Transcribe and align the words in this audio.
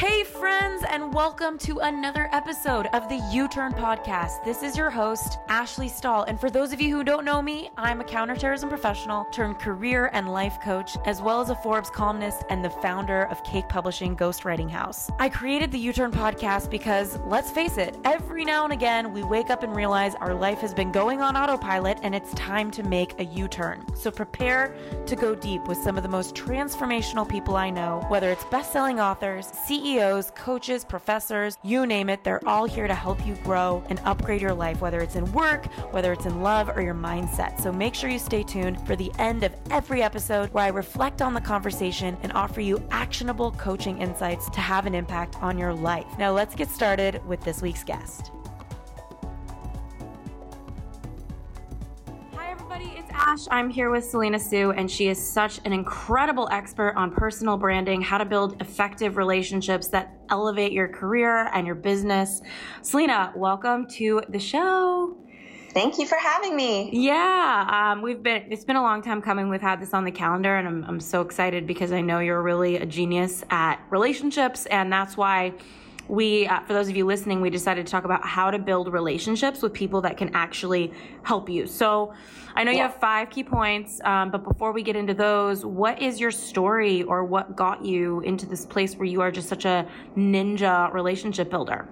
Hey, 0.00 0.24
friends, 0.24 0.49
and 0.90 1.14
welcome 1.14 1.56
to 1.56 1.78
another 1.78 2.28
episode 2.32 2.88
of 2.92 3.08
the 3.08 3.20
U 3.30 3.46
Turn 3.46 3.72
Podcast. 3.72 4.42
This 4.44 4.64
is 4.64 4.76
your 4.76 4.90
host, 4.90 5.38
Ashley 5.48 5.86
Stahl. 5.86 6.24
And 6.24 6.40
for 6.40 6.50
those 6.50 6.72
of 6.72 6.80
you 6.80 6.96
who 6.96 7.04
don't 7.04 7.24
know 7.24 7.40
me, 7.40 7.70
I'm 7.76 8.00
a 8.00 8.04
counterterrorism 8.04 8.68
professional 8.68 9.24
turned 9.26 9.60
career 9.60 10.10
and 10.12 10.32
life 10.32 10.58
coach, 10.60 10.96
as 11.04 11.22
well 11.22 11.40
as 11.40 11.48
a 11.48 11.54
Forbes 11.54 11.90
columnist 11.90 12.42
and 12.50 12.64
the 12.64 12.70
founder 12.70 13.26
of 13.26 13.44
Cake 13.44 13.68
Publishing 13.68 14.16
Ghostwriting 14.16 14.68
House. 14.68 15.08
I 15.20 15.28
created 15.28 15.70
the 15.70 15.78
U 15.78 15.92
Turn 15.92 16.10
Podcast 16.10 16.70
because, 16.70 17.20
let's 17.24 17.52
face 17.52 17.78
it, 17.78 17.96
every 18.02 18.44
now 18.44 18.64
and 18.64 18.72
again 18.72 19.12
we 19.12 19.22
wake 19.22 19.48
up 19.48 19.62
and 19.62 19.76
realize 19.76 20.16
our 20.16 20.34
life 20.34 20.58
has 20.58 20.74
been 20.74 20.90
going 20.90 21.20
on 21.20 21.36
autopilot 21.36 22.00
and 22.02 22.16
it's 22.16 22.34
time 22.34 22.68
to 22.72 22.82
make 22.82 23.16
a 23.20 23.24
U 23.26 23.46
turn. 23.46 23.84
So 23.94 24.10
prepare 24.10 24.74
to 25.06 25.14
go 25.14 25.36
deep 25.36 25.68
with 25.68 25.78
some 25.78 25.96
of 25.96 26.02
the 26.02 26.08
most 26.08 26.34
transformational 26.34 27.28
people 27.28 27.54
I 27.54 27.70
know, 27.70 28.04
whether 28.08 28.28
it's 28.28 28.44
best 28.46 28.72
selling 28.72 28.98
authors, 28.98 29.52
CEOs, 29.68 30.32
CEOs, 30.32 30.79
coaches, 30.80 30.90
professors, 30.90 31.58
you 31.62 31.86
name 31.86 32.08
it, 32.08 32.24
they're 32.24 32.46
all 32.46 32.66
here 32.66 32.86
to 32.86 32.94
help 32.94 33.24
you 33.26 33.34
grow 33.44 33.82
and 33.88 34.00
upgrade 34.04 34.40
your 34.40 34.54
life, 34.54 34.80
whether 34.80 35.00
it's 35.00 35.16
in 35.16 35.30
work, 35.32 35.66
whether 35.92 36.12
it's 36.12 36.26
in 36.26 36.42
love, 36.42 36.68
or 36.68 36.82
your 36.82 36.94
mindset. 36.94 37.60
So 37.60 37.72
make 37.72 37.94
sure 37.94 38.10
you 38.10 38.18
stay 38.18 38.42
tuned 38.42 38.84
for 38.86 38.96
the 38.96 39.12
end 39.18 39.44
of 39.44 39.54
every 39.70 40.02
episode 40.02 40.50
where 40.52 40.64
I 40.64 40.68
reflect 40.68 41.22
on 41.22 41.34
the 41.34 41.40
conversation 41.40 42.16
and 42.22 42.32
offer 42.32 42.60
you 42.60 42.82
actionable 42.90 43.52
coaching 43.52 44.00
insights 44.00 44.48
to 44.50 44.60
have 44.60 44.86
an 44.86 44.94
impact 44.94 45.36
on 45.42 45.58
your 45.58 45.74
life. 45.74 46.06
Now, 46.18 46.32
let's 46.32 46.54
get 46.54 46.68
started 46.68 47.20
with 47.26 47.40
this 47.42 47.62
week's 47.62 47.84
guest. 47.84 48.32
Ash. 53.20 53.46
I'm 53.50 53.68
here 53.68 53.90
with 53.90 54.04
Selena 54.04 54.38
Soo, 54.38 54.70
and 54.70 54.90
she 54.90 55.08
is 55.08 55.32
such 55.32 55.60
an 55.66 55.72
incredible 55.74 56.48
expert 56.50 56.94
on 56.96 57.10
personal 57.10 57.58
branding, 57.58 58.00
how 58.00 58.16
to 58.16 58.24
build 58.24 58.60
effective 58.62 59.18
relationships 59.18 59.88
that 59.88 60.18
elevate 60.30 60.72
your 60.72 60.88
career 60.88 61.50
and 61.52 61.66
your 61.66 61.74
business. 61.74 62.40
Selena, 62.80 63.32
welcome 63.36 63.86
to 63.88 64.22
the 64.30 64.38
show. 64.38 65.18
Thank 65.72 65.98
you 65.98 66.06
for 66.06 66.16
having 66.16 66.56
me. 66.56 66.90
Yeah, 66.92 67.92
um, 67.92 68.00
we've 68.00 68.22
been. 68.22 68.44
It's 68.50 68.64
been 68.64 68.76
a 68.76 68.82
long 68.82 69.02
time 69.02 69.20
coming. 69.20 69.50
We've 69.50 69.60
had 69.60 69.80
this 69.80 69.92
on 69.92 70.04
the 70.04 70.10
calendar, 70.10 70.56
and 70.56 70.66
I'm, 70.66 70.84
I'm 70.84 71.00
so 71.00 71.20
excited 71.20 71.66
because 71.66 71.92
I 71.92 72.00
know 72.00 72.20
you're 72.20 72.42
really 72.42 72.76
a 72.76 72.86
genius 72.86 73.44
at 73.50 73.80
relationships, 73.90 74.64
and 74.66 74.90
that's 74.90 75.16
why 75.16 75.52
we, 76.08 76.46
uh, 76.46 76.60
for 76.62 76.72
those 76.72 76.88
of 76.88 76.96
you 76.96 77.06
listening, 77.06 77.40
we 77.40 77.50
decided 77.50 77.86
to 77.86 77.90
talk 77.90 78.04
about 78.04 78.24
how 78.26 78.50
to 78.50 78.58
build 78.58 78.92
relationships 78.92 79.62
with 79.62 79.72
people 79.72 80.00
that 80.00 80.16
can 80.16 80.34
actually 80.34 80.92
help 81.22 81.48
you. 81.48 81.66
So 81.68 82.14
I 82.54 82.64
know 82.64 82.70
yeah. 82.70 82.76
you 82.76 82.82
have 82.84 82.96
five 82.96 83.30
key 83.30 83.44
points, 83.44 84.00
um, 84.04 84.30
but 84.30 84.44
before 84.44 84.72
we 84.72 84.82
get 84.82 84.96
into 84.96 85.14
those, 85.14 85.64
what 85.64 86.00
is 86.00 86.20
your 86.20 86.30
story 86.30 87.02
or 87.02 87.24
what 87.24 87.56
got 87.56 87.84
you 87.84 88.20
into 88.20 88.46
this 88.46 88.66
place 88.66 88.96
where 88.96 89.06
you 89.06 89.20
are 89.20 89.30
just 89.30 89.48
such 89.48 89.64
a 89.64 89.86
ninja 90.16 90.92
relationship 90.92 91.50
builder? 91.50 91.88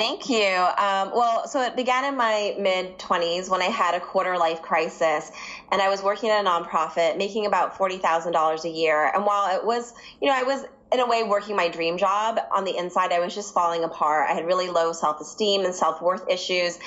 Thank 0.00 0.30
you. 0.30 0.46
Um, 0.78 1.10
well, 1.14 1.46
so 1.46 1.60
it 1.60 1.76
began 1.76 2.06
in 2.06 2.16
my 2.16 2.54
mid 2.58 2.98
20s 2.98 3.50
when 3.50 3.60
I 3.60 3.66
had 3.66 3.94
a 3.94 4.00
quarter 4.00 4.38
life 4.38 4.62
crisis 4.62 5.30
and 5.70 5.82
I 5.82 5.90
was 5.90 6.02
working 6.02 6.30
at 6.30 6.42
a 6.42 6.48
nonprofit 6.48 7.18
making 7.18 7.44
about 7.44 7.74
$40,000 7.74 8.64
a 8.64 8.68
year. 8.70 9.10
And 9.14 9.26
while 9.26 9.54
it 9.54 9.62
was, 9.62 9.92
you 10.22 10.28
know, 10.28 10.34
I 10.34 10.42
was 10.42 10.64
in 10.92 10.98
a 10.98 11.06
way 11.06 11.22
working 11.22 11.54
my 11.54 11.68
dream 11.68 11.98
job 11.98 12.40
on 12.52 12.64
the 12.64 12.76
inside 12.76 13.12
i 13.12 13.20
was 13.20 13.34
just 13.34 13.54
falling 13.54 13.84
apart. 13.84 14.28
I 14.28 14.34
had 14.34 14.46
really 14.46 14.68
low 14.68 14.92
self-esteem 14.92 15.64
and 15.64 15.74
self-worth 15.74 16.28
issues 16.28 16.78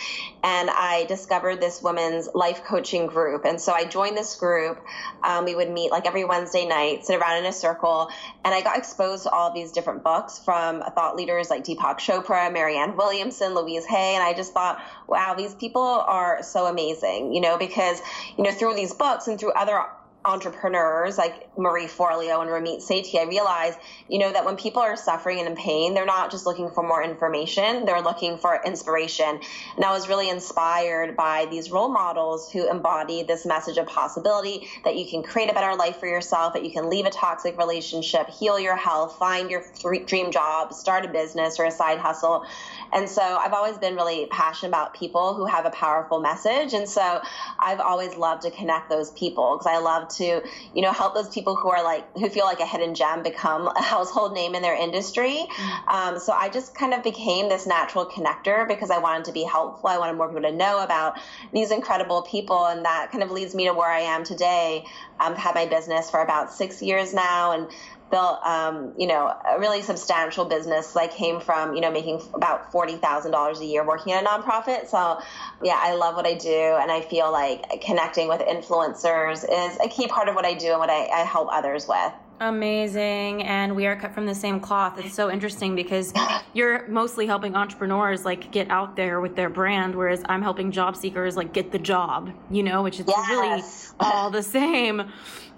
and 0.44 0.70
i 0.70 1.06
discovered 1.08 1.62
this 1.62 1.82
women's 1.82 2.28
life 2.34 2.64
coaching 2.66 3.08
group. 3.08 3.46
And 3.46 3.60
so 3.60 3.74
i 3.74 3.86
joined 3.86 4.18
this 4.18 4.36
group 4.36 4.84
um, 5.24 5.46
we 5.46 5.56
would 5.56 5.72
meet 5.72 5.92
like 5.92 6.06
every 6.06 6.26
wednesday 6.26 6.66
night 6.66 7.06
sit 7.06 7.20
around 7.20 7.40
in 7.40 7.46
a 7.46 7.54
circle 7.54 8.10
and 8.44 8.54
i 8.54 8.62
got 8.62 8.78
exposed 8.78 9.24
to 9.24 9.30
all 9.30 9.54
these 9.54 9.72
different 9.72 10.04
books 10.04 10.40
from 10.40 10.82
thought 10.96 11.16
leaders 11.16 11.50
like 11.50 11.64
deepak 11.64 11.98
chopra 11.98 12.52
marianne 12.52 12.96
williamson 12.98 13.54
louise 13.54 13.86
hay 13.86 14.16
and 14.16 14.24
i 14.24 14.34
just 14.34 14.54
thought 14.54 14.82
wow 15.08 15.34
these 15.34 15.56
people 15.56 15.82
are 15.82 16.44
so 16.44 16.66
amazing 16.66 17.34
you 17.34 17.42
know 17.42 17.58
because 17.58 18.02
you 18.38 18.44
know 18.44 18.52
through 18.52 18.74
these 18.74 18.94
books 18.94 19.28
and 19.28 19.40
through 19.40 19.52
other 19.54 19.84
entrepreneurs 20.26 21.18
like 21.18 21.50
Marie 21.58 21.88
Forleo 21.88 22.42
and 22.42 22.50
Ramit 22.50 22.82
Sethi, 22.82 23.20
I 23.20 23.24
realized, 23.24 23.78
you 24.08 24.20
know, 24.20 24.32
that 24.32 24.46
when 24.46 24.56
people 24.56 24.82
are 24.82 24.96
suffering 24.96 25.40
and 25.40 25.48
in 25.48 25.56
pain, 25.56 25.94
they're 25.94 26.06
not 26.06 26.32
just 26.32 26.46
looking 26.46 26.70
for 26.70 26.84
more 26.84 27.04
information, 27.04 27.86
they're 27.86 28.02
looking 28.02 28.38
for 28.38 28.60
inspiration. 28.66 29.40
And 29.76 29.86
I 29.86 29.92
was 29.92 30.08
really 30.08 30.30
inspired 30.30 31.16
by 31.16 31.48
these 31.50 31.72
role 31.72 31.90
models 31.90 32.52
who 32.52 32.70
embody 32.70 33.24
this 33.24 33.46
message 33.46 33.78
of 33.78 33.88
possibility 33.88 34.68
that 34.84 34.96
you 34.96 35.06
can 35.10 35.24
create 35.24 35.50
a 35.50 35.54
better 35.54 35.76
life 35.76 35.98
for 35.98 36.08
yourself, 36.08 36.54
that 36.54 36.64
you 36.64 36.72
can 36.72 36.90
leave 36.90 37.06
a 37.06 37.12
toxic 37.12 37.58
relationship, 37.58 38.30
heal 38.30 38.60
your 38.60 38.76
health, 38.76 39.18
find 39.18 39.50
your 39.52 39.64
dream 40.06 40.32
job, 40.32 40.74
start 40.74 41.06
a 41.06 41.08
business 41.08 41.60
or 41.60 41.66
a 41.66 41.72
side 41.72 42.00
hustle. 42.00 42.46
And 42.94 43.10
so 43.10 43.22
I've 43.22 43.54
always 43.54 43.78
been 43.78 43.96
really 43.96 44.28
passionate 44.28 44.70
about 44.70 44.94
people 44.94 45.34
who 45.34 45.46
have 45.46 45.66
a 45.66 45.72
powerful 45.72 46.20
message. 46.20 46.74
And 46.74 46.88
so 46.88 47.22
I've 47.60 47.80
always 47.80 48.16
loved 48.16 48.44
to 48.44 48.52
connect 48.52 48.90
those 48.90 49.12
people 49.12 49.58
because 49.58 49.68
I 49.68 49.80
love 49.80 50.13
to, 50.18 50.42
you 50.74 50.82
know, 50.82 50.92
help 50.92 51.14
those 51.14 51.30
people 51.30 51.56
who 51.56 51.70
are 51.70 51.84
like, 51.84 52.06
who 52.18 52.30
feel 52.30 52.46
like 52.46 52.60
a 52.60 52.66
hidden 52.66 52.96
gem 52.96 53.24
become 53.24 53.68
a 53.68 53.82
household 53.82 54.34
name 54.34 54.56
in 54.56 54.62
their 54.62 54.76
industry. 54.76 55.46
Mm-hmm. 55.50 55.90
Um, 55.90 56.20
so 56.20 56.34
I 56.34 56.50
just 56.50 56.76
kind 56.76 56.94
of 56.94 57.04
became 57.04 57.50
this 57.50 57.66
natural 57.66 58.06
connector 58.06 58.68
because 58.68 58.92
I 58.92 58.98
wanted 59.00 59.26
to 59.26 59.32
be 59.32 59.44
helpful. 59.44 59.90
I 59.90 59.98
wanted 59.98 60.18
more 60.18 60.28
people 60.28 60.44
to 60.44 60.56
know 60.56 60.84
about 60.84 61.20
these 61.52 61.72
incredible 61.72 62.24
people. 62.24 62.66
And 62.66 62.86
that 62.86 63.10
kind 63.12 63.24
of 63.24 63.32
leads 63.32 63.56
me 63.56 63.66
to 63.66 63.74
where 63.74 63.90
I 63.90 64.02
am 64.02 64.24
today. 64.24 64.86
I've 65.20 65.38
had 65.38 65.56
my 65.56 65.66
business 65.66 66.10
for 66.10 66.22
about 66.22 66.52
six 66.52 66.82
years 66.82 67.14
now. 67.14 67.52
And 67.52 67.68
built, 68.14 68.46
um, 68.46 68.94
you 68.96 69.08
know, 69.08 69.26
a 69.26 69.60
really 69.60 69.82
substantial 69.82 70.46
business. 70.46 70.96
I 70.96 71.08
came 71.08 71.40
from, 71.40 71.74
you 71.74 71.82
know, 71.82 71.92
making 71.92 72.22
about 72.36 72.72
forty 72.72 72.96
thousand 72.96 73.32
dollars 73.32 73.60
a 73.60 73.66
year 73.66 73.84
working 73.84 74.14
at 74.14 74.24
a 74.24 74.28
nonprofit. 74.28 74.88
So, 74.88 75.20
yeah, 75.64 75.80
I 75.82 75.96
love 75.96 76.16
what 76.16 76.28
I 76.28 76.36
do, 76.36 76.78
and 76.80 76.92
I 76.92 77.02
feel 77.02 77.32
like 77.32 77.82
connecting 77.82 78.28
with 78.28 78.42
influencers 78.42 79.44
is 79.44 79.80
a 79.84 79.90
key 79.90 80.08
part 80.08 80.30
of 80.30 80.36
what 80.36 80.46
I 80.46 80.54
do 80.54 80.70
and 80.70 80.80
what 80.80 80.92
I, 80.92 81.08
I 81.08 81.26
help 81.26 81.50
others 81.52 81.88
with. 81.88 82.14
Amazing. 82.40 83.44
And 83.44 83.76
we 83.76 83.86
are 83.86 83.96
cut 83.96 84.14
from 84.14 84.26
the 84.26 84.36
same 84.36 84.60
cloth. 84.60 85.00
It's 85.00 85.16
so 85.16 85.32
interesting 85.32 85.76
because 85.76 86.14
you're 86.54 86.88
mostly 86.88 87.26
helping 87.26 87.56
entrepreneurs 87.56 88.26
like 88.26 88.52
get 88.52 88.70
out 88.70 88.96
there 88.96 89.22
with 89.22 89.36
their 89.36 89.50
brand, 89.50 89.96
whereas 89.96 90.22
I'm 90.26 90.42
helping 90.42 90.72
job 90.72 90.96
seekers 90.96 91.38
like 91.38 91.54
get 91.54 91.72
the 91.72 91.80
job, 91.80 92.32
you 92.52 92.62
know, 92.62 92.84
which 92.84 93.00
is 93.00 93.06
yes. 93.08 93.30
really 93.30 93.64
all 94.00 94.30
the 94.30 94.44
same. 94.44 95.10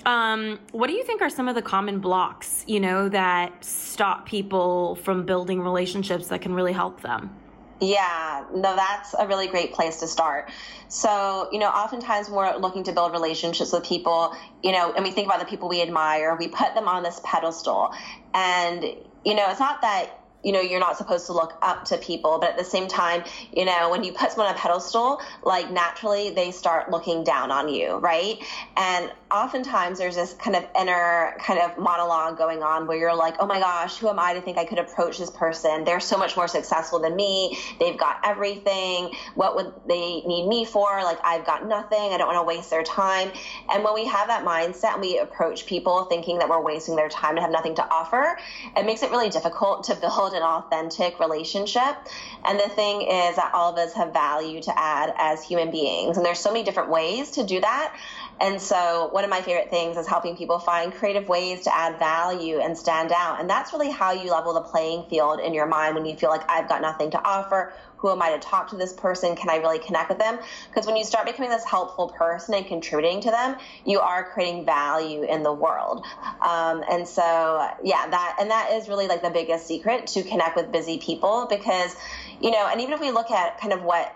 Um, 0.06 0.60
what 0.72 0.88
do 0.88 0.94
you 0.94 1.04
think 1.04 1.22
are 1.22 1.30
some 1.30 1.48
of 1.48 1.56
the 1.56 1.62
common 1.62 2.00
blocks, 2.00 2.64
you 2.68 2.80
know, 2.80 3.10
that 3.10 3.66
stop 3.66 4.28
people 4.28 4.96
from 4.96 5.26
building 5.26 5.62
relationships 5.62 6.28
that 6.28 6.42
can 6.42 6.54
really 6.54 6.74
help 6.74 7.02
them? 7.02 7.36
Yeah, 7.82 8.46
no, 8.54 8.76
that's 8.76 9.14
a 9.18 9.28
really 9.28 9.48
great 9.48 9.74
place 9.74 10.00
to 10.00 10.08
start. 10.08 10.50
So, 10.88 11.50
you 11.52 11.60
know, 11.60 11.68
oftentimes 11.68 12.30
when 12.30 12.38
we're 12.38 12.58
looking 12.58 12.84
to 12.84 12.94
build 12.94 13.12
relationships 13.12 13.74
with 13.74 13.84
people, 13.84 14.34
you 14.64 14.72
know, 14.72 14.94
and 14.94 15.04
we 15.04 15.12
think 15.12 15.28
about 15.28 15.40
the 15.40 15.46
people 15.46 15.68
we 15.68 15.82
admire, 15.82 16.38
we 16.40 16.48
put 16.48 16.74
them 16.74 16.88
on 16.88 17.04
this 17.04 17.20
pedestal. 17.24 17.94
And, 18.34 18.84
you 19.26 19.34
know, 19.34 19.50
it's 19.50 19.60
not 19.60 19.82
that 19.82 20.25
you 20.46 20.52
know 20.52 20.62
you're 20.62 20.80
not 20.80 20.98
supposed 20.98 21.26
to 21.26 21.34
look 21.34 21.58
up 21.62 21.84
to 21.84 21.98
people 21.98 22.38
but 22.40 22.52
at 22.52 22.58
the 22.58 22.64
same 22.64 22.88
time 22.88 23.24
you 23.52 23.66
know 23.66 23.90
when 23.90 24.04
you 24.04 24.14
put 24.14 24.32
someone 24.32 24.48
on 24.48 24.56
a 24.56 24.58
pedestal 24.58 25.20
like 25.44 25.72
naturally 25.72 26.30
they 26.30 26.52
start 26.52 26.90
looking 26.92 27.24
down 27.24 27.52
on 27.52 27.68
you 27.68 27.96
right 27.98 28.42
and 28.78 29.12
oftentimes 29.36 29.98
there's 29.98 30.16
this 30.16 30.34
kind 30.34 30.56
of 30.56 30.66
inner 30.80 31.36
kind 31.40 31.60
of 31.60 31.78
monologue 31.78 32.38
going 32.38 32.64
on 32.64 32.88
where 32.88 32.98
you're 32.98 33.16
like, 33.16 33.36
oh 33.40 33.46
my 33.46 33.60
gosh, 33.60 33.98
who 33.98 34.08
am 34.08 34.20
I 34.20 34.34
to 34.34 34.42
think 34.42 34.58
I 34.58 34.66
could 34.66 34.80
approach 34.80 35.18
this 35.18 35.30
person? 35.30 35.84
They're 35.84 36.00
so 36.00 36.18
much 36.18 36.38
more 36.38 36.48
successful 36.48 37.00
than 37.00 37.16
me. 37.16 37.58
They've 37.80 37.98
got 37.98 38.20
everything. 38.24 39.14
What 39.34 39.56
would 39.56 39.74
they 39.88 40.22
need 40.22 40.48
me 40.48 40.64
for? 40.64 41.04
Like, 41.04 41.20
I've 41.24 41.46
got 41.46 41.68
nothing. 41.68 42.14
I 42.14 42.18
don't 42.18 42.28
want 42.28 42.38
to 42.38 42.44
waste 42.44 42.70
their 42.70 42.84
time. 42.84 43.32
And 43.70 43.84
when 43.84 43.94
we 43.94 44.06
have 44.06 44.28
that 44.28 44.46
mindset 44.46 44.94
and 44.94 45.02
we 45.02 45.18
approach 45.18 45.66
people 45.66 46.06
thinking 46.06 46.40
that 46.40 46.48
we're 46.48 46.62
wasting 46.62 46.96
their 46.96 47.10
time 47.10 47.32
and 47.32 47.40
have 47.40 47.52
nothing 47.52 47.76
to 47.76 47.86
offer, 47.90 48.38
it 48.78 48.86
makes 48.86 49.04
it 49.04 49.12
really 49.12 49.30
difficult 49.30 49.84
to 49.86 49.96
build 49.96 50.34
an 50.36 50.44
authentic 50.44 51.20
relationship. 51.20 51.96
And 52.44 52.60
the 52.60 52.70
thing 52.70 53.02
is 53.02 53.36
that 53.38 53.52
all 53.54 53.72
of 53.72 53.78
us 53.78 53.94
have 53.94 54.14
value 54.14 54.62
to 54.62 54.80
add 54.80 55.14
as 55.18 55.44
human 55.44 55.72
beings. 55.72 56.18
And 56.18 56.26
there's 56.26 56.40
so 56.40 56.52
many 56.52 56.64
different 56.64 56.90
ways 56.90 57.32
to 57.32 57.44
do 57.44 57.62
that. 57.62 57.96
And 58.40 58.62
so, 58.62 59.08
one 59.12 59.24
of 59.24 59.30
my 59.30 59.42
favorite 59.42 59.70
things 59.70 59.96
is 59.96 60.08
helping 60.08 60.36
people 60.36 60.60
find 60.60 60.94
creative 60.94 61.30
ways 61.30 61.62
to 61.64 61.76
add 61.76 61.98
value 62.00 62.60
and 62.60 62.78
stand 62.78 63.14
out. 63.14 63.40
And 63.40 63.50
that's 63.50 63.72
really 63.72 63.90
how 63.90 64.12
you 64.12 64.32
level 64.32 64.54
the 64.54 64.62
playing 64.62 65.06
field 65.10 65.40
in 65.40 65.54
your 65.54 65.66
mind 65.66 65.96
when 65.96 66.06
you 66.06 66.16
feel 66.16 66.30
like 66.30 66.50
I've 66.50 66.68
got 66.68 66.82
nothing 66.82 67.12
to 67.12 67.24
offer. 67.24 67.74
Who 67.98 68.12
am 68.12 68.22
I 68.22 68.32
to 68.32 68.40
talk 68.40 68.70
to 68.72 68.76
this 68.76 68.92
person? 68.92 69.36
Can 69.38 69.50
I 69.50 69.56
really 69.56 69.80
connect 69.80 70.10
with 70.10 70.20
them? 70.20 70.38
Because 70.68 70.86
when 70.86 70.98
you 70.98 71.06
start 71.06 71.26
becoming 71.26 71.50
this 71.50 71.64
helpful 71.64 72.10
person 72.10 72.54
and 72.54 72.68
contributing 72.68 73.22
to 73.22 73.32
them, 73.32 73.56
you 73.86 74.00
are 74.02 74.26
creating 74.26 74.66
value 74.66 75.24
in 75.24 75.42
the 75.42 75.54
world. 75.54 76.06
Um, 76.42 76.84
and 76.92 77.08
so, 77.08 77.68
yeah, 77.84 78.08
that 78.08 78.38
and 78.40 78.52
that 78.52 78.74
is 78.74 78.90
really 78.90 79.08
like 79.08 79.22
the 79.22 79.30
biggest 79.30 79.66
secret 79.66 80.08
to 80.08 80.24
connect 80.24 80.58
with 80.58 80.74
busy 80.74 80.98
people 80.98 81.48
because, 81.50 81.96
you 82.42 82.52
know, 82.52 82.68
and 82.70 82.82
even 82.82 82.94
if 82.94 83.00
we 83.00 83.12
look 83.12 83.32
at 83.32 83.60
kind 83.62 83.72
of 83.72 83.82
what 83.82 84.14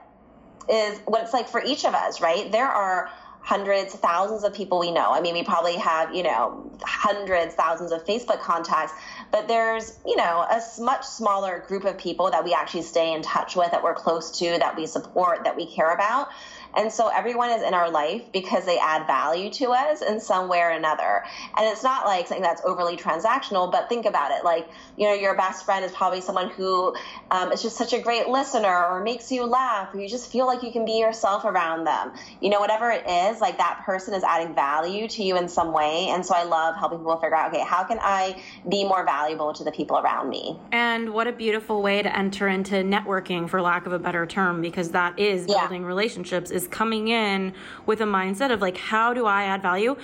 is 0.70 1.00
what 1.06 1.24
it's 1.24 1.34
like 1.34 1.48
for 1.48 1.64
each 1.64 1.86
of 1.86 1.94
us, 1.94 2.22
right? 2.22 2.52
There 2.52 2.68
are 2.68 3.10
hundreds, 3.50 3.96
thousands 3.96 4.44
of 4.44 4.54
people 4.54 4.78
we 4.78 4.92
know. 4.92 5.12
I 5.12 5.22
mean, 5.22 5.34
we 5.34 5.42
probably 5.42 5.76
have, 5.78 6.14
you 6.14 6.22
know, 6.22 6.70
hundreds, 6.84 7.56
thousands 7.56 7.92
of 7.92 8.06
Facebook 8.06 8.42
contacts, 8.42 8.94
but 9.32 9.48
there's, 9.48 9.98
you 10.06 10.16
know, 10.16 10.46
a 10.48 10.62
much 10.80 11.04
smaller 11.04 11.66
group 11.68 11.84
of 11.84 11.98
people 11.98 12.30
that 12.30 12.44
we 12.44 12.54
actually 12.54 12.84
stay 12.84 13.12
in 13.12 13.24
touch 13.24 13.56
with, 13.56 13.72
that 13.72 13.82
we're 13.82 13.96
close 13.96 14.38
to, 14.38 14.56
that 14.60 14.78
we 14.78 14.86
support, 14.86 15.46
that 15.46 15.56
we 15.56 15.66
care 15.66 15.92
about. 15.96 16.28
And 16.76 16.92
so 16.92 17.08
everyone 17.08 17.50
is 17.50 17.64
in 17.64 17.74
our 17.74 17.90
life 17.90 18.24
because 18.32 18.66
they 18.66 18.78
add 18.78 19.08
value 19.08 19.50
to 19.54 19.72
us 19.72 20.02
in 20.02 20.20
some 20.20 20.48
way 20.48 20.60
or 20.60 20.70
another. 20.70 21.24
And 21.58 21.68
it's 21.68 21.84
not 21.84 22.06
like 22.06 22.28
something 22.28 22.44
that's 22.44 22.62
overly 22.64 22.98
transactional, 22.98 23.72
but 23.72 23.90
think 23.90 24.06
about 24.06 24.32
it. 24.32 24.44
Like, 24.44 24.68
you 24.98 25.08
know, 25.08 25.14
your 25.14 25.36
best 25.36 25.66
friend 25.66 25.84
is 25.84 25.92
probably 25.92 26.22
someone 26.22 26.50
who 26.50 26.96
um, 27.32 27.52
is 27.52 27.62
just 27.62 27.78
such 27.78 27.94
a 27.94 28.00
great 28.00 28.28
listener 28.28 28.86
or 28.86 29.04
makes 29.04 29.32
you 29.32 29.46
laugh 29.46 29.94
or 29.94 30.00
you 30.00 30.08
just 30.08 30.32
feel 30.32 30.46
like 30.46 30.64
you 30.64 30.72
can 30.72 30.86
be 30.86 31.00
yourself 31.00 31.46
around 31.46 31.86
them. 31.86 32.14
You 32.42 32.50
know, 32.50 32.60
whatever 32.60 32.92
it 32.92 33.08
is, 33.08 33.42
like 33.42 33.58
that 33.58 33.84
person 33.86 34.14
is 34.14 34.24
adding 34.24 34.54
value 34.54 35.08
to 35.08 35.24
you 35.24 35.38
in 35.38 35.48
some 35.48 35.74
way. 35.74 36.08
And 36.10 36.26
so 36.26 36.36
I 36.36 36.44
love 36.44 36.76
helping 36.76 37.00
people 37.00 37.18
figure 37.18 37.36
out, 37.36 37.54
okay, 37.54 37.64
how 37.64 37.84
can 37.84 38.00
I 38.02 38.42
be 38.68 38.84
more 38.84 39.04
valuable 39.06 39.54
to 39.54 39.64
the 39.64 39.72
people 39.72 39.98
around 39.98 40.30
me? 40.30 40.58
And 40.72 41.14
what 41.14 41.28
a 41.28 41.32
beautiful 41.32 41.82
way 41.82 42.02
to 42.02 42.18
enter 42.18 42.48
into 42.48 42.76
networking, 42.76 43.50
for 43.50 43.62
lack 43.62 43.86
of 43.86 43.94
a 43.94 44.00
better 44.00 44.26
term, 44.26 44.62
because 44.62 44.92
that 44.92 45.18
is 45.18 45.46
building 45.46 45.82
yeah. 45.82 45.88
relationships 45.88 46.52
is 46.60 46.68
coming 46.68 47.08
in 47.08 47.54
with 47.86 48.02
a 48.02 48.06
mindset 48.06 48.52
of 48.52 48.62
like, 48.62 48.78
how 48.78 49.14
do 49.14 49.26
I 49.26 49.44
add 49.44 49.62
value? 49.62 49.96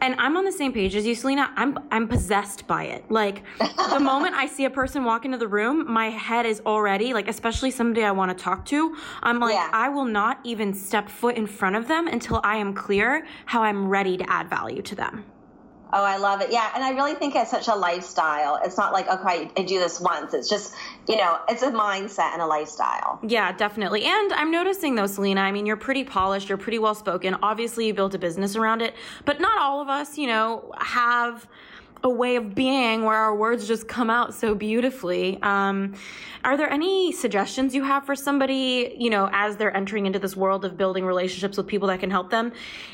And 0.00 0.14
I'm 0.18 0.36
on 0.36 0.44
the 0.44 0.52
same 0.52 0.72
page 0.72 0.94
as 0.94 1.04
you, 1.04 1.14
Selena. 1.14 1.50
I'm 1.56 1.76
I'm 1.90 2.06
possessed 2.06 2.66
by 2.66 2.84
it. 2.84 3.10
Like 3.10 3.42
the 3.90 3.98
moment 4.00 4.34
I 4.34 4.46
see 4.46 4.64
a 4.64 4.70
person 4.70 5.04
walk 5.04 5.24
into 5.24 5.38
the 5.38 5.48
room, 5.48 5.90
my 5.90 6.10
head 6.10 6.46
is 6.46 6.62
already 6.64 7.12
like, 7.12 7.28
especially 7.28 7.70
somebody 7.72 8.04
I 8.04 8.12
want 8.12 8.36
to 8.36 8.44
talk 8.44 8.64
to. 8.66 8.96
I'm 9.22 9.40
like, 9.40 9.54
yeah. 9.54 9.70
I 9.72 9.88
will 9.88 10.04
not 10.04 10.38
even 10.44 10.72
step 10.72 11.08
foot 11.08 11.36
in 11.36 11.46
front 11.46 11.74
of 11.74 11.88
them 11.88 12.06
until 12.06 12.40
I 12.44 12.56
am 12.56 12.74
clear 12.74 13.26
how 13.46 13.62
I'm 13.62 13.88
ready 13.88 14.16
to 14.16 14.30
add 14.30 14.48
value 14.48 14.82
to 14.82 14.94
them. 14.94 15.24
Oh, 15.92 16.04
I 16.04 16.16
love 16.18 16.40
it. 16.40 16.50
Yeah. 16.50 16.70
And 16.74 16.84
I 16.84 16.90
really 16.90 17.14
think 17.14 17.34
it's 17.34 17.50
such 17.50 17.68
a 17.68 17.74
lifestyle. 17.74 18.60
It's 18.62 18.76
not 18.76 18.92
like, 18.92 19.08
okay, 19.08 19.50
I 19.56 19.62
do 19.62 19.78
this 19.78 20.00
once. 20.00 20.34
It's 20.34 20.48
just, 20.48 20.74
you 21.08 21.16
know, 21.16 21.38
it's 21.48 21.62
a 21.62 21.70
mindset 21.70 22.32
and 22.32 22.42
a 22.42 22.46
lifestyle. 22.46 23.18
Yeah, 23.22 23.52
definitely. 23.52 24.04
And 24.04 24.32
I'm 24.32 24.50
noticing 24.50 24.94
though, 24.94 25.06
Selena, 25.06 25.40
I 25.40 25.52
mean, 25.52 25.66
you're 25.66 25.76
pretty 25.76 26.04
polished, 26.04 26.48
you're 26.48 26.58
pretty 26.58 26.78
well 26.78 26.94
spoken. 26.94 27.36
Obviously, 27.42 27.86
you 27.86 27.94
built 27.94 28.14
a 28.14 28.18
business 28.18 28.56
around 28.56 28.82
it, 28.82 28.94
but 29.24 29.40
not 29.40 29.58
all 29.58 29.80
of 29.80 29.88
us, 29.88 30.18
you 30.18 30.26
know, 30.26 30.72
have 30.78 31.48
a 32.04 32.08
way 32.08 32.36
of 32.36 32.54
being 32.54 33.04
where 33.04 33.16
our 33.16 33.34
words 33.34 33.66
just 33.66 33.88
come 33.88 34.10
out 34.10 34.34
so 34.34 34.54
beautifully. 34.54 35.38
Um, 35.42 35.94
are 36.44 36.56
there 36.56 36.70
any 36.70 37.10
suggestions 37.12 37.74
you 37.74 37.82
have 37.82 38.06
for 38.06 38.14
somebody, 38.14 38.94
you 38.96 39.10
know, 39.10 39.28
as 39.32 39.56
they're 39.56 39.76
entering 39.76 40.06
into 40.06 40.18
this 40.18 40.36
world 40.36 40.64
of 40.64 40.76
building 40.76 41.04
relationships 41.04 41.56
with 41.56 41.66
people 41.66 41.88
that 41.88 42.00
can 42.00 42.10
help 42.10 42.30
them? 42.30 42.52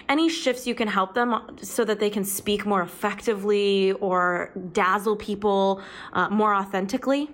Any 0.09 0.29
shifts 0.29 0.67
you 0.67 0.75
can 0.75 0.89
help 0.89 1.15
them 1.15 1.57
so 1.61 1.85
that 1.85 2.01
they 2.01 2.11
can 2.11 2.25
speak 2.25 2.65
more 2.65 2.83
effectively 2.83 3.93
or 3.93 4.51
dazzle 4.73 5.17
people 5.17 5.83
uh, 6.15 6.31
more 6.31 6.55
authentically? 6.55 7.29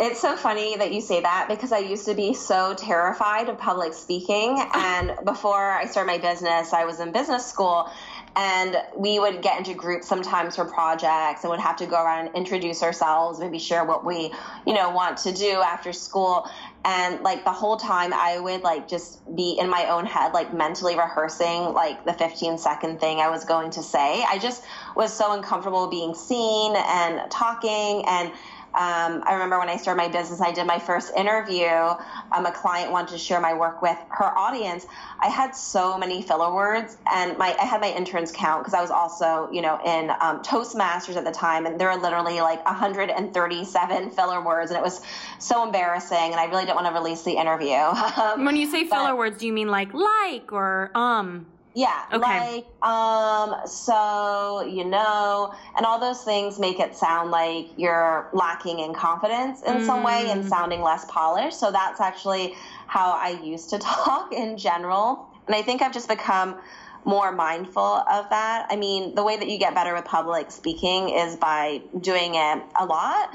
It's 0.00 0.20
so 0.20 0.36
funny 0.36 0.76
that 0.76 0.92
you 0.92 1.00
say 1.00 1.22
that 1.22 1.46
because 1.48 1.72
I 1.72 1.78
used 1.78 2.06
to 2.06 2.14
be 2.14 2.32
so 2.32 2.72
terrified 2.74 3.48
of 3.48 3.58
public 3.58 3.94
speaking. 3.94 4.62
And 4.74 5.12
before 5.24 5.72
I 5.72 5.86
started 5.86 6.06
my 6.06 6.18
business, 6.18 6.72
I 6.72 6.84
was 6.84 7.00
in 7.00 7.10
business 7.10 7.44
school 7.44 7.90
and 8.36 8.76
we 8.96 9.18
would 9.18 9.42
get 9.42 9.58
into 9.58 9.74
groups 9.74 10.06
sometimes 10.06 10.56
for 10.56 10.64
projects 10.64 11.42
and 11.42 11.50
would 11.50 11.60
have 11.60 11.76
to 11.76 11.86
go 11.86 12.02
around 12.02 12.26
and 12.26 12.36
introduce 12.36 12.82
ourselves 12.82 13.40
maybe 13.40 13.58
share 13.58 13.84
what 13.84 14.04
we 14.04 14.32
you 14.66 14.74
know 14.74 14.90
want 14.90 15.18
to 15.18 15.32
do 15.32 15.60
after 15.60 15.92
school. 15.92 16.48
And 16.84 17.20
like 17.20 17.44
the 17.44 17.52
whole 17.52 17.76
time 17.76 18.14
i 18.14 18.38
would 18.38 18.62
like 18.62 18.88
just 18.88 19.20
be 19.34 19.56
in 19.60 19.68
my 19.68 19.86
own 19.90 20.06
head 20.06 20.32
like 20.32 20.54
mentally 20.54 20.96
rehearsing 20.96 21.74
like 21.74 22.04
the 22.04 22.12
15 22.12 22.56
second 22.56 23.00
thing 23.00 23.18
i 23.18 23.28
was 23.28 23.44
going 23.44 23.70
to 23.72 23.82
say. 23.82 24.24
I 24.28 24.38
just 24.38 24.62
was 24.94 25.12
so 25.12 25.32
uncomfortable 25.32 25.88
being 25.88 26.14
seen 26.14 26.74
and 26.76 27.30
talking 27.30 28.04
and 28.06 28.32
um, 28.74 29.24
I 29.26 29.32
remember 29.32 29.58
when 29.58 29.68
I 29.68 29.76
started 29.76 29.96
my 29.96 30.08
business, 30.08 30.40
I 30.40 30.52
did 30.52 30.66
my 30.66 30.78
first 30.78 31.12
interview. 31.16 31.66
Um, 31.66 32.46
a 32.46 32.52
client 32.52 32.92
wanted 32.92 33.12
to 33.12 33.18
share 33.18 33.40
my 33.40 33.54
work 33.54 33.80
with 33.80 33.96
her 34.10 34.26
audience. 34.38 34.86
I 35.20 35.28
had 35.28 35.56
so 35.56 35.96
many 35.96 36.22
filler 36.22 36.54
words, 36.54 36.96
and 37.10 37.36
my 37.38 37.56
I 37.58 37.64
had 37.64 37.80
my 37.80 37.90
interns 37.90 38.30
count 38.30 38.62
because 38.62 38.74
I 38.74 38.82
was 38.82 38.90
also, 38.90 39.48
you 39.50 39.62
know, 39.62 39.80
in 39.84 40.10
um, 40.20 40.42
Toastmasters 40.42 41.16
at 41.16 41.24
the 41.24 41.32
time, 41.32 41.66
and 41.66 41.80
there 41.80 41.88
were 41.88 42.00
literally 42.00 42.40
like 42.40 42.64
137 42.66 44.10
filler 44.10 44.44
words, 44.44 44.70
and 44.70 44.78
it 44.78 44.82
was 44.82 45.00
so 45.38 45.64
embarrassing, 45.64 46.16
and 46.18 46.36
I 46.36 46.44
really 46.44 46.64
didn't 46.64 46.76
want 46.76 46.86
to 46.88 46.92
release 46.92 47.22
the 47.22 47.32
interview. 47.32 47.74
when 48.44 48.56
you 48.56 48.70
say 48.70 48.86
filler 48.86 49.08
but, 49.08 49.18
words, 49.18 49.38
do 49.38 49.46
you 49.46 49.52
mean 49.52 49.68
like 49.68 49.94
like 49.94 50.52
or 50.52 50.90
um? 50.94 51.46
Yeah, 51.78 52.06
okay. 52.12 52.64
like 52.82 52.82
um 52.82 53.54
so 53.68 54.64
you 54.68 54.84
know, 54.84 55.54
and 55.76 55.86
all 55.86 56.00
those 56.00 56.24
things 56.24 56.58
make 56.58 56.80
it 56.80 56.96
sound 56.96 57.30
like 57.30 57.68
you're 57.76 58.28
lacking 58.32 58.80
in 58.80 58.94
confidence 58.94 59.62
in 59.62 59.74
mm. 59.76 59.86
some 59.86 60.02
way 60.02 60.28
and 60.28 60.42
mm. 60.42 60.48
sounding 60.48 60.82
less 60.82 61.04
polished. 61.04 61.60
So 61.60 61.70
that's 61.70 62.00
actually 62.00 62.56
how 62.88 63.12
I 63.12 63.38
used 63.44 63.70
to 63.70 63.78
talk 63.94 64.32
in 64.32 64.58
general. 64.58 65.28
And 65.46 65.54
I 65.54 65.62
think 65.62 65.80
I've 65.80 65.92
just 65.94 66.08
become 66.08 66.56
more 67.04 67.30
mindful 67.30 68.02
of 68.10 68.28
that. 68.30 68.66
I 68.70 68.74
mean, 68.74 69.14
the 69.14 69.22
way 69.22 69.36
that 69.36 69.48
you 69.48 69.56
get 69.56 69.72
better 69.72 69.94
with 69.94 70.04
public 70.04 70.50
speaking 70.50 71.10
is 71.10 71.36
by 71.36 71.80
doing 72.00 72.34
it 72.34 72.62
a 72.78 72.86
lot 72.86 73.30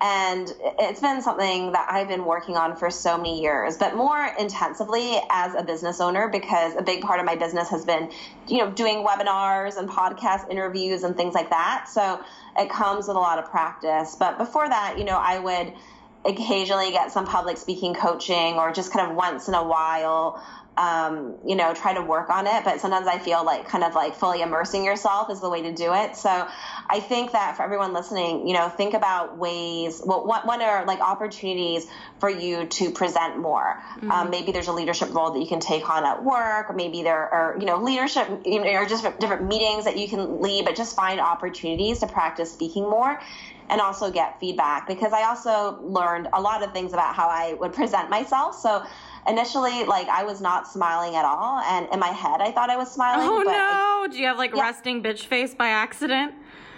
and 0.00 0.52
it's 0.78 1.00
been 1.00 1.22
something 1.22 1.72
that 1.72 1.86
I've 1.90 2.08
been 2.08 2.26
working 2.26 2.56
on 2.56 2.76
for 2.76 2.90
so 2.90 3.16
many 3.16 3.40
years, 3.40 3.78
but 3.78 3.96
more 3.96 4.28
intensively 4.38 5.18
as 5.30 5.54
a 5.54 5.62
business 5.62 6.00
owner 6.00 6.28
because 6.28 6.74
a 6.76 6.82
big 6.82 7.00
part 7.00 7.18
of 7.18 7.24
my 7.24 7.34
business 7.34 7.70
has 7.70 7.84
been, 7.86 8.10
you 8.46 8.58
know, 8.58 8.70
doing 8.70 9.06
webinars 9.06 9.78
and 9.78 9.88
podcast 9.88 10.50
interviews 10.50 11.02
and 11.02 11.16
things 11.16 11.34
like 11.34 11.48
that. 11.48 11.88
So 11.90 12.20
it 12.58 12.68
comes 12.68 13.08
with 13.08 13.16
a 13.16 13.20
lot 13.20 13.38
of 13.38 13.50
practice. 13.50 14.16
But 14.18 14.36
before 14.36 14.68
that, 14.68 14.96
you 14.98 15.04
know, 15.04 15.18
I 15.18 15.38
would 15.38 15.72
occasionally 16.26 16.90
get 16.90 17.12
some 17.12 17.26
public 17.26 17.56
speaking 17.56 17.94
coaching 17.94 18.54
or 18.54 18.72
just 18.72 18.92
kind 18.92 19.10
of 19.10 19.16
once 19.16 19.48
in 19.48 19.54
a 19.54 19.66
while 19.66 20.42
um, 20.76 21.36
you 21.46 21.56
know, 21.56 21.72
try 21.72 21.94
to 21.94 22.02
work 22.02 22.28
on 22.28 22.46
it. 22.46 22.64
But 22.64 22.80
sometimes 22.80 23.06
I 23.06 23.18
feel 23.18 23.44
like 23.44 23.66
kind 23.66 23.82
of 23.82 23.94
like 23.94 24.14
fully 24.14 24.42
immersing 24.42 24.84
yourself 24.84 25.30
is 25.30 25.40
the 25.40 25.48
way 25.48 25.62
to 25.62 25.72
do 25.72 25.94
it. 25.94 26.16
So 26.16 26.28
I 26.88 27.00
think 27.00 27.32
that 27.32 27.56
for 27.56 27.62
everyone 27.62 27.94
listening, 27.94 28.46
you 28.46 28.54
know, 28.54 28.68
think 28.68 28.92
about 28.94 29.38
ways, 29.38 30.02
well, 30.04 30.26
what, 30.26 30.46
what 30.46 30.60
are 30.60 30.84
like 30.84 31.00
opportunities 31.00 31.86
for 32.18 32.28
you 32.28 32.66
to 32.66 32.90
present 32.90 33.38
more? 33.38 33.82
Mm-hmm. 33.96 34.10
Um, 34.10 34.30
maybe 34.30 34.52
there's 34.52 34.68
a 34.68 34.72
leadership 34.72 35.14
role 35.14 35.32
that 35.32 35.40
you 35.40 35.46
can 35.46 35.60
take 35.60 35.88
on 35.88 36.04
at 36.04 36.22
work, 36.22 36.68
or 36.68 36.74
maybe 36.74 37.02
there 37.02 37.16
are, 37.16 37.56
you 37.58 37.64
know, 37.64 37.82
leadership, 37.82 38.28
you 38.44 38.62
know, 38.62 38.70
or 38.70 38.86
just 38.86 39.02
different 39.18 39.46
meetings 39.46 39.84
that 39.84 39.96
you 39.96 40.08
can 40.08 40.42
lead, 40.42 40.66
but 40.66 40.76
just 40.76 40.94
find 40.94 41.20
opportunities 41.20 42.00
to 42.00 42.06
practice 42.06 42.52
speaking 42.52 42.82
more 42.82 43.18
and 43.68 43.80
also 43.80 44.10
get 44.10 44.38
feedback 44.40 44.86
because 44.86 45.12
I 45.12 45.24
also 45.24 45.80
learned 45.82 46.28
a 46.32 46.40
lot 46.40 46.62
of 46.62 46.72
things 46.72 46.92
about 46.92 47.14
how 47.14 47.28
I 47.28 47.54
would 47.54 47.72
present 47.72 48.10
myself. 48.10 48.54
So 48.54 48.84
initially, 49.28 49.84
like 49.84 50.08
I 50.08 50.24
was 50.24 50.40
not 50.40 50.66
smiling 50.68 51.16
at 51.16 51.24
all, 51.24 51.60
and 51.60 51.88
in 51.92 51.98
my 51.98 52.08
head, 52.08 52.40
I 52.40 52.50
thought 52.52 52.70
I 52.70 52.76
was 52.76 52.90
smiling. 52.90 53.26
Oh 53.26 53.42
no! 53.42 53.52
I, 53.52 54.08
Do 54.10 54.18
you 54.18 54.26
have 54.26 54.38
like 54.38 54.54
yeah. 54.54 54.62
resting 54.62 55.02
bitch 55.02 55.26
face 55.26 55.54
by 55.54 55.68
accident? 55.68 56.34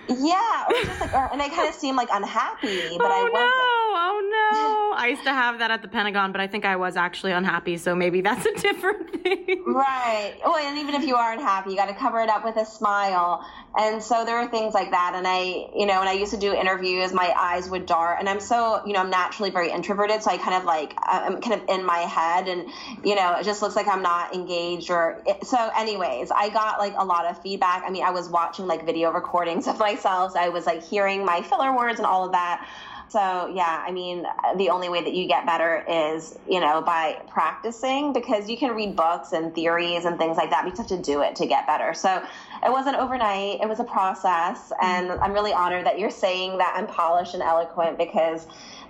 Yeah, 0.08 0.64
or 0.68 0.84
just 0.84 1.00
like, 1.00 1.12
or, 1.12 1.28
and 1.32 1.42
I 1.42 1.48
kind 1.48 1.68
of 1.68 1.74
seemed 1.74 1.96
like 1.96 2.08
unhappy, 2.10 2.96
but 2.96 3.06
oh, 3.06 3.14
I 3.14 3.22
wasn't. 3.22 3.34
No, 3.34 3.98
oh 4.00 4.92
no! 4.92 4.96
I 4.98 5.08
used 5.08 5.24
to 5.24 5.32
have 5.32 5.58
that 5.58 5.70
at 5.70 5.82
the 5.82 5.88
Pentagon, 5.88 6.32
but 6.32 6.40
I 6.40 6.46
think 6.46 6.64
I 6.64 6.76
was 6.76 6.96
actually 6.96 7.32
unhappy, 7.32 7.76
so 7.76 7.94
maybe 7.94 8.20
that's 8.20 8.46
a 8.46 8.54
different 8.54 9.10
thing. 9.22 9.64
Right. 9.66 10.34
Well, 10.44 10.56
and 10.56 10.78
even 10.78 10.94
if 10.94 11.06
you 11.06 11.16
are 11.16 11.32
unhappy, 11.32 11.70
you 11.70 11.76
got 11.76 11.88
to 11.88 11.94
cover 11.94 12.20
it 12.20 12.28
up 12.28 12.44
with 12.44 12.56
a 12.56 12.64
smile. 12.64 13.44
And 13.76 14.02
so 14.02 14.24
there 14.24 14.36
are 14.38 14.48
things 14.48 14.74
like 14.74 14.90
that. 14.90 15.12
And 15.14 15.26
I, 15.26 15.68
you 15.76 15.86
know, 15.86 15.98
when 16.00 16.08
I 16.08 16.12
used 16.12 16.32
to 16.32 16.38
do 16.38 16.52
interviews, 16.52 17.12
my 17.12 17.32
eyes 17.38 17.68
would 17.68 17.86
dart, 17.86 18.16
and 18.18 18.28
I'm 18.28 18.40
so, 18.40 18.82
you 18.86 18.92
know, 18.92 19.00
I'm 19.00 19.10
naturally 19.10 19.50
very 19.50 19.70
introverted, 19.70 20.22
so 20.22 20.30
I 20.30 20.38
kind 20.38 20.56
of 20.56 20.64
like 20.64 20.94
I'm 21.02 21.40
kind 21.40 21.60
of 21.60 21.68
in 21.68 21.84
my 21.84 21.98
head, 21.98 22.48
and 22.48 22.68
you 23.04 23.14
know, 23.14 23.36
it 23.38 23.44
just 23.44 23.62
looks 23.62 23.76
like 23.76 23.86
I'm 23.86 24.02
not 24.02 24.34
engaged. 24.34 24.90
Or 24.90 25.22
so, 25.42 25.70
anyways, 25.76 26.30
I 26.30 26.48
got 26.48 26.78
like 26.78 26.94
a 26.96 27.04
lot 27.04 27.26
of 27.26 27.40
feedback. 27.42 27.84
I 27.86 27.90
mean, 27.90 28.04
I 28.04 28.10
was 28.10 28.28
watching 28.28 28.66
like 28.66 28.84
video 28.86 29.12
recordings 29.12 29.68
of 29.68 29.78
my 29.78 29.94
myself. 29.98 30.32
So 30.32 30.40
I 30.40 30.48
was 30.48 30.66
like 30.66 30.82
hearing 30.82 31.24
my 31.24 31.42
filler 31.42 31.76
words 31.76 31.98
and 31.98 32.06
all 32.06 32.24
of 32.24 32.32
that. 32.32 32.68
So 33.10 33.50
yeah, 33.54 33.82
I 33.86 33.90
mean, 33.90 34.26
the 34.56 34.68
only 34.68 34.90
way 34.90 35.02
that 35.02 35.14
you 35.14 35.26
get 35.26 35.46
better 35.46 35.82
is, 35.88 36.38
you 36.46 36.60
know, 36.60 36.82
by 36.82 37.22
practicing 37.30 38.12
because 38.12 38.50
you 38.50 38.58
can 38.58 38.72
read 38.72 38.96
books 38.96 39.32
and 39.32 39.54
theories 39.54 40.04
and 40.04 40.18
things 40.18 40.36
like 40.36 40.50
that. 40.50 40.64
But 40.64 40.72
you 40.72 40.76
have 40.76 40.86
to 40.88 41.00
do 41.00 41.22
it 41.22 41.34
to 41.36 41.46
get 41.46 41.66
better. 41.66 41.94
So 41.94 42.22
it 42.62 42.70
wasn't 42.70 42.96
overnight. 42.96 43.60
It 43.62 43.68
was 43.68 43.80
a 43.80 43.84
process, 43.84 44.72
and 44.82 45.08
mm-hmm. 45.08 45.22
I'm 45.22 45.32
really 45.32 45.54
honored 45.54 45.86
that 45.86 45.98
you're 45.98 46.10
saying 46.10 46.58
that 46.58 46.74
I'm 46.76 46.86
polished 46.86 47.32
and 47.32 47.42
eloquent 47.42 47.96
because 47.96 48.46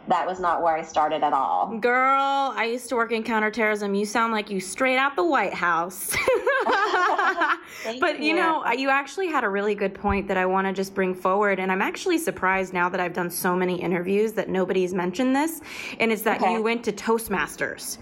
that 0.07 0.27
was 0.27 0.41
not 0.41 0.63
where 0.63 0.75
I 0.75 0.83
started 0.83 1.23
at 1.23 1.33
all. 1.33 1.77
Girl, 1.79 2.53
I 2.57 2.65
used 2.65 2.89
to 2.89 2.97
work 2.97 3.13
in 3.13 3.23
counterterrorism. 3.23 3.95
You 3.95 4.07
sound 4.07 4.33
like 4.33 4.51
you 4.51 4.61
straight 4.61 4.97
out 4.97 5.17
the 5.17 5.25
White 5.25 5.53
House. 5.53 6.17
but 8.01 8.19
you. 8.19 8.29
you 8.29 8.37
know, 8.37 8.65
uh, 8.65 8.73
you 8.73 8.89
actually 8.89 9.29
had 9.29 9.45
a 9.45 9.49
really 9.49 9.75
good 9.75 9.95
point 9.95 10.29
that 10.29 10.37
I 10.37 10.47
want 10.47 10.67
to 10.67 10.73
just 10.73 10.95
bring 10.95 11.15
forward. 11.15 11.59
And 11.59 11.71
I'm 11.71 11.83
actually 11.83 12.19
surprised 12.19 12.73
now 12.73 12.89
that 12.89 13.01
I've 13.01 13.13
done 13.13 13.29
so 13.29 13.55
many 13.55 13.81
interviews 13.81 14.33
that 14.35 14.49
nobody's 14.49 14.95
mentioned 14.95 15.37
this. 15.37 15.61
And 16.01 16.11
it's 16.11 16.23
that 16.23 16.41
okay. 16.41 16.55
you 16.55 16.63
went 16.63 16.85
to 16.85 16.93
Toastmasters. 16.93 17.99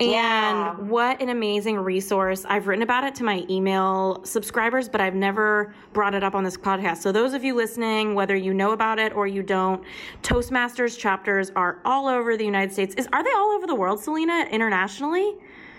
And 0.00 0.10
yeah. 0.10 0.76
what 0.76 1.20
an 1.20 1.28
amazing 1.28 1.76
resource. 1.76 2.44
I've 2.48 2.68
written 2.68 2.82
about 2.82 3.02
it 3.02 3.16
to 3.16 3.24
my 3.24 3.44
email 3.50 4.24
subscribers, 4.24 4.88
but 4.88 5.00
I've 5.00 5.16
never 5.16 5.74
brought 5.92 6.14
it 6.14 6.22
up 6.22 6.36
on 6.36 6.44
this 6.44 6.56
podcast. 6.56 6.98
So, 6.98 7.10
those 7.10 7.34
of 7.34 7.42
you 7.42 7.56
listening, 7.56 8.14
whether 8.14 8.36
you 8.36 8.54
know 8.54 8.70
about 8.70 9.00
it 9.00 9.12
or 9.12 9.26
you 9.26 9.42
don't, 9.42 9.82
Toastmasters 10.22 10.96
chapters 10.96 11.50
are 11.56 11.80
all 11.84 12.06
over 12.06 12.36
the 12.36 12.44
United 12.44 12.72
States. 12.72 12.94
Is 12.94 13.08
Are 13.12 13.24
they 13.24 13.32
all 13.32 13.50
over 13.50 13.66
the 13.66 13.74
world, 13.74 13.98
Selena, 13.98 14.46
internationally? 14.52 15.34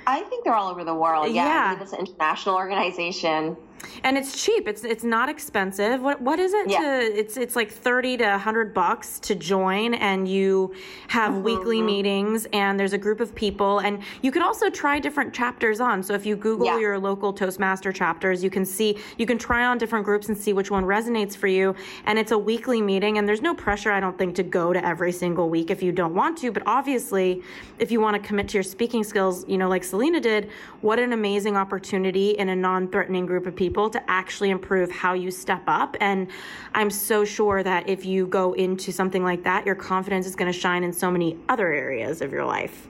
I 0.05 0.21
think 0.21 0.43
they're 0.43 0.55
all 0.55 0.69
over 0.69 0.83
the 0.83 0.95
world. 0.95 1.33
Yeah, 1.33 1.45
yeah. 1.45 1.63
I 1.63 1.73
believe 1.75 1.83
it's 1.83 1.93
an 1.93 1.99
international 1.99 2.55
organization 2.55 3.55
and 4.03 4.17
it's 4.17 4.43
cheap. 4.43 4.67
It's 4.67 4.83
it's 4.83 5.03
not 5.03 5.29
expensive. 5.29 6.01
What 6.01 6.21
what 6.21 6.39
is 6.39 6.53
it? 6.53 6.69
Yeah. 6.69 6.79
To, 6.79 7.19
it's 7.19 7.37
it's 7.37 7.55
like 7.55 7.71
thirty 7.71 8.17
to 8.17 8.37
hundred 8.37 8.73
bucks 8.73 9.19
to 9.21 9.35
join, 9.35 9.93
and 9.95 10.27
you 10.27 10.73
have 11.07 11.33
mm-hmm. 11.33 11.43
weekly 11.43 11.81
meetings, 11.81 12.47
and 12.53 12.79
there's 12.79 12.93
a 12.93 12.97
group 12.97 13.19
of 13.19 13.33
people, 13.35 13.79
and 13.79 14.01
you 14.21 14.31
can 14.31 14.41
also 14.41 14.69
try 14.69 14.99
different 14.99 15.33
chapters 15.33 15.79
on. 15.79 16.03
So 16.03 16.13
if 16.13 16.25
you 16.25 16.35
Google 16.35 16.67
yeah. 16.67 16.79
your 16.79 16.99
local 16.99 17.33
Toastmaster 17.33 17.91
chapters, 17.91 18.43
you 18.43 18.49
can 18.49 18.65
see 18.65 18.97
you 19.17 19.25
can 19.25 19.37
try 19.37 19.65
on 19.65 19.77
different 19.77 20.05
groups 20.05 20.27
and 20.27 20.37
see 20.37 20.53
which 20.53 20.71
one 20.71 20.83
resonates 20.83 21.35
for 21.35 21.47
you. 21.47 21.75
And 22.05 22.17
it's 22.19 22.31
a 22.31 22.37
weekly 22.37 22.81
meeting, 22.81 23.17
and 23.17 23.27
there's 23.27 23.41
no 23.41 23.53
pressure, 23.53 23.91
I 23.91 23.99
don't 23.99 24.17
think, 24.17 24.35
to 24.35 24.43
go 24.43 24.73
to 24.73 24.85
every 24.85 25.11
single 25.11 25.49
week 25.49 25.69
if 25.69 25.83
you 25.83 25.91
don't 25.91 26.15
want 26.15 26.37
to. 26.39 26.51
But 26.51 26.63
obviously, 26.65 27.43
if 27.77 27.91
you 27.91 28.01
want 28.01 28.21
to 28.21 28.27
commit 28.27 28.49
to 28.49 28.53
your 28.55 28.63
speaking 28.63 29.03
skills, 29.03 29.47
you 29.47 29.57
know, 29.57 29.69
like 29.69 29.83
Selena 29.83 30.19
did, 30.19 30.49
what 30.81 30.99
an 30.99 31.13
amazing 31.13 31.55
opportunity 31.57 32.31
in 32.31 32.49
a 32.49 32.55
non-threatening 32.55 33.25
group 33.25 33.45
of 33.45 33.55
people 33.55 33.68
people 33.69 33.87
to 33.87 34.01
actually 34.09 34.49
improve 34.49 34.89
how 34.89 35.13
you 35.13 35.29
step 35.29 35.61
up. 35.67 35.95
And 36.01 36.27
I'm 36.73 36.89
so 36.89 37.23
sure 37.23 37.61
that 37.61 37.87
if 37.87 38.03
you 38.03 38.25
go 38.25 38.53
into 38.53 38.91
something 38.91 39.23
like 39.23 39.43
that, 39.43 39.63
your 39.63 39.75
confidence 39.75 40.25
is 40.25 40.35
going 40.35 40.51
to 40.51 40.57
shine 40.57 40.83
in 40.83 40.91
so 40.91 41.11
many 41.11 41.37
other 41.49 41.71
areas 41.71 42.23
of 42.23 42.31
your 42.31 42.45
life. 42.45 42.87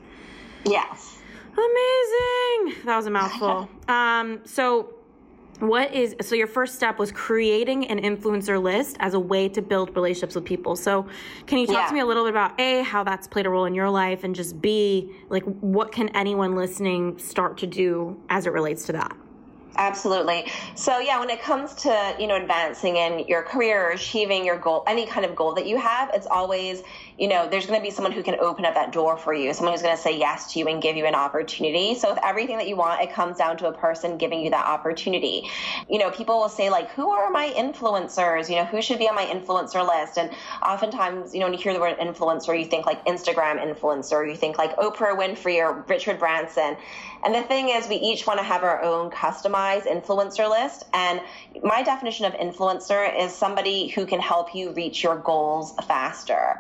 Yes. 0.66 1.20
Amazing. 1.52 2.86
That 2.86 2.96
was 2.96 3.08
a 3.08 3.10
mouthful. 3.10 3.70
um, 3.90 4.40
so, 4.46 4.94
what 5.60 5.94
is 5.94 6.16
so 6.22 6.36
your 6.36 6.48
first 6.48 6.76
step 6.76 6.98
was 6.98 7.12
creating 7.12 7.86
an 7.88 8.00
influencer 8.00 8.62
list 8.62 8.96
as 9.02 9.14
a 9.14 9.20
way 9.20 9.50
to 9.50 9.62
build 9.62 9.94
relationships 9.94 10.34
with 10.34 10.46
people 10.46 10.74
so 10.74 11.06
can 11.48 11.58
you 11.58 11.68
talk 11.68 11.76
yeah. 11.76 11.88
to 11.90 11.94
me 11.94 12.00
a 12.00 12.06
little 12.06 12.24
bit 12.24 12.30
about 12.30 12.58
a 12.62 12.82
how 12.84 13.04
that's 13.04 13.28
played 13.28 13.46
a 13.46 13.50
role 13.50 13.66
in 13.66 13.74
your 13.76 13.90
life 13.90 14.24
and 14.24 14.34
just 14.34 14.62
b 14.62 15.12
like 15.28 15.44
what 15.60 15.92
can 15.92 16.08
anyone 16.16 16.56
listening 16.56 17.18
start 17.20 17.58
to 17.58 17.68
do 17.68 18.18
as 18.30 18.46
it 18.46 18.54
relates 18.54 18.86
to 18.86 18.94
that 18.94 19.14
Absolutely. 19.78 20.46
So 20.76 21.00
yeah, 21.00 21.20
when 21.20 21.30
it 21.30 21.42
comes 21.42 21.74
to, 21.76 22.16
you 22.20 22.28
know, 22.28 22.36
advancing 22.36 22.98
in 22.98 23.26
your 23.28 23.44
career 23.44 23.88
or 23.88 23.92
achieving 23.92 24.44
your 24.44 24.58
goal, 24.58 24.84
any 24.88 25.06
kind 25.06 25.26
of 25.26 25.36
goal 25.36 25.54
that 25.56 25.68
you 25.68 25.78
have, 25.78 26.10
it's 26.14 26.28
always 26.28 26.84
you 27.20 27.28
know, 27.28 27.48
there's 27.50 27.66
going 27.66 27.78
to 27.78 27.84
be 27.84 27.92
someone 27.92 28.14
who 28.14 28.24
can 28.24 28.36
open 28.40 28.66
up 28.66 28.76
that 28.76 28.94
door 28.94 29.18
for 29.18 29.34
you, 29.34 29.54
someone 29.54 29.74
who's 29.74 29.82
going 29.82 29.96
to 29.96 30.02
say 30.02 30.18
yes 30.18 30.54
to 30.54 30.60
you 30.60 30.68
and 30.68 30.82
give 30.82 30.96
you 30.96 31.06
an 31.06 31.16
opportunity. 31.16 31.94
So 31.96 32.10
with 32.10 32.20
everything 32.24 32.58
that 32.58 32.68
you 32.68 32.78
want, 32.78 33.02
it 33.02 33.12
comes 33.12 33.38
down 33.38 33.58
to 33.58 33.68
a 33.68 33.74
person 33.74 34.18
giving 34.18 34.42
you 34.42 34.50
that 34.52 34.66
opportunity. 34.66 35.50
You 35.90 36.00
know, 36.00 36.12
people 36.12 36.40
will 36.40 36.50
say 36.50 36.70
like, 36.70 36.90
who 36.92 37.10
are 37.10 37.30
my 37.30 37.54
influencers? 37.58 38.50
You 38.50 38.56
know, 38.56 38.66
who 38.66 38.82
should 38.82 39.00
be 39.00 39.10
on 39.10 39.16
my 39.16 39.26
influencer 39.26 39.86
list? 39.86 40.18
And 40.18 40.32
oftentimes, 40.66 41.34
you 41.34 41.42
know, 41.42 41.48
when 41.48 41.54
you 41.54 41.60
hear 41.60 41.74
the 41.74 41.82
word 41.82 41.98
influencer, 42.00 42.58
you 42.58 42.66
think 42.66 42.86
like 42.86 43.06
Instagram 43.06 43.60
influencer, 43.60 44.28
you 44.28 44.38
think 44.38 44.58
like 44.58 44.78
Oprah 44.78 45.18
Winfrey 45.18 45.58
or 45.58 45.84
Richard 45.90 46.20
Branson. 46.20 46.78
And 47.24 47.36
the 47.36 47.44
thing 47.44 47.70
is, 47.70 47.88
we 47.88 47.96
each 47.96 48.26
want 48.26 48.40
to 48.40 48.44
have 48.44 48.64
our 48.64 48.82
own 48.82 49.12
customized 49.12 49.86
influencer 49.86 50.50
list. 50.50 50.86
And 50.94 51.22
my 51.64 51.84
definition 51.84 52.26
of 52.26 52.34
influencer 52.34 53.20
is 53.20 53.36
somebody 53.36 53.88
who 53.88 54.06
can 54.06 54.20
help 54.20 54.56
you 54.56 54.72
reach 54.72 55.04
your 55.04 55.18
goals 55.18 55.74
faster. 55.88 56.60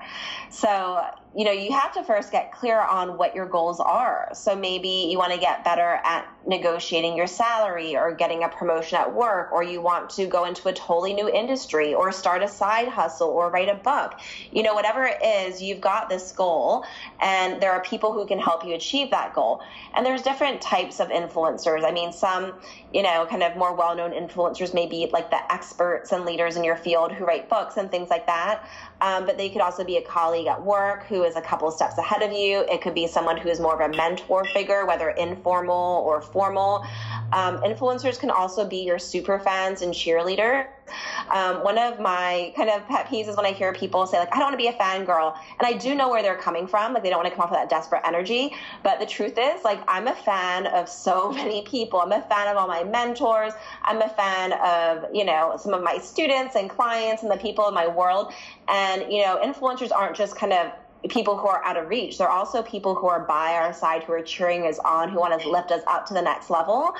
So, 0.50 1.06
you 1.36 1.46
know, 1.46 1.52
you 1.52 1.72
have 1.72 1.94
to 1.94 2.04
first 2.04 2.32
get 2.32 2.52
clear 2.52 2.80
on 2.80 3.16
what 3.16 3.36
your 3.36 3.46
goals 3.46 3.80
are. 3.80 4.30
So 4.34 4.56
maybe 4.56 5.08
you 5.12 5.18
want 5.20 5.32
to 5.32 5.40
get 5.40 5.64
better 5.64 6.00
at 6.04 6.28
negotiating 6.48 7.16
your 7.16 7.28
salary 7.28 7.96
or 7.96 8.14
getting 8.14 8.44
a 8.44 8.50
promotion 8.50 8.98
at 8.98 9.14
work, 9.14 9.52
or 9.52 9.62
you 9.62 9.80
want 9.80 10.10
to 10.12 10.26
go 10.26 10.46
into 10.46 10.68
a 10.70 10.74
totally 10.74 11.14
new 11.14 11.30
industry 11.30 11.94
or 11.94 12.12
start 12.12 12.42
a 12.42 12.48
side 12.48 12.88
hustle 12.88 13.30
or 13.30 13.52
write 13.52 13.70
a 13.70 13.76
book. 13.76 14.20
You 14.52 14.64
know, 14.64 14.74
whatever 14.74 15.06
it 15.06 15.24
is, 15.24 15.62
you've 15.62 15.82
got 15.82 16.10
this 16.10 16.32
goal, 16.32 16.84
and 17.22 17.62
there 17.62 17.74
are 17.74 17.82
people 17.84 18.12
who 18.12 18.26
can 18.26 18.40
help 18.40 18.66
you 18.66 18.74
achieve 18.74 19.12
that 19.12 19.34
goal. 19.36 19.62
And 19.94 20.04
there's 20.04 20.24
different 20.24 20.62
types 20.62 21.00
of 21.00 21.10
influencers. 21.10 21.86
I 21.86 21.92
mean, 21.92 22.12
some, 22.12 22.54
you 22.92 23.04
know, 23.04 23.28
kind 23.30 23.44
of 23.44 23.56
more 23.56 23.76
well 23.76 23.96
known 23.96 24.12
influencers 24.12 24.74
may 24.74 24.88
be 24.88 25.08
like 25.14 25.30
the 25.30 25.54
experts 25.54 26.12
and 26.12 26.26
leaders 26.26 26.58
in 26.58 26.64
your 26.64 26.78
field 26.78 27.12
who 27.12 27.24
write 27.24 27.50
books 27.50 27.78
and 27.78 27.92
things 27.92 28.10
like 28.10 28.26
that. 28.26 28.68
Um, 29.02 29.26
but 29.28 29.38
they 29.38 29.50
could 29.50 29.62
also 29.62 29.84
be 29.84 29.98
a 29.98 30.02
colleague 30.02 30.48
at 30.48 30.66
work 30.66 31.04
who 31.04 31.19
is 31.24 31.36
a 31.36 31.42
couple 31.42 31.70
steps 31.72 31.98
ahead 31.98 32.22
of 32.22 32.32
you. 32.32 32.66
It 32.70 32.82
could 32.82 32.94
be 32.94 33.08
someone 33.08 33.38
who 33.38 33.50
is 33.50 33.60
more 33.60 33.80
of 33.80 33.92
a 33.92 33.96
mentor 33.96 34.46
figure, 34.46 34.86
whether 34.86 35.10
informal 35.10 36.04
or 36.06 36.22
formal. 36.22 36.86
Um, 37.32 37.58
influencers 37.60 38.20
can 38.20 38.32
also 38.32 38.66
be 38.66 38.78
your 38.78 39.00
super 39.00 39.40
fans 39.40 39.82
and 39.82 39.94
cheerleader. 39.94 40.68
Um, 41.30 41.64
one 41.64 41.78
of 41.78 42.00
my 42.00 42.54
kind 42.56 42.70
of 42.70 42.88
pet 42.88 43.08
peeves 43.08 43.28
is 43.28 43.36
when 43.36 43.46
I 43.46 43.52
hear 43.52 43.74
people 43.74 44.06
say 44.08 44.20
like, 44.20 44.34
"I 44.34 44.40
don't 44.40 44.48
want 44.48 44.54
to 44.54 44.58
be 44.58 44.68
a 44.68 44.74
fangirl," 44.74 45.36
and 45.60 45.68
I 45.68 45.74
do 45.74 45.96
know 45.96 46.10
where 46.10 46.22
they're 46.22 46.38
coming 46.38 46.68
from. 46.68 46.94
Like 46.94 47.04
they 47.04 47.10
don't 47.10 47.20
want 47.20 47.30
to 47.30 47.36
come 47.36 47.44
off 47.44 47.52
with 47.52 47.60
that 47.60 47.70
desperate 47.70 48.02
energy. 48.06 48.56
But 48.84 49.00
the 49.00 49.06
truth 49.06 49.38
is, 49.38 49.64
like, 49.64 49.82
I'm 49.88 50.08
a 50.08 50.16
fan 50.16 50.68
of 50.68 50.90
so 50.90 51.32
many 51.42 51.62
people. 51.64 52.00
I'm 52.00 52.12
a 52.12 52.22
fan 52.22 52.48
of 52.48 52.58
all 52.58 52.68
my 52.68 52.84
mentors. 52.84 53.54
I'm 53.84 54.02
a 54.02 54.10
fan 54.10 54.54
of 54.54 55.14
you 55.14 55.26
know 55.26 55.56
some 55.58 55.74
of 55.74 55.84
my 55.84 55.98
students 55.98 56.56
and 56.56 56.70
clients 56.70 57.24
and 57.24 57.32
the 57.32 57.38
people 57.38 57.68
in 57.68 57.74
my 57.74 57.88
world. 57.88 58.34
And 58.68 59.12
you 59.12 59.24
know, 59.24 59.40
influencers 59.44 59.92
aren't 59.92 60.16
just 60.16 60.36
kind 60.36 60.54
of 60.54 60.72
people 61.08 61.38
who 61.38 61.48
are 61.48 61.64
out 61.64 61.78
of 61.78 61.88
reach. 61.88 62.18
They're 62.18 62.30
also 62.30 62.62
people 62.62 62.94
who 62.96 63.08
are 63.08 63.22
by 63.22 63.54
our 63.54 63.74
side, 63.74 64.04
who 64.04 64.14
are 64.14 64.22
cheering 64.22 64.68
us 64.68 64.80
on, 64.80 65.10
who 65.10 65.20
want 65.20 65.40
to 65.40 65.50
lift 65.50 65.72
us 65.72 65.82
up 65.88 66.06
to 66.08 66.14
the 66.14 66.22
next 66.22 66.50
level. 66.50 66.92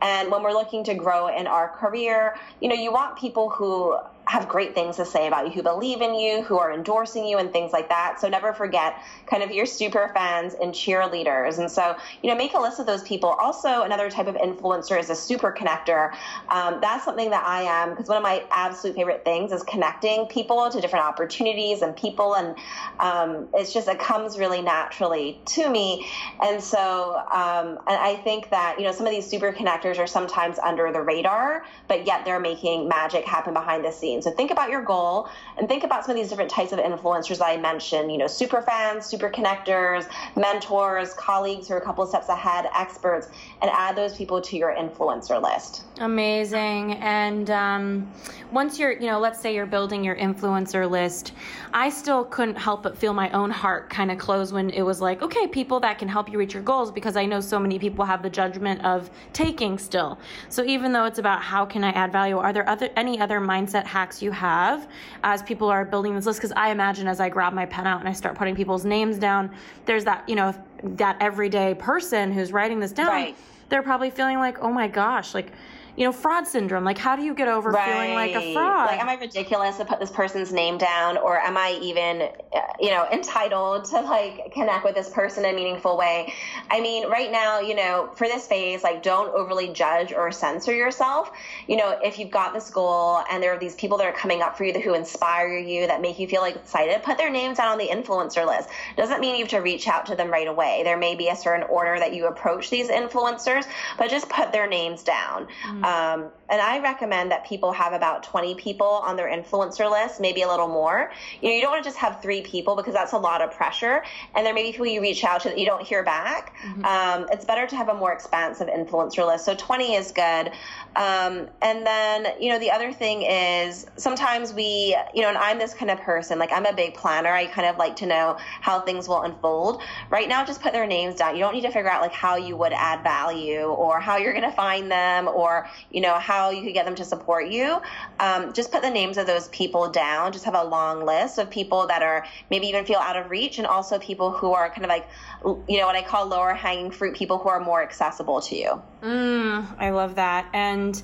And 0.00 0.30
when 0.30 0.42
we're 0.42 0.52
looking 0.52 0.84
to 0.84 0.94
grow 0.94 1.26
in 1.28 1.46
our 1.46 1.68
career, 1.68 2.36
you 2.60 2.68
know, 2.68 2.76
you 2.76 2.92
want 2.92 3.18
people 3.18 3.50
who 3.50 3.96
have 4.28 4.46
great 4.48 4.74
things 4.74 4.96
to 4.96 5.04
say 5.04 5.26
about 5.26 5.46
you, 5.46 5.52
who 5.52 5.62
believe 5.62 6.02
in 6.02 6.14
you, 6.14 6.42
who 6.42 6.58
are 6.58 6.72
endorsing 6.72 7.26
you, 7.26 7.38
and 7.38 7.50
things 7.50 7.72
like 7.72 7.88
that. 7.88 8.20
So 8.20 8.28
never 8.28 8.52
forget 8.52 9.02
kind 9.26 9.42
of 9.42 9.50
your 9.50 9.64
super 9.64 10.10
fans 10.14 10.54
and 10.60 10.72
cheerleaders. 10.72 11.58
And 11.58 11.70
so, 11.70 11.96
you 12.22 12.28
know, 12.28 12.36
make 12.36 12.52
a 12.52 12.60
list 12.60 12.78
of 12.78 12.86
those 12.86 13.02
people. 13.02 13.30
Also, 13.30 13.82
another 13.82 14.10
type 14.10 14.26
of 14.26 14.34
influencer 14.34 15.00
is 15.00 15.08
a 15.08 15.14
super 15.14 15.50
connector. 15.50 16.12
Um, 16.50 16.78
that's 16.82 17.04
something 17.04 17.30
that 17.30 17.44
I 17.44 17.62
am 17.62 17.90
because 17.90 18.08
one 18.08 18.18
of 18.18 18.22
my 18.22 18.44
absolute 18.50 18.96
favorite 18.96 19.24
things 19.24 19.50
is 19.50 19.62
connecting 19.62 20.26
people 20.26 20.68
to 20.70 20.80
different 20.80 21.06
opportunities 21.06 21.80
and 21.80 21.96
people. 21.96 22.36
And 22.36 22.54
um, 23.00 23.48
it's 23.54 23.72
just, 23.72 23.88
it 23.88 23.98
comes 23.98 24.38
really 24.38 24.60
naturally 24.60 25.40
to 25.46 25.70
me. 25.70 26.06
And 26.42 26.62
so, 26.62 27.16
um, 27.16 27.78
and 27.86 27.96
I 27.96 28.20
think 28.24 28.50
that, 28.50 28.78
you 28.78 28.84
know, 28.84 28.92
some 28.92 29.06
of 29.06 29.12
these 29.12 29.26
super 29.26 29.52
connectors 29.52 29.98
are 29.98 30.06
sometimes 30.06 30.58
under 30.58 30.92
the 30.92 31.00
radar, 31.00 31.64
but 31.88 32.06
yet 32.06 32.24
they're 32.26 32.40
making 32.40 32.88
magic 32.88 33.24
happen 33.24 33.54
behind 33.54 33.84
the 33.84 33.90
scenes. 33.90 34.17
So 34.22 34.30
think 34.30 34.50
about 34.50 34.70
your 34.70 34.82
goal 34.82 35.28
and 35.56 35.68
think 35.68 35.84
about 35.84 36.04
some 36.04 36.12
of 36.12 36.16
these 36.16 36.28
different 36.28 36.50
types 36.50 36.72
of 36.72 36.78
influencers 36.78 37.44
I 37.44 37.56
mentioned, 37.56 38.10
you 38.10 38.18
know, 38.18 38.26
super 38.26 38.62
fans, 38.62 39.06
super 39.06 39.28
connectors, 39.28 40.08
mentors, 40.36 41.12
colleagues 41.14 41.68
who 41.68 41.74
are 41.74 41.78
a 41.78 41.84
couple 41.84 42.06
steps 42.06 42.28
ahead, 42.28 42.66
experts, 42.74 43.28
and 43.60 43.70
add 43.72 43.96
those 43.96 44.16
people 44.16 44.40
to 44.40 44.56
your 44.56 44.74
influencer 44.74 45.42
list. 45.42 45.84
Amazing. 45.98 46.94
And 46.94 47.50
um, 47.50 48.12
once 48.52 48.78
you're, 48.78 48.92
you 48.92 49.06
know, 49.06 49.18
let's 49.18 49.40
say 49.40 49.54
you're 49.54 49.66
building 49.66 50.04
your 50.04 50.16
influencer 50.16 50.88
list, 50.88 51.32
I 51.74 51.90
still 51.90 52.24
couldn't 52.24 52.56
help 52.56 52.82
but 52.82 52.96
feel 52.96 53.12
my 53.12 53.30
own 53.30 53.50
heart 53.50 53.90
kind 53.90 54.10
of 54.10 54.18
close 54.18 54.52
when 54.52 54.70
it 54.70 54.82
was 54.82 55.00
like, 55.00 55.22
okay, 55.22 55.46
people 55.46 55.80
that 55.80 55.98
can 55.98 56.08
help 56.08 56.30
you 56.30 56.38
reach 56.38 56.54
your 56.54 56.62
goals, 56.62 56.90
because 56.90 57.16
I 57.16 57.26
know 57.26 57.40
so 57.40 57.58
many 57.58 57.78
people 57.78 58.04
have 58.04 58.22
the 58.22 58.30
judgment 58.30 58.84
of 58.84 59.10
taking 59.32 59.76
still. 59.76 60.18
So 60.48 60.64
even 60.64 60.92
though 60.92 61.04
it's 61.04 61.18
about 61.18 61.42
how 61.42 61.66
can 61.66 61.84
I 61.84 61.90
add 61.90 62.12
value, 62.12 62.38
are 62.38 62.52
there 62.52 62.68
other 62.68 62.88
any 62.96 63.20
other 63.20 63.40
mindset 63.40 63.84
hacks 63.84 64.07
you 64.20 64.30
have 64.32 64.88
as 65.22 65.42
people 65.42 65.68
are 65.68 65.84
building 65.84 66.14
this 66.14 66.26
list? 66.26 66.38
Because 66.38 66.52
I 66.52 66.70
imagine 66.70 67.06
as 67.06 67.20
I 67.20 67.28
grab 67.28 67.52
my 67.52 67.66
pen 67.66 67.86
out 67.86 68.00
and 68.00 68.08
I 68.08 68.12
start 68.12 68.34
putting 68.36 68.56
people's 68.56 68.84
names 68.84 69.18
down, 69.18 69.50
there's 69.84 70.04
that, 70.04 70.28
you 70.28 70.34
know, 70.34 70.54
that 70.82 71.16
everyday 71.20 71.74
person 71.74 72.32
who's 72.32 72.52
writing 72.52 72.80
this 72.80 72.92
down. 72.92 73.08
Right. 73.08 73.36
They're 73.68 73.82
probably 73.82 74.10
feeling 74.10 74.38
like, 74.38 74.58
oh 74.60 74.72
my 74.72 74.88
gosh, 74.88 75.34
like 75.34 75.52
you 75.98 76.04
know, 76.04 76.12
fraud 76.12 76.46
syndrome. 76.46 76.84
Like, 76.84 76.96
how 76.96 77.16
do 77.16 77.22
you 77.22 77.34
get 77.34 77.48
over 77.48 77.70
right. 77.70 77.92
feeling 77.92 78.14
like 78.14 78.32
a 78.36 78.52
fraud? 78.52 78.92
Like, 78.92 79.00
am 79.00 79.08
I 79.08 79.14
ridiculous 79.14 79.78
to 79.78 79.84
put 79.84 79.98
this 79.98 80.12
person's 80.12 80.52
name 80.52 80.78
down, 80.78 81.16
or 81.16 81.40
am 81.40 81.56
I 81.56 81.76
even, 81.82 82.22
uh, 82.22 82.60
you 82.78 82.90
know, 82.90 83.08
entitled 83.10 83.86
to 83.86 84.02
like 84.02 84.52
connect 84.52 84.84
with 84.84 84.94
this 84.94 85.08
person 85.10 85.44
in 85.44 85.52
a 85.52 85.56
meaningful 85.56 85.98
way? 85.98 86.32
I 86.70 86.80
mean, 86.80 87.08
right 87.08 87.32
now, 87.32 87.58
you 87.58 87.74
know, 87.74 88.10
for 88.14 88.28
this 88.28 88.46
phase, 88.46 88.84
like, 88.84 89.02
don't 89.02 89.34
overly 89.34 89.72
judge 89.72 90.12
or 90.12 90.30
censor 90.30 90.72
yourself. 90.72 91.32
You 91.66 91.76
know, 91.76 91.98
if 92.00 92.20
you've 92.20 92.30
got 92.30 92.54
this 92.54 92.70
goal 92.70 93.24
and 93.28 93.42
there 93.42 93.52
are 93.52 93.58
these 93.58 93.74
people 93.74 93.98
that 93.98 94.06
are 94.06 94.12
coming 94.12 94.40
up 94.40 94.56
for 94.56 94.62
you 94.62 94.72
that 94.74 94.82
who 94.82 94.94
inspire 94.94 95.58
you, 95.58 95.88
that 95.88 96.00
make 96.00 96.20
you 96.20 96.28
feel 96.28 96.42
like 96.42 96.54
excited, 96.54 97.02
put 97.02 97.18
their 97.18 97.30
names 97.30 97.58
down 97.58 97.72
on 97.72 97.78
the 97.78 97.88
influencer 97.88 98.46
list. 98.46 98.68
Doesn't 98.96 99.20
mean 99.20 99.34
you 99.34 99.42
have 99.42 99.50
to 99.50 99.58
reach 99.58 99.88
out 99.88 100.06
to 100.06 100.14
them 100.14 100.30
right 100.30 100.46
away. 100.46 100.82
There 100.84 100.96
may 100.96 101.16
be 101.16 101.26
a 101.26 101.34
certain 101.34 101.66
order 101.68 101.98
that 101.98 102.14
you 102.14 102.28
approach 102.28 102.70
these 102.70 102.88
influencers, 102.88 103.66
but 103.98 104.10
just 104.10 104.28
put 104.28 104.52
their 104.52 104.68
names 104.68 105.02
down. 105.02 105.48
Mm-hmm. 105.66 105.87
Um, 105.88 106.28
and 106.50 106.60
I 106.60 106.80
recommend 106.80 107.30
that 107.30 107.46
people 107.46 107.72
have 107.72 107.94
about 107.94 108.22
20 108.22 108.54
people 108.56 108.86
on 108.86 109.16
their 109.16 109.28
influencer 109.28 109.90
list, 109.90 110.20
maybe 110.20 110.42
a 110.42 110.48
little 110.48 110.68
more. 110.68 111.10
You 111.40 111.48
know, 111.48 111.54
you 111.54 111.62
don't 111.62 111.70
want 111.70 111.82
to 111.82 111.88
just 111.88 111.98
have 111.98 112.20
three 112.20 112.42
people 112.42 112.76
because 112.76 112.92
that's 112.92 113.12
a 113.12 113.18
lot 113.18 113.40
of 113.40 113.52
pressure. 113.52 114.02
And 114.34 114.44
there 114.44 114.52
may 114.52 114.64
be 114.64 114.72
people 114.72 114.86
you 114.86 115.00
reach 115.00 115.24
out 115.24 115.42
to 115.42 115.48
that 115.48 115.58
you 115.58 115.64
don't 115.64 115.82
hear 115.82 116.02
back. 116.02 116.54
Mm-hmm. 116.62 116.84
Um, 116.84 117.28
it's 117.32 117.44
better 117.44 117.66
to 117.66 117.76
have 117.76 117.88
a 117.88 117.94
more 117.94 118.12
expansive 118.12 118.68
influencer 118.68 119.26
list. 119.26 119.46
So 119.46 119.54
20 119.54 119.94
is 119.94 120.12
good. 120.12 120.52
Um, 120.96 121.48
and 121.62 121.86
then, 121.86 122.28
you 122.38 122.50
know, 122.50 122.58
the 122.58 122.70
other 122.70 122.92
thing 122.92 123.22
is 123.22 123.86
sometimes 123.96 124.52
we, 124.52 124.96
you 125.14 125.22
know, 125.22 125.28
and 125.28 125.38
I'm 125.38 125.58
this 125.58 125.72
kind 125.72 125.90
of 125.90 126.00
person, 126.00 126.38
like 126.38 126.52
I'm 126.52 126.66
a 126.66 126.72
big 126.74 126.94
planner. 126.94 127.30
I 127.30 127.46
kind 127.46 127.66
of 127.66 127.78
like 127.78 127.96
to 127.96 128.06
know 128.06 128.36
how 128.60 128.80
things 128.80 129.08
will 129.08 129.22
unfold. 129.22 129.82
Right 130.10 130.28
now, 130.28 130.44
just 130.44 130.60
put 130.60 130.72
their 130.74 130.86
names 130.86 131.16
down. 131.16 131.34
You 131.34 131.40
don't 131.40 131.54
need 131.54 131.62
to 131.62 131.70
figure 131.70 131.90
out 131.90 132.02
like 132.02 132.12
how 132.12 132.36
you 132.36 132.56
would 132.56 132.72
add 132.74 133.02
value 133.02 133.62
or 133.62 134.00
how 134.00 134.16
you're 134.16 134.34
going 134.34 134.48
to 134.48 134.56
find 134.56 134.90
them 134.90 135.28
or, 135.28 135.66
you 135.90 136.00
know, 136.00 136.18
how 136.18 136.50
you 136.50 136.62
could 136.62 136.74
get 136.74 136.84
them 136.84 136.94
to 136.96 137.04
support 137.04 137.48
you. 137.48 137.80
Um, 138.20 138.52
just 138.52 138.70
put 138.72 138.82
the 138.82 138.90
names 138.90 139.18
of 139.18 139.26
those 139.26 139.48
people 139.48 139.88
down. 139.90 140.32
Just 140.32 140.44
have 140.44 140.54
a 140.54 140.64
long 140.64 141.04
list 141.04 141.38
of 141.38 141.50
people 141.50 141.86
that 141.86 142.02
are 142.02 142.24
maybe 142.50 142.66
even 142.66 142.84
feel 142.84 142.98
out 142.98 143.16
of 143.16 143.30
reach 143.30 143.58
and 143.58 143.66
also 143.66 143.98
people 143.98 144.30
who 144.32 144.52
are 144.52 144.68
kind 144.70 144.84
of 144.84 144.88
like, 144.88 145.08
you 145.44 145.78
know, 145.78 145.86
what 145.86 145.96
I 145.96 146.02
call 146.02 146.26
lower 146.26 146.54
hanging 146.54 146.90
fruit, 146.90 147.16
people 147.16 147.38
who 147.38 147.48
are 147.48 147.60
more 147.60 147.82
accessible 147.82 148.40
to 148.42 148.56
you. 148.56 148.82
Mm, 149.02 149.64
I 149.78 149.90
love 149.90 150.16
that. 150.16 150.48
And 150.52 151.00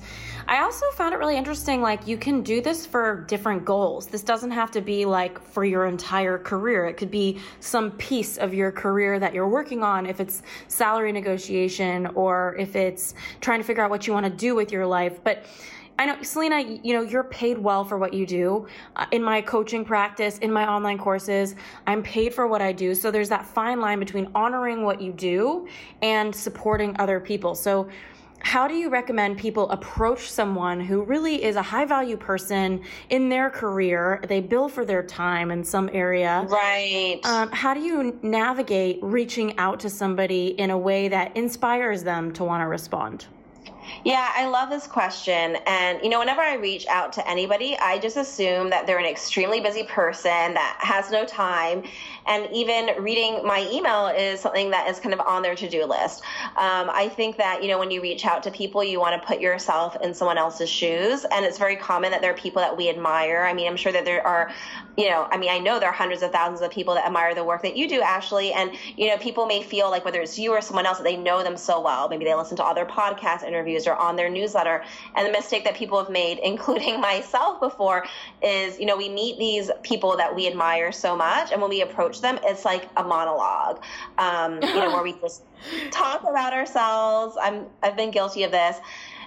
I 0.47 0.59
also 0.59 0.85
found 0.91 1.13
it 1.13 1.17
really 1.17 1.37
interesting. 1.37 1.81
Like, 1.81 2.05
you 2.05 2.17
can 2.17 2.41
do 2.41 2.59
this 2.59 2.85
for 2.85 3.21
different 3.27 3.63
goals. 3.63 4.07
This 4.07 4.21
doesn't 4.21 4.51
have 4.51 4.69
to 4.71 4.81
be 4.81 5.05
like 5.05 5.41
for 5.41 5.63
your 5.63 5.85
entire 5.85 6.37
career, 6.37 6.87
it 6.87 6.97
could 6.97 7.09
be 7.09 7.39
some 7.61 7.91
piece 7.91 8.37
of 8.37 8.53
your 8.53 8.71
career 8.71 9.17
that 9.19 9.33
you're 9.33 9.47
working 9.47 9.81
on, 9.81 10.05
if 10.05 10.19
it's 10.19 10.43
salary 10.67 11.13
negotiation 11.13 12.07
or 12.07 12.55
if 12.59 12.75
it's 12.75 13.13
trying 13.39 13.59
to 13.59 13.65
figure 13.65 13.83
out 13.83 13.89
what 13.89 14.07
you 14.07 14.13
want 14.13 14.25
to 14.25 14.31
do 14.31 14.55
with 14.55 14.73
your 14.73 14.85
life. 14.85 15.23
But 15.23 15.45
I 15.97 16.05
know, 16.05 16.21
Selena, 16.21 16.61
you 16.83 16.93
know, 16.93 17.01
you're 17.01 17.23
paid 17.23 17.57
well 17.57 17.85
for 17.85 17.97
what 17.97 18.13
you 18.13 18.25
do. 18.25 18.67
Uh, 18.95 19.05
in 19.11 19.23
my 19.23 19.41
coaching 19.41 19.85
practice, 19.85 20.37
in 20.39 20.51
my 20.51 20.67
online 20.67 20.97
courses, 20.97 21.55
I'm 21.87 22.03
paid 22.03 22.33
for 22.33 22.47
what 22.47 22.61
I 22.61 22.73
do. 22.73 22.93
So 22.93 23.11
there's 23.11 23.29
that 23.29 23.45
fine 23.45 23.79
line 23.79 23.99
between 23.99 24.29
honoring 24.35 24.83
what 24.83 25.01
you 25.01 25.13
do 25.13 25.67
and 26.01 26.35
supporting 26.35 26.95
other 26.99 27.19
people. 27.19 27.55
So, 27.55 27.87
how 28.39 28.67
do 28.67 28.75
you 28.75 28.89
recommend 28.89 29.39
people 29.39 29.67
approach 29.71 30.29
someone 30.29 30.79
who 30.79 31.01
really 31.01 31.43
is 31.43 31.55
a 31.55 31.63
high 31.63 31.85
value 31.85 32.15
person 32.15 32.83
in 33.09 33.27
their 33.27 33.49
career? 33.49 34.23
They 34.27 34.39
bill 34.39 34.69
for 34.69 34.85
their 34.85 35.01
time 35.01 35.49
in 35.49 35.63
some 35.63 35.89
area. 35.91 36.45
Right. 36.47 37.19
Um, 37.23 37.49
how 37.51 37.73
do 37.73 37.79
you 37.79 38.19
navigate 38.21 38.99
reaching 39.01 39.57
out 39.57 39.79
to 39.79 39.89
somebody 39.89 40.49
in 40.59 40.69
a 40.69 40.77
way 40.77 41.07
that 41.07 41.35
inspires 41.35 42.03
them 42.03 42.31
to 42.33 42.43
want 42.43 42.61
to 42.61 42.67
respond? 42.67 43.25
Yeah, 44.03 44.31
I 44.35 44.45
love 44.47 44.69
this 44.69 44.87
question. 44.87 45.57
And, 45.65 45.99
you 46.03 46.09
know, 46.09 46.19
whenever 46.19 46.41
I 46.41 46.55
reach 46.55 46.85
out 46.87 47.13
to 47.13 47.27
anybody, 47.29 47.77
I 47.77 47.97
just 47.97 48.17
assume 48.17 48.69
that 48.69 48.85
they're 48.85 48.99
an 48.99 49.05
extremely 49.05 49.59
busy 49.61 49.83
person 49.83 50.53
that 50.53 50.77
has 50.79 51.09
no 51.09 51.25
time 51.25 51.83
and 52.25 52.47
even 52.51 52.89
reading 52.99 53.41
my 53.45 53.67
email 53.71 54.07
is 54.07 54.39
something 54.41 54.71
that 54.71 54.87
is 54.89 54.99
kind 54.99 55.13
of 55.13 55.19
on 55.21 55.41
their 55.41 55.55
to-do 55.55 55.85
list. 55.85 56.23
Um, 56.55 56.89
I 56.91 57.09
think 57.09 57.37
that 57.37 57.61
you 57.61 57.69
know 57.69 57.77
when 57.77 57.91
you 57.91 58.01
reach 58.01 58.25
out 58.25 58.43
to 58.43 58.51
people, 58.51 58.83
you 58.83 58.99
want 58.99 59.19
to 59.21 59.25
put 59.27 59.39
yourself 59.39 59.95
in 60.01 60.13
someone 60.13 60.37
else's 60.37 60.69
shoes, 60.69 61.25
and 61.31 61.45
it's 61.45 61.57
very 61.57 61.75
common 61.75 62.11
that 62.11 62.21
there 62.21 62.31
are 62.31 62.35
people 62.35 62.61
that 62.61 62.75
we 62.75 62.89
admire. 62.89 63.43
I 63.43 63.53
mean, 63.53 63.67
I'm 63.67 63.77
sure 63.77 63.91
that 63.91 64.05
there 64.05 64.25
are, 64.25 64.51
you 64.97 65.09
know, 65.09 65.27
I 65.31 65.37
mean, 65.37 65.51
I 65.51 65.59
know 65.59 65.79
there 65.79 65.89
are 65.89 65.93
hundreds 65.93 66.23
of 66.23 66.31
thousands 66.31 66.61
of 66.61 66.71
people 66.71 66.95
that 66.95 67.05
admire 67.05 67.35
the 67.35 67.43
work 67.43 67.61
that 67.61 67.75
you 67.75 67.87
do, 67.87 68.01
Ashley, 68.01 68.53
and 68.53 68.71
you 68.97 69.07
know, 69.07 69.17
people 69.17 69.45
may 69.45 69.61
feel 69.61 69.89
like 69.91 70.05
whether 70.05 70.21
it's 70.21 70.39
you 70.39 70.51
or 70.51 70.61
someone 70.61 70.85
else 70.85 70.97
that 70.97 71.03
they 71.03 71.17
know 71.17 71.43
them 71.43 71.57
so 71.57 71.79
well, 71.81 72.09
maybe 72.09 72.25
they 72.25 72.33
listen 72.35 72.57
to 72.57 72.65
other 72.65 72.85
podcast 72.85 73.43
interviews 73.43 73.84
or 73.87 73.95
on 73.95 74.15
their 74.15 74.29
newsletter, 74.29 74.83
and 75.15 75.27
the 75.27 75.31
mistake 75.31 75.63
that 75.65 75.75
people 75.75 75.97
have 75.99 76.09
made, 76.09 76.39
including 76.43 77.01
myself 77.01 77.59
before, 77.59 78.05
is 78.41 78.79
you 78.79 78.85
know 78.85 78.95
we 78.97 79.09
meet 79.09 79.37
these 79.37 79.69
people 79.83 80.15
that 80.17 80.33
we 80.33 80.47
admire 80.47 80.91
so 80.91 81.15
much, 81.15 81.51
and 81.51 81.61
when 81.61 81.69
we 81.69 81.81
approach 81.81 82.05
approach 82.05 82.21
them, 82.21 82.39
it's 82.43 82.65
like 82.65 82.87
a 82.97 83.03
monologue, 83.03 83.81
um, 84.17 84.61
you 84.61 84.75
know, 84.75 84.91
where 84.91 85.03
we 85.03 85.13
just 85.21 85.43
talk 85.91 86.21
about 86.23 86.53
ourselves. 86.53 87.37
I'm 87.41 87.67
I've 87.81 87.95
been 87.95 88.11
guilty 88.11 88.43
of 88.43 88.51
this 88.51 88.77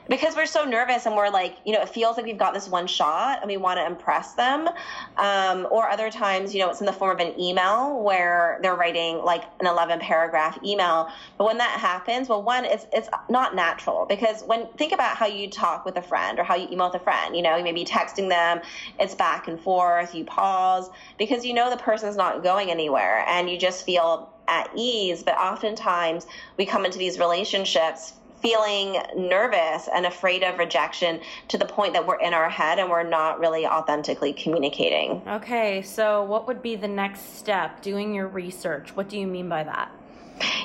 because 0.09 0.35
we're 0.35 0.47
so 0.47 0.65
nervous 0.65 1.07
and 1.07 1.15
we're 1.15 1.29
like, 1.29 1.57
you 1.65 1.73
know, 1.73 1.83
it 1.83 1.89
feels 1.89 2.17
like 2.17 2.25
we've 2.25 2.39
got 2.39 2.55
this 2.55 2.69
one 2.69 2.87
shot 2.87 3.41
and 3.43 3.49
we 3.49 3.57
want 3.57 3.79
to 3.79 3.87
impress 3.87 4.35
them. 4.35 4.69
Um, 5.17 5.69
or 5.71 5.89
other 5.89 6.11
times, 6.11 6.55
you 6.55 6.61
know, 6.61 6.71
it's 6.71 6.81
in 6.81 6.87
the 6.87 6.93
form 6.93 7.21
of 7.21 7.27
an 7.27 7.39
email 7.39 8.03
where 8.03 8.59
they're 8.63 8.75
writing 8.75 9.19
like 9.19 9.45
an 9.61 9.67
11 9.67 10.01
paragraph 10.01 10.59
email. 10.65 11.09
But 11.37 11.45
when 11.45 11.59
that 11.59 11.79
happens, 11.79 12.29
well, 12.29 12.43
one, 12.43 12.65
it's, 12.65 12.87
it's 12.93 13.09
not 13.29 13.55
natural 13.55 14.07
because 14.09 14.43
when 14.43 14.69
think 14.79 14.93
about 14.93 15.17
how 15.17 15.27
you 15.27 15.51
talk 15.51 15.85
with 15.85 15.97
a 15.97 16.03
friend 16.03 16.39
or 16.39 16.45
how 16.45 16.57
you 16.57 16.69
email 16.71 16.91
with 16.91 17.01
a 17.01 17.05
friend, 17.05 17.37
you 17.37 17.43
know, 17.43 17.57
you 17.57 17.65
may 17.65 17.73
be 17.73 17.85
texting 17.85 18.29
them, 18.31 18.61
it's 18.99 19.15
back 19.15 19.47
and 19.47 19.61
forth, 19.61 20.15
you 20.15 20.25
pause 20.25 20.89
because 21.19 21.45
you 21.45 21.53
know 21.53 21.69
the 21.69 21.77
person's 21.77 22.17
not 22.17 22.43
going 22.43 22.71
anywhere 22.71 23.25
and 23.29 23.51
you 23.51 23.59
just 23.59 23.85
feel 23.85 24.33
at 24.49 24.71
ease. 24.75 25.23
But 25.23 25.37
oftentimes 25.37 26.27
we 26.57 26.65
come 26.65 26.87
into 26.87 26.99
these 26.99 27.19
relationships 27.19 28.15
feeling 28.41 29.03
nervous 29.17 29.89
and 29.93 30.07
afraid 30.07 30.43
of 30.43 30.59
rejection 30.59 31.21
to 31.49 31.59
the 31.59 31.67
point 31.67 31.93
that 31.93 32.07
we're 32.07 32.21
in 32.21 32.35
our 32.35 32.49
head 32.49 32.79
and 32.79 32.89
we're 32.89 33.03
not 33.03 33.41
really 33.41 33.67
authentically 33.67 34.33
communicating. 34.33 35.23
Okay, 35.27 35.83
so 35.83 36.23
what 36.23 36.47
would 36.47 36.63
be 36.63 36.77
the 36.77 36.89
next 36.89 37.39
step? 37.39 37.83
Doing 37.83 38.15
your 38.15 38.29
research. 38.29 38.95
What 38.97 39.09
do 39.09 39.19
you 39.19 39.27
mean 39.27 39.49
by 39.49 39.65
that? 39.65 39.91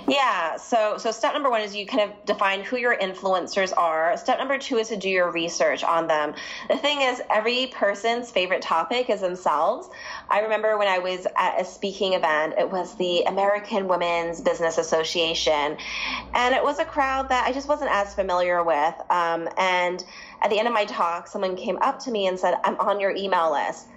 Yeah. 0.07 0.57
So, 0.57 0.97
so 0.97 1.11
step 1.11 1.33
number 1.33 1.49
one 1.49 1.61
is 1.61 1.75
you 1.75 1.85
kind 1.85 2.09
of 2.09 2.25
define 2.25 2.61
who 2.61 2.77
your 2.77 2.95
influencers 2.95 3.71
are. 3.75 4.17
Step 4.17 4.37
number 4.37 4.57
two 4.57 4.77
is 4.77 4.89
to 4.89 4.97
do 4.97 5.09
your 5.09 5.31
research 5.31 5.83
on 5.83 6.07
them. 6.07 6.33
The 6.69 6.77
thing 6.77 7.01
is, 7.01 7.21
every 7.29 7.67
person's 7.67 8.29
favorite 8.31 8.61
topic 8.61 9.09
is 9.09 9.21
themselves. 9.21 9.89
I 10.29 10.41
remember 10.41 10.77
when 10.77 10.87
I 10.87 10.99
was 10.99 11.25
at 11.37 11.59
a 11.59 11.65
speaking 11.65 12.13
event, 12.13 12.55
it 12.57 12.69
was 12.69 12.95
the 12.95 13.23
American 13.23 13.87
Women's 13.87 14.41
Business 14.41 14.77
Association, 14.77 15.77
and 16.33 16.55
it 16.55 16.63
was 16.63 16.79
a 16.79 16.85
crowd 16.85 17.29
that 17.29 17.45
I 17.47 17.51
just 17.51 17.67
wasn't 17.67 17.91
as 17.91 18.13
familiar 18.13 18.63
with. 18.63 18.95
Um, 19.09 19.47
and 19.57 20.03
at 20.41 20.49
the 20.49 20.59
end 20.59 20.67
of 20.67 20.73
my 20.73 20.85
talk, 20.85 21.27
someone 21.27 21.55
came 21.55 21.77
up 21.81 21.99
to 21.99 22.11
me 22.11 22.27
and 22.27 22.39
said, 22.39 22.55
I'm 22.63 22.77
on 22.79 22.99
your 22.99 23.15
email 23.15 23.51
list 23.53 23.87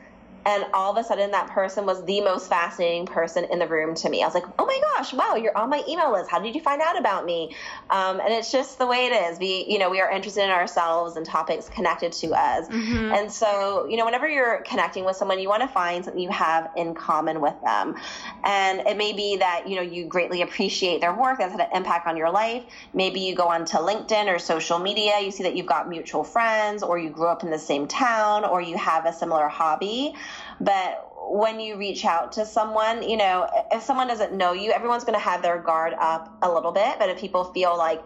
and 0.47 0.65
all 0.73 0.93
of 0.93 0.97
a 0.97 1.07
sudden 1.07 1.33
that 1.33 1.49
person 1.49 1.85
was 1.85 2.05
the 2.05 2.21
most 2.21 2.49
fascinating 2.49 3.05
person 3.05 3.45
in 3.51 3.59
the 3.59 3.67
room 3.67 3.97
to 3.97 4.09
me. 4.09 4.23
I 4.23 4.27
was 4.27 4.35
like, 4.35 4.45
oh 4.61 4.65
my 4.65 4.81
gosh, 4.95 5.13
wow, 5.13 5.35
you're 5.35 5.57
on 5.59 5.69
my 5.69 5.83
email 5.89 6.13
list. 6.13 6.31
How 6.31 6.39
did 6.39 6.55
you 6.55 6.61
find 6.61 6.81
out 6.81 6.97
about 6.99 7.27
me? 7.27 7.55
Um, 7.91 8.21
and 8.21 8.33
it's 8.33 8.53
just 8.53 8.79
the 8.79 8.87
way 8.87 9.07
it 9.07 9.13
is. 9.13 9.41
We, 9.41 9.67
you 9.69 9.81
know, 9.81 9.91
we 9.91 10.01
are 10.01 10.09
interested 10.09 10.45
in 10.45 10.51
ourselves 10.51 11.17
and 11.17 11.27
topics 11.27 11.69
connected 11.69 12.13
to 12.13 12.29
us. 12.29 12.69
Mm-hmm. 12.69 13.13
And 13.13 13.33
so, 13.33 13.89
you 13.89 13.97
know, 13.97 14.05
whenever 14.05 14.29
you're 14.29 14.63
connecting 14.63 15.05
with 15.05 15.17
someone, 15.17 15.41
you 15.41 15.49
want 15.49 15.63
to 15.63 15.69
find 15.69 16.05
something 16.05 16.23
you 16.23 16.31
have 16.31 16.71
in 16.77 16.95
common 16.95 17.41
with 17.41 17.61
them. 17.65 17.97
And 18.45 18.81
it 18.87 18.97
may 18.97 19.13
be 19.13 19.39
that, 19.39 19.69
you 19.69 19.75
know, 19.75 19.83
you 19.83 20.05
greatly 20.05 20.43
appreciate 20.43 21.01
their 21.01 21.13
work 21.13 21.39
that's 21.39 21.53
had 21.53 21.61
an 21.61 21.77
impact 21.77 22.07
on 22.07 22.17
your 22.17 22.31
life. 22.31 22.63
Maybe 22.95 23.21
you 23.21 23.35
go 23.35 23.49
onto 23.49 23.79
LinkedIn 23.79 24.33
or 24.33 24.39
social 24.39 24.79
media, 24.79 25.21
you 25.21 25.33
see 25.33 25.43
that 25.43 25.57
you've 25.57 25.67
got 25.67 25.89
mutual 25.89 26.23
friends 26.23 26.85
or 26.85 26.99
you 26.99 27.11
grew 27.11 27.27
up 27.27 27.43
in 27.43 27.51
the 27.51 27.59
same 27.59 27.89
town 27.89 28.45
or 28.45 28.61
you 28.61 28.77
have 28.77 29.07
a 29.07 29.13
similar 29.13 29.49
hobby. 29.49 30.15
But 30.61 31.07
when 31.29 31.61
you 31.61 31.77
reach 31.77 32.05
out 32.05 32.33
to 32.33 32.47
someone, 32.47 33.03
you 33.03 33.17
know, 33.17 33.49
if 33.73 33.83
someone 33.83 34.09
doesn't 34.09 34.33
know 34.33 34.53
you, 34.53 34.73
everyone's 34.73 35.05
going 35.05 35.19
to 35.19 35.25
have 35.25 35.43
their 35.43 35.59
guard 35.59 35.95
up 35.99 36.37
a 36.43 36.51
little 36.51 36.73
bit. 36.73 36.99
But 36.99 37.11
if 37.11 37.19
people 37.19 37.45
feel 37.45 37.77
like, 37.77 38.03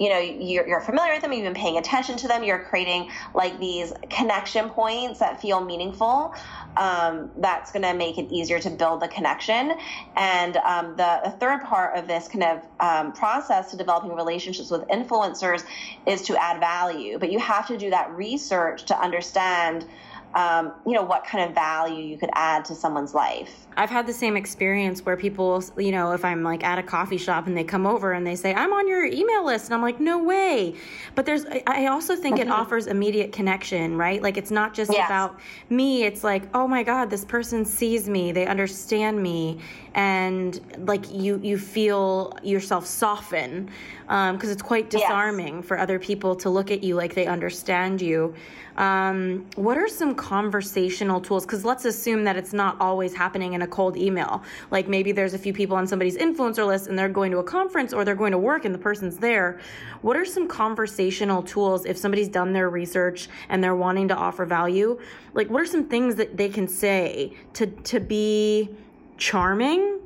you 0.00 0.08
know, 0.08 0.18
you're, 0.18 0.66
you're, 0.66 0.80
familiar 0.80 1.12
with 1.12 1.22
them, 1.22 1.32
you've 1.32 1.44
been 1.44 1.54
paying 1.54 1.76
attention 1.76 2.16
to 2.16 2.28
them, 2.28 2.42
you're 2.42 2.64
creating 2.64 3.10
like 3.34 3.60
these 3.60 3.92
connection 4.08 4.70
points 4.70 5.20
that 5.20 5.40
feel 5.40 5.62
meaningful. 5.62 6.34
Um, 6.76 7.30
that's 7.36 7.70
going 7.72 7.82
to 7.82 7.92
make 7.92 8.16
it 8.16 8.32
easier 8.32 8.58
to 8.60 8.70
build 8.70 9.02
the 9.02 9.08
connection. 9.08 9.74
And 10.16 10.56
um, 10.56 10.96
the, 10.96 11.20
the, 11.24 11.30
third 11.30 11.62
part 11.64 11.98
of 11.98 12.08
this 12.08 12.26
kind 12.28 12.42
of 12.42 12.66
um, 12.80 13.12
process 13.12 13.70
to 13.72 13.76
developing 13.76 14.14
relationships 14.14 14.70
with 14.70 14.80
influencers 14.88 15.62
is 16.06 16.22
to 16.22 16.42
add 16.42 16.58
value. 16.58 17.18
But 17.18 17.30
you 17.30 17.38
have 17.38 17.68
to 17.68 17.76
do 17.76 17.90
that 17.90 18.10
research 18.12 18.86
to 18.86 18.98
understand 18.98 19.86
um, 20.34 20.72
you 20.86 20.92
know, 20.92 21.02
what 21.02 21.24
kind 21.24 21.48
of 21.48 21.54
value 21.54 22.02
you 22.02 22.16
could 22.16 22.30
add 22.34 22.64
to 22.66 22.74
someone's 22.74 23.14
life. 23.14 23.66
I've 23.76 23.90
had 23.90 24.06
the 24.06 24.12
same 24.12 24.36
experience 24.36 25.04
where 25.04 25.16
people, 25.16 25.62
you 25.78 25.92
know, 25.92 26.12
if 26.12 26.24
I'm 26.24 26.42
like 26.42 26.64
at 26.64 26.78
a 26.78 26.82
coffee 26.82 27.16
shop 27.16 27.46
and 27.46 27.56
they 27.56 27.64
come 27.64 27.86
over 27.86 28.12
and 28.12 28.26
they 28.26 28.36
say, 28.36 28.54
I'm 28.54 28.72
on 28.72 28.86
your 28.86 29.04
email 29.04 29.44
list. 29.44 29.66
And 29.66 29.74
I'm 29.74 29.82
like, 29.82 30.00
no 30.00 30.22
way. 30.22 30.74
But 31.14 31.26
there's, 31.26 31.44
I 31.66 31.86
also 31.86 32.16
think 32.16 32.38
it 32.38 32.42
mm-hmm. 32.42 32.52
offers 32.52 32.86
immediate 32.86 33.32
connection, 33.32 33.96
right? 33.96 34.22
Like 34.22 34.36
it's 34.36 34.50
not 34.50 34.74
just 34.74 34.92
yes. 34.92 35.06
about 35.06 35.38
me. 35.70 36.04
It's 36.04 36.22
like, 36.22 36.44
oh 36.54 36.66
my 36.66 36.82
God, 36.82 37.10
this 37.10 37.24
person 37.24 37.64
sees 37.64 38.08
me. 38.08 38.32
They 38.32 38.46
understand 38.46 39.22
me. 39.22 39.58
And 39.94 40.60
like 40.86 41.12
you, 41.12 41.38
you 41.42 41.58
feel 41.58 42.32
yourself 42.42 42.86
soften 42.86 43.70
because 44.02 44.44
um, 44.44 44.50
it's 44.50 44.62
quite 44.62 44.90
disarming 44.90 45.56
yes. 45.56 45.64
for 45.64 45.78
other 45.78 45.98
people 45.98 46.34
to 46.36 46.50
look 46.50 46.70
at 46.70 46.82
you 46.82 46.94
like 46.94 47.14
they 47.14 47.26
understand 47.26 48.00
you. 48.00 48.34
Um, 48.76 49.46
what 49.56 49.76
are 49.76 49.88
some 49.88 50.14
conversational 50.14 51.20
tools? 51.20 51.44
Because 51.44 51.64
let's 51.64 51.84
assume 51.84 52.24
that 52.24 52.36
it's 52.36 52.52
not 52.52 52.80
always 52.80 53.14
happening 53.14 53.52
in 53.52 53.62
a 53.62 53.66
cold 53.66 53.96
email. 53.96 54.42
Like 54.70 54.88
maybe 54.88 55.12
there's 55.12 55.34
a 55.34 55.38
few 55.38 55.52
people 55.52 55.76
on 55.76 55.86
somebody's 55.86 56.16
influencer 56.16 56.66
list 56.66 56.86
and 56.86 56.98
they're 56.98 57.08
going 57.08 57.32
to 57.32 57.38
a 57.38 57.44
conference 57.44 57.92
or 57.92 58.04
they're 58.04 58.14
going 58.14 58.32
to 58.32 58.38
work 58.38 58.64
and 58.64 58.74
the 58.74 58.78
person's 58.78 59.18
there. 59.18 59.60
What 60.00 60.16
are 60.16 60.24
some 60.24 60.48
conversational 60.48 61.42
tools 61.42 61.84
if 61.84 61.96
somebody's 61.96 62.28
done 62.28 62.52
their 62.52 62.70
research 62.70 63.28
and 63.48 63.62
they're 63.62 63.76
wanting 63.76 64.08
to 64.08 64.16
offer 64.16 64.46
value? 64.46 64.98
Like 65.34 65.50
what 65.50 65.62
are 65.62 65.66
some 65.66 65.84
things 65.84 66.14
that 66.16 66.36
they 66.36 66.48
can 66.48 66.66
say 66.66 67.34
to 67.54 67.66
to 67.66 68.00
be 68.00 68.70
charming, 69.18 70.00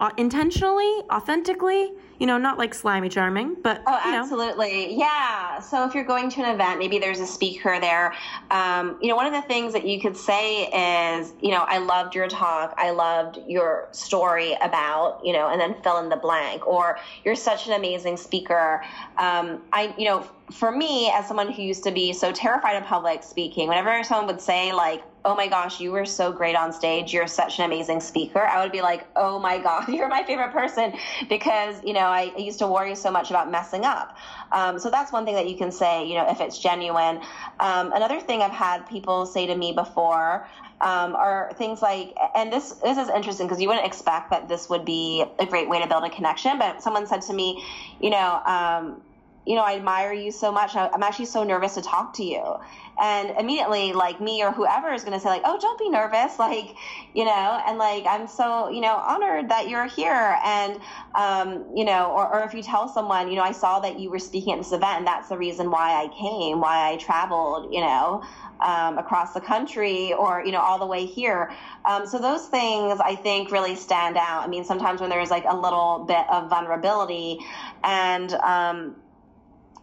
uh, 0.00 0.10
intentionally, 0.16 1.02
authentically? 1.10 1.92
you 2.22 2.26
know, 2.26 2.38
not 2.38 2.56
like 2.56 2.72
slimy 2.72 3.08
charming, 3.08 3.56
but 3.64 3.82
oh, 3.84 4.00
you 4.04 4.12
know. 4.12 4.20
absolutely, 4.20 4.96
yeah. 4.96 5.58
So 5.58 5.84
if 5.84 5.92
you're 5.92 6.04
going 6.04 6.30
to 6.30 6.40
an 6.44 6.54
event, 6.54 6.78
maybe 6.78 7.00
there's 7.00 7.18
a 7.18 7.26
speaker 7.26 7.80
there. 7.80 8.14
Um, 8.52 8.96
you 9.02 9.08
know, 9.08 9.16
one 9.16 9.26
of 9.26 9.32
the 9.32 9.42
things 9.48 9.72
that 9.72 9.84
you 9.84 10.00
could 10.00 10.16
say 10.16 10.66
is, 10.66 11.32
you 11.40 11.50
know, 11.50 11.64
I 11.66 11.78
loved 11.78 12.14
your 12.14 12.28
talk, 12.28 12.74
I 12.78 12.90
loved 12.90 13.40
your 13.48 13.88
story 13.90 14.56
about, 14.62 15.20
you 15.24 15.32
know, 15.32 15.48
and 15.48 15.60
then 15.60 15.74
fill 15.82 15.98
in 15.98 16.08
the 16.08 16.16
blank, 16.16 16.64
or 16.64 16.96
you're 17.24 17.34
such 17.34 17.66
an 17.66 17.72
amazing 17.72 18.16
speaker. 18.16 18.84
Um, 19.18 19.60
I, 19.72 19.92
you 19.98 20.04
know, 20.04 20.24
for 20.52 20.70
me, 20.70 21.10
as 21.10 21.26
someone 21.26 21.50
who 21.50 21.62
used 21.62 21.84
to 21.84 21.90
be 21.90 22.12
so 22.12 22.32
terrified 22.32 22.76
of 22.76 22.84
public 22.84 23.22
speaking, 23.22 23.68
whenever 23.68 24.02
someone 24.04 24.26
would 24.26 24.40
say 24.40 24.72
like, 24.72 25.02
"Oh 25.24 25.34
my 25.34 25.48
gosh, 25.48 25.80
you 25.80 25.92
were 25.92 26.04
so 26.04 26.32
great 26.32 26.54
on 26.56 26.72
stage. 26.72 27.12
You're 27.12 27.26
such 27.26 27.58
an 27.58 27.64
amazing 27.64 28.00
speaker," 28.00 28.46
I 28.46 28.62
would 28.62 28.72
be 28.72 28.82
like, 28.82 29.06
"Oh 29.16 29.38
my 29.38 29.58
god, 29.58 29.88
you're 29.92 30.08
my 30.08 30.22
favorite 30.22 30.52
person," 30.52 30.92
because 31.28 31.82
you 31.84 31.92
know 31.92 32.06
I, 32.06 32.32
I 32.36 32.38
used 32.38 32.58
to 32.60 32.66
worry 32.66 32.94
so 32.94 33.10
much 33.10 33.30
about 33.30 33.50
messing 33.50 33.84
up. 33.84 34.16
Um, 34.52 34.78
so 34.78 34.90
that's 34.90 35.12
one 35.12 35.24
thing 35.24 35.34
that 35.34 35.48
you 35.48 35.56
can 35.56 35.72
say, 35.72 36.06
you 36.06 36.14
know, 36.14 36.28
if 36.28 36.40
it's 36.40 36.58
genuine. 36.58 37.20
Um, 37.60 37.92
another 37.92 38.20
thing 38.20 38.42
I've 38.42 38.50
had 38.52 38.86
people 38.86 39.26
say 39.26 39.46
to 39.46 39.54
me 39.54 39.72
before 39.72 40.46
um, 40.80 41.14
are 41.14 41.52
things 41.56 41.80
like, 41.82 42.14
and 42.34 42.52
this 42.52 42.72
this 42.84 42.98
is 42.98 43.08
interesting 43.08 43.46
because 43.46 43.60
you 43.60 43.68
wouldn't 43.68 43.86
expect 43.86 44.30
that 44.30 44.48
this 44.48 44.68
would 44.68 44.84
be 44.84 45.24
a 45.38 45.46
great 45.46 45.68
way 45.68 45.80
to 45.80 45.86
build 45.86 46.04
a 46.04 46.10
connection, 46.10 46.58
but 46.58 46.82
someone 46.82 47.06
said 47.06 47.22
to 47.22 47.32
me, 47.32 47.64
you 48.00 48.10
know 48.10 48.40
um, 48.44 49.00
you 49.46 49.56
know, 49.56 49.62
I 49.62 49.74
admire 49.74 50.12
you 50.12 50.30
so 50.30 50.52
much. 50.52 50.76
I'm 50.76 51.02
actually 51.02 51.26
so 51.26 51.42
nervous 51.42 51.74
to 51.74 51.82
talk 51.82 52.14
to 52.14 52.24
you. 52.24 52.56
And 53.00 53.30
immediately, 53.30 53.92
like 53.92 54.20
me 54.20 54.44
or 54.44 54.52
whoever 54.52 54.92
is 54.92 55.02
going 55.02 55.14
to 55.14 55.20
say, 55.20 55.28
like, 55.28 55.42
oh, 55.44 55.58
don't 55.60 55.78
be 55.78 55.88
nervous. 55.88 56.38
Like, 56.42 56.74
you 57.14 57.24
know, 57.24 57.62
and 57.68 57.78
like, 57.78 58.04
I'm 58.04 58.26
so, 58.26 58.68
you 58.68 58.80
know, 58.80 58.96
honored 58.96 59.50
that 59.50 59.68
you're 59.68 59.86
here. 59.86 60.36
And, 60.44 60.80
um, 61.14 61.66
you 61.76 61.84
know, 61.84 62.10
or, 62.10 62.34
or 62.34 62.44
if 62.44 62.52
you 62.52 62.64
tell 62.64 62.88
someone, 62.88 63.30
you 63.30 63.36
know, 63.36 63.42
I 63.42 63.52
saw 63.52 63.78
that 63.78 64.00
you 64.00 64.10
were 64.10 64.18
speaking 64.18 64.54
at 64.54 64.58
this 64.58 64.72
event 64.72 64.98
and 64.98 65.06
that's 65.06 65.28
the 65.28 65.38
reason 65.38 65.70
why 65.70 65.92
I 66.02 66.08
came, 66.08 66.60
why 66.60 66.90
I 66.90 66.96
traveled, 66.96 67.72
you 67.72 67.80
know, 67.80 68.24
um, 68.60 68.98
across 68.98 69.34
the 69.34 69.40
country 69.40 70.12
or, 70.12 70.44
you 70.44 70.50
know, 70.50 70.60
all 70.60 70.80
the 70.80 70.86
way 70.86 71.06
here. 71.06 71.52
Um, 71.84 72.06
so 72.06 72.18
those 72.18 72.48
things 72.48 72.98
I 73.00 73.14
think 73.14 73.52
really 73.52 73.76
stand 73.76 74.16
out. 74.16 74.42
I 74.42 74.48
mean, 74.48 74.64
sometimes 74.64 75.00
when 75.00 75.08
there's 75.10 75.30
like 75.30 75.44
a 75.48 75.56
little 75.56 76.04
bit 76.08 76.28
of 76.28 76.50
vulnerability 76.50 77.38
and, 77.84 78.32
um, 78.34 78.96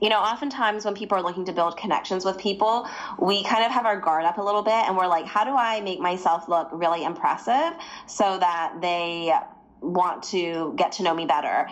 you 0.02 0.10
know, 0.10 0.20
oftentimes 0.20 0.86
when 0.86 0.94
people 0.94 1.18
are 1.18 1.24
looking 1.24 1.46
to 1.46 1.54
build 1.54 1.78
connections 1.78 2.24
with 2.26 2.38
people, 2.38 2.88
we 3.20 3.44
kind 3.44 3.64
of 3.64 3.72
have 3.72 3.86
our 3.86 4.00
guard 4.00 4.26
up 4.26 4.38
a 4.38 4.42
little 4.42 4.64
bit 4.64 4.74
and 4.74 4.96
we're 4.96 5.08
like, 5.08 5.26
how 5.26 5.44
do 5.44 5.52
I 5.52 5.82
make 5.82 6.00
myself 6.00 6.48
look 6.48 6.70
really 6.72 7.04
impressive 7.04 7.74
so 8.06 8.40
that 8.40 8.76
they 8.82 9.34
want 9.82 10.24
to 10.24 10.74
get 10.78 10.94
to 10.94 11.04
know 11.04 11.14
me 11.14 11.26
better? 11.26 11.68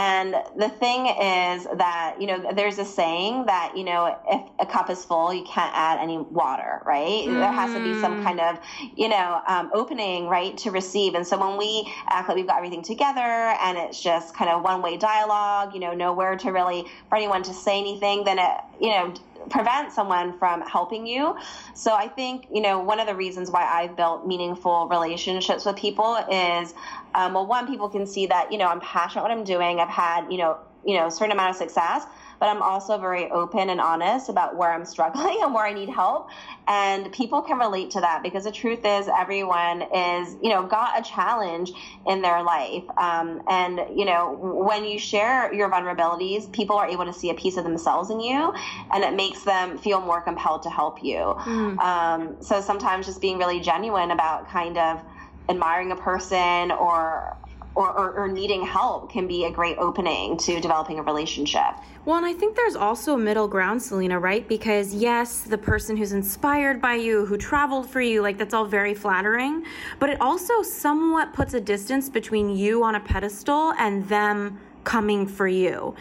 And 0.00 0.34
the 0.56 0.70
thing 0.70 1.08
is 1.08 1.66
that, 1.76 2.16
you 2.18 2.26
know, 2.26 2.52
there's 2.54 2.78
a 2.78 2.86
saying 2.86 3.44
that, 3.46 3.76
you 3.76 3.84
know, 3.84 4.16
if 4.26 4.40
a 4.58 4.64
cup 4.64 4.88
is 4.88 5.04
full, 5.04 5.34
you 5.34 5.44
can't 5.44 5.74
add 5.74 5.98
any 6.00 6.16
water, 6.16 6.80
right? 6.86 7.26
Mm. 7.26 7.34
There 7.34 7.52
has 7.52 7.74
to 7.74 7.80
be 7.80 8.00
some 8.00 8.24
kind 8.24 8.40
of, 8.40 8.58
you 8.96 9.10
know, 9.10 9.42
um, 9.46 9.70
opening, 9.74 10.26
right, 10.26 10.56
to 10.58 10.70
receive. 10.70 11.14
And 11.14 11.26
so 11.26 11.38
when 11.38 11.58
we 11.58 11.92
act 12.08 12.30
like 12.30 12.36
we've 12.36 12.46
got 12.46 12.56
everything 12.56 12.80
together 12.80 13.20
and 13.20 13.76
it's 13.76 14.02
just 14.02 14.34
kind 14.34 14.50
of 14.50 14.62
one 14.62 14.80
way 14.80 14.96
dialogue, 14.96 15.74
you 15.74 15.80
know, 15.80 15.92
nowhere 15.92 16.34
to 16.36 16.50
really, 16.50 16.86
for 17.10 17.16
anyone 17.16 17.42
to 17.42 17.52
say 17.52 17.78
anything, 17.78 18.24
then 18.24 18.38
it, 18.38 18.60
you 18.80 18.88
know, 18.88 19.12
prevent 19.48 19.92
someone 19.92 20.38
from 20.38 20.62
helping 20.62 21.06
you. 21.06 21.36
So 21.74 21.94
I 21.94 22.08
think, 22.08 22.46
you 22.52 22.60
know, 22.60 22.78
one 22.78 23.00
of 23.00 23.06
the 23.06 23.14
reasons 23.14 23.50
why 23.50 23.64
I've 23.64 23.96
built 23.96 24.26
meaningful 24.26 24.88
relationships 24.88 25.64
with 25.64 25.76
people 25.76 26.16
is, 26.30 26.74
um, 27.14 27.34
well, 27.34 27.46
one, 27.46 27.66
people 27.66 27.88
can 27.88 28.06
see 28.06 28.26
that, 28.26 28.52
you 28.52 28.58
know, 28.58 28.66
I'm 28.66 28.80
passionate 28.80 29.22
what 29.22 29.30
I'm 29.30 29.44
doing. 29.44 29.80
I've 29.80 29.88
had, 29.88 30.30
you 30.30 30.38
know, 30.38 30.58
you 30.84 30.96
know, 30.96 31.06
a 31.06 31.10
certain 31.10 31.32
amount 31.32 31.50
of 31.50 31.56
success 31.56 32.06
but 32.40 32.48
I'm 32.48 32.62
also 32.62 32.98
very 32.98 33.30
open 33.30 33.68
and 33.68 33.80
honest 33.80 34.30
about 34.30 34.56
where 34.56 34.72
I'm 34.72 34.86
struggling 34.86 35.38
and 35.42 35.54
where 35.54 35.64
I 35.64 35.72
need 35.74 35.90
help. 35.90 36.30
And 36.66 37.12
people 37.12 37.42
can 37.42 37.58
relate 37.58 37.90
to 37.90 38.00
that 38.00 38.22
because 38.22 38.44
the 38.44 38.52
truth 38.52 38.80
is 38.84 39.08
everyone 39.08 39.82
is, 39.94 40.36
you 40.42 40.48
know, 40.48 40.66
got 40.66 40.98
a 40.98 41.02
challenge 41.02 41.72
in 42.06 42.22
their 42.22 42.42
life. 42.42 42.84
Um, 42.96 43.42
and, 43.48 43.80
you 43.94 44.06
know, 44.06 44.36
when 44.40 44.84
you 44.84 44.98
share 44.98 45.52
your 45.52 45.70
vulnerabilities, 45.70 46.50
people 46.50 46.76
are 46.76 46.88
able 46.88 47.04
to 47.04 47.12
see 47.12 47.30
a 47.30 47.34
piece 47.34 47.58
of 47.58 47.64
themselves 47.64 48.10
in 48.10 48.20
you 48.20 48.54
and 48.92 49.04
it 49.04 49.14
makes 49.14 49.44
them 49.44 49.76
feel 49.76 50.00
more 50.00 50.22
compelled 50.22 50.62
to 50.62 50.70
help 50.70 51.04
you. 51.04 51.18
Mm. 51.18 51.78
Um, 51.78 52.36
so 52.40 52.60
sometimes 52.62 53.06
just 53.06 53.20
being 53.20 53.36
really 53.38 53.60
genuine 53.60 54.10
about 54.12 54.48
kind 54.48 54.78
of 54.78 55.02
admiring 55.50 55.92
a 55.92 55.96
person 55.96 56.70
or 56.70 57.36
or, 57.74 57.90
or, 57.90 58.12
or, 58.12 58.28
needing 58.28 58.64
help 58.64 59.12
can 59.12 59.26
be 59.26 59.44
a 59.44 59.50
great 59.50 59.78
opening 59.78 60.36
to 60.36 60.60
developing 60.60 60.98
a 60.98 61.02
relationship. 61.02 61.76
Well, 62.04 62.16
and 62.16 62.26
I 62.26 62.32
think 62.32 62.56
there's 62.56 62.74
also 62.74 63.14
a 63.14 63.18
middle 63.18 63.46
ground, 63.46 63.80
Selena, 63.80 64.18
right? 64.18 64.46
Because 64.48 64.92
yes, 64.92 65.42
the 65.42 65.58
person 65.58 65.96
who's 65.96 66.12
inspired 66.12 66.80
by 66.80 66.94
you, 66.94 67.26
who 67.26 67.36
traveled 67.36 67.88
for 67.88 68.00
you, 68.00 68.22
like 68.22 68.38
that's 68.38 68.54
all 68.54 68.64
very 68.64 68.94
flattering, 68.94 69.64
but 69.98 70.10
it 70.10 70.20
also 70.20 70.62
somewhat 70.62 71.32
puts 71.32 71.54
a 71.54 71.60
distance 71.60 72.08
between 72.08 72.50
you 72.56 72.82
on 72.82 72.96
a 72.96 73.00
pedestal 73.00 73.72
and 73.78 74.08
them 74.08 74.58
coming 74.84 75.26
for 75.26 75.46
you. 75.46 75.94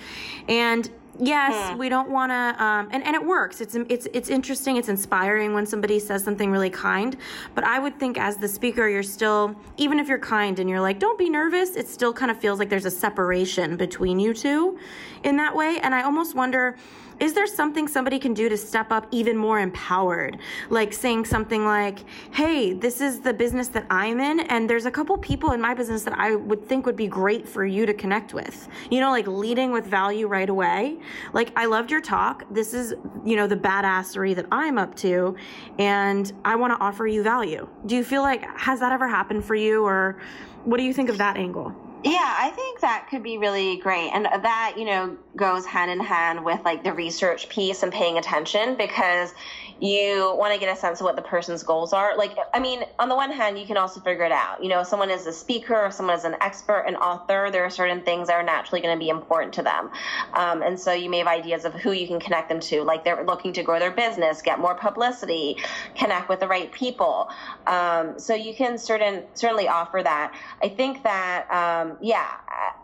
And 0.48 0.90
yes, 1.20 1.72
hmm. 1.72 1.78
we 1.78 1.90
don't 1.90 2.10
want 2.10 2.32
to, 2.32 2.64
um, 2.64 2.90
and, 2.92 3.04
and 3.04 3.16
it 3.16 3.24
works. 3.24 3.62
It's, 3.62 3.76
it's, 3.76 4.08
it's 4.14 4.30
interesting. 4.30 4.78
It's 4.78 4.90
inspiring 4.90 5.54
when 5.54 5.66
somebody 5.66 6.00
says 6.00 6.24
something 6.24 6.52
really 6.52 6.70
kind. 6.70 7.18
But 7.56 7.64
I 7.64 7.80
would 7.80 8.00
think 8.00 8.18
as 8.18 8.38
the 8.38 8.48
speaker, 8.48 8.88
you're 8.88 9.04
still, 9.04 9.56
even 9.78 10.00
if 10.00 10.08
you're 10.08 10.18
kind 10.18 10.60
and 10.60 10.70
you're 10.70 10.82
like, 10.82 11.00
don't 11.00 11.18
be 11.20 11.30
nervous, 11.30 11.76
it 11.76 11.88
still 11.88 12.14
kind 12.14 12.32
of 12.32 12.40
feels 12.40 12.60
like 12.60 12.70
there's 12.70 12.86
a 12.86 12.92
separation 12.92 13.78
between 13.78 14.20
you 14.20 14.34
two 14.34 14.80
in 15.24 15.38
that 15.38 15.56
way. 15.56 15.80
And 15.82 15.94
I 15.94 16.04
almost 16.04 16.36
wonder, 16.36 16.78
is 17.20 17.34
there 17.34 17.48
something 17.48 17.88
somebody 17.88 18.20
can 18.20 18.34
do 18.34 18.50
to 18.50 18.58
step 18.58 18.92
up 18.92 19.08
even 19.12 19.36
more 19.38 19.60
empowered? 19.60 20.38
Like 20.70 20.94
saying 20.94 21.26
something 21.26 21.66
like, 21.66 22.00
hey, 22.32 22.74
this 22.74 23.02
is 23.02 23.20
the 23.20 23.34
business 23.34 23.68
that 23.70 23.86
I'm 23.90 24.20
in, 24.20 24.40
and 24.42 24.70
there's 24.70 24.86
a 24.86 24.92
couple 24.92 25.18
people 25.18 25.52
in 25.52 25.62
my 25.62 25.74
business 25.74 26.04
that 26.04 26.18
I 26.18 26.36
would 26.36 26.68
think 26.68 26.86
would 26.86 26.96
be 26.96 27.08
great 27.08 27.48
for 27.48 27.66
you 27.66 27.86
to 27.86 27.94
connect 27.94 28.34
with. 28.34 28.68
You 28.90 29.00
know, 29.00 29.12
like 29.12 29.28
leading 29.28 29.72
with 29.72 29.86
value 29.86 30.28
right 30.28 30.50
away. 30.50 31.00
Like, 31.34 31.52
I 31.56 31.66
loved 31.66 31.92
your 31.92 32.02
talk. 32.02 32.44
This 32.52 32.74
is, 32.74 32.94
you 33.26 33.36
know, 33.36 33.48
the 33.48 33.58
badassery 33.58 34.36
that 34.36 34.46
I'm 34.52 34.78
up 34.78 34.96
to, 34.96 35.36
and 35.78 36.32
I 36.46 36.56
want 36.56 36.74
to 36.74 36.80
offer 36.84 37.08
you 37.08 37.24
value. 37.24 37.68
Do 37.86 37.96
you 37.96 38.04
feel 38.04 38.22
like, 38.22 38.46
has 38.58 38.80
that 38.80 38.92
ever 38.92 39.08
happened 39.08 39.44
for 39.46 39.56
you, 39.56 39.86
or 39.86 40.20
what 40.64 40.78
do 40.78 40.84
you 40.84 40.94
think 40.94 41.10
of 41.10 41.18
that 41.18 41.38
angle? 41.38 41.76
Yeah, 42.04 42.36
I 42.38 42.50
think 42.52 42.80
that 42.80 43.08
could 43.10 43.24
be 43.24 43.38
really 43.38 43.78
great. 43.78 44.12
And 44.12 44.26
that, 44.26 44.76
you 44.78 44.86
know, 44.86 45.18
goes 45.36 45.66
hand 45.66 45.92
in 45.92 46.00
hand 46.00 46.46
with 46.46 46.62
like 46.64 46.84
the 46.84 46.94
research 46.94 47.50
piece 47.50 47.84
and 47.84 47.92
paying 47.92 48.18
attention 48.18 48.76
because 48.78 49.34
you 49.80 50.36
want 50.38 50.54
to 50.54 50.60
get 50.60 50.76
a 50.76 50.80
sense 50.80 51.00
of 51.00 51.06
what 51.06 51.16
the 51.16 51.22
person's 51.22 51.64
goals 51.64 51.94
are. 51.94 52.18
Like, 52.18 52.36
I 52.54 52.60
mean, 52.60 52.84
on 52.98 53.10
the 53.10 53.16
one 53.16 53.32
hand, 53.32 53.58
you 53.58 53.66
can 53.66 53.78
also 53.78 54.00
figure 54.02 54.26
it 54.26 54.32
out. 54.32 54.62
You 54.62 54.70
know, 54.70 54.84
someone 54.84 55.10
is 55.10 55.26
a 55.26 55.34
speaker, 55.34 55.90
someone 55.92 56.18
is 56.18 56.26
an 56.26 56.36
expert, 56.42 56.86
an 56.88 56.96
author, 56.96 57.50
there 57.52 57.64
are 57.64 57.70
certain 57.70 58.02
things 58.02 58.28
that 58.28 58.34
are 58.34 58.44
naturally 58.44 58.82
going 58.82 58.96
to 58.96 59.00
be 59.00 59.10
important 59.10 59.54
to 59.54 59.64
them. 59.64 59.90
Um, 60.34 60.62
and 60.62 60.80
so 60.80 60.92
you 60.92 61.10
may 61.10 61.20
have 61.20 61.28
ideas 61.28 61.66
of 61.66 61.74
who 61.74 61.92
you 61.92 62.08
can 62.08 62.20
connect 62.20 62.50
them 62.50 62.60
to. 62.62 62.84
Like 62.84 63.04
they're 63.04 63.24
looking 63.24 63.54
to 63.54 63.64
grow 63.64 63.80
their 63.80 63.92
business, 63.92 64.42
get 64.42 64.60
more 64.60 64.76
publicity, 64.76 65.58
connect 65.96 66.28
with 66.28 66.42
the 66.42 66.48
right 66.48 66.72
people. 66.72 67.30
Um, 67.66 68.20
so 68.20 68.34
you 68.34 68.54
can 68.54 68.78
certain 68.78 69.24
certainly 69.34 69.68
offer 69.68 70.02
that. 70.04 70.34
I 70.62 70.70
think 70.70 71.04
that, 71.04 71.50
um, 71.52 71.98
yeah, 72.02 72.28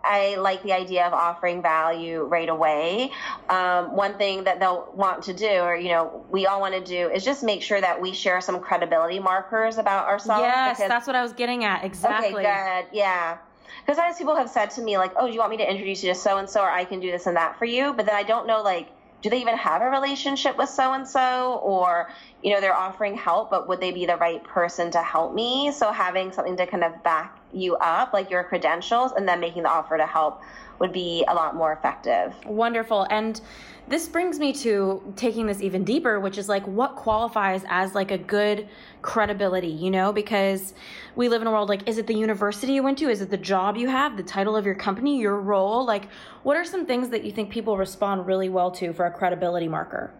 I 0.03 0.35
like 0.35 0.63
the 0.63 0.73
idea 0.73 1.05
of 1.05 1.13
offering 1.13 1.61
value 1.61 2.23
right 2.23 2.47
away. 2.47 3.11
Um, 3.49 3.95
one 3.95 4.17
thing 4.17 4.45
that 4.45 4.59
they'll 4.59 4.89
want 4.95 5.23
to 5.23 5.33
do, 5.33 5.47
or, 5.47 5.75
you 5.75 5.89
know, 5.89 6.25
we 6.29 6.45
all 6.45 6.61
want 6.61 6.73
to 6.73 6.84
do 6.85 7.09
is 7.09 7.25
just 7.25 7.43
make 7.43 7.61
sure 7.61 7.81
that 7.81 7.99
we 7.99 8.13
share 8.13 8.39
some 8.41 8.59
credibility 8.59 9.19
markers 9.19 9.77
about 9.77 10.07
ourselves. 10.07 10.41
Yes, 10.41 10.77
because, 10.77 10.89
that's 10.89 11.07
what 11.07 11.15
I 11.15 11.23
was 11.23 11.33
getting 11.33 11.63
at. 11.63 11.83
Exactly. 11.83 12.45
Okay, 12.45 12.83
good. 12.83 12.97
Yeah. 12.97 13.37
Because 13.85 13.99
as 13.99 14.17
people 14.17 14.35
have 14.35 14.49
said 14.49 14.71
to 14.71 14.81
me, 14.81 14.97
like, 14.97 15.11
oh, 15.17 15.27
do 15.27 15.33
you 15.33 15.39
want 15.39 15.51
me 15.51 15.57
to 15.57 15.69
introduce 15.69 16.03
you 16.03 16.13
to 16.13 16.19
so 16.19 16.37
and 16.37 16.49
so, 16.49 16.61
or 16.61 16.69
I 16.69 16.85
can 16.85 16.99
do 16.99 17.11
this 17.11 17.27
and 17.27 17.35
that 17.35 17.59
for 17.59 17.65
you? 17.65 17.93
But 17.93 18.05
then 18.05 18.15
I 18.15 18.23
don't 18.23 18.47
know, 18.47 18.61
like, 18.61 18.89
do 19.25 19.31
they 19.31 19.41
even 19.41 19.57
have 19.57 19.81
a 19.81 19.89
relationship 19.89 20.55
with 20.55 20.69
so 20.69 20.93
and 20.93 21.07
so 21.07 21.59
or 21.63 22.11
you 22.43 22.53
know 22.53 22.61
they're 22.61 22.77
offering 22.77 23.15
help 23.15 23.49
but 23.49 23.67
would 23.67 23.81
they 23.81 23.91
be 23.91 24.05
the 24.05 24.17
right 24.17 24.43
person 24.43 24.91
to 24.91 25.01
help 25.01 25.33
me 25.33 25.71
so 25.71 25.91
having 25.91 26.31
something 26.31 26.55
to 26.55 26.67
kind 26.67 26.83
of 26.83 27.01
back 27.01 27.35
you 27.55 27.75
up 27.77 28.13
like 28.13 28.29
your 28.29 28.43
credentials 28.43 29.13
and 29.13 29.27
then 29.27 29.39
making 29.39 29.63
the 29.63 29.69
offer 29.69 29.97
to 29.97 30.05
help 30.05 30.41
would 30.79 30.91
be 30.91 31.23
a 31.27 31.33
lot 31.33 31.55
more 31.55 31.73
effective. 31.73 32.33
Wonderful. 32.45 33.07
And 33.09 33.39
this 33.87 34.07
brings 34.07 34.39
me 34.39 34.51
to 34.53 35.13
taking 35.15 35.45
this 35.45 35.61
even 35.61 35.83
deeper, 35.83 36.19
which 36.19 36.37
is 36.37 36.49
like 36.49 36.65
what 36.65 36.95
qualifies 36.95 37.63
as 37.69 37.93
like 37.93 38.11
a 38.11 38.17
good 38.17 38.67
credibility, 39.01 39.67
you 39.67 39.91
know, 39.91 40.11
because 40.11 40.73
we 41.15 41.29
live 41.29 41.41
in 41.41 41.47
a 41.47 41.51
world 41.51 41.69
like, 41.69 41.87
is 41.87 41.97
it 41.97 42.07
the 42.07 42.15
university 42.15 42.73
you 42.73 42.83
went 42.83 42.97
to? 42.97 43.09
Is 43.09 43.21
it 43.21 43.29
the 43.29 43.37
job 43.37 43.77
you 43.77 43.87
have, 43.87 44.17
the 44.17 44.23
title 44.23 44.55
of 44.55 44.65
your 44.65 44.75
company, 44.75 45.19
your 45.19 45.39
role? 45.39 45.85
Like, 45.85 46.09
what 46.43 46.57
are 46.57 46.65
some 46.65 46.85
things 46.85 47.09
that 47.09 47.23
you 47.23 47.31
think 47.31 47.51
people 47.51 47.77
respond 47.77 48.25
really 48.25 48.49
well 48.49 48.71
to 48.71 48.91
for 48.91 49.05
a 49.05 49.11
credibility 49.11 49.67
marker? 49.67 50.11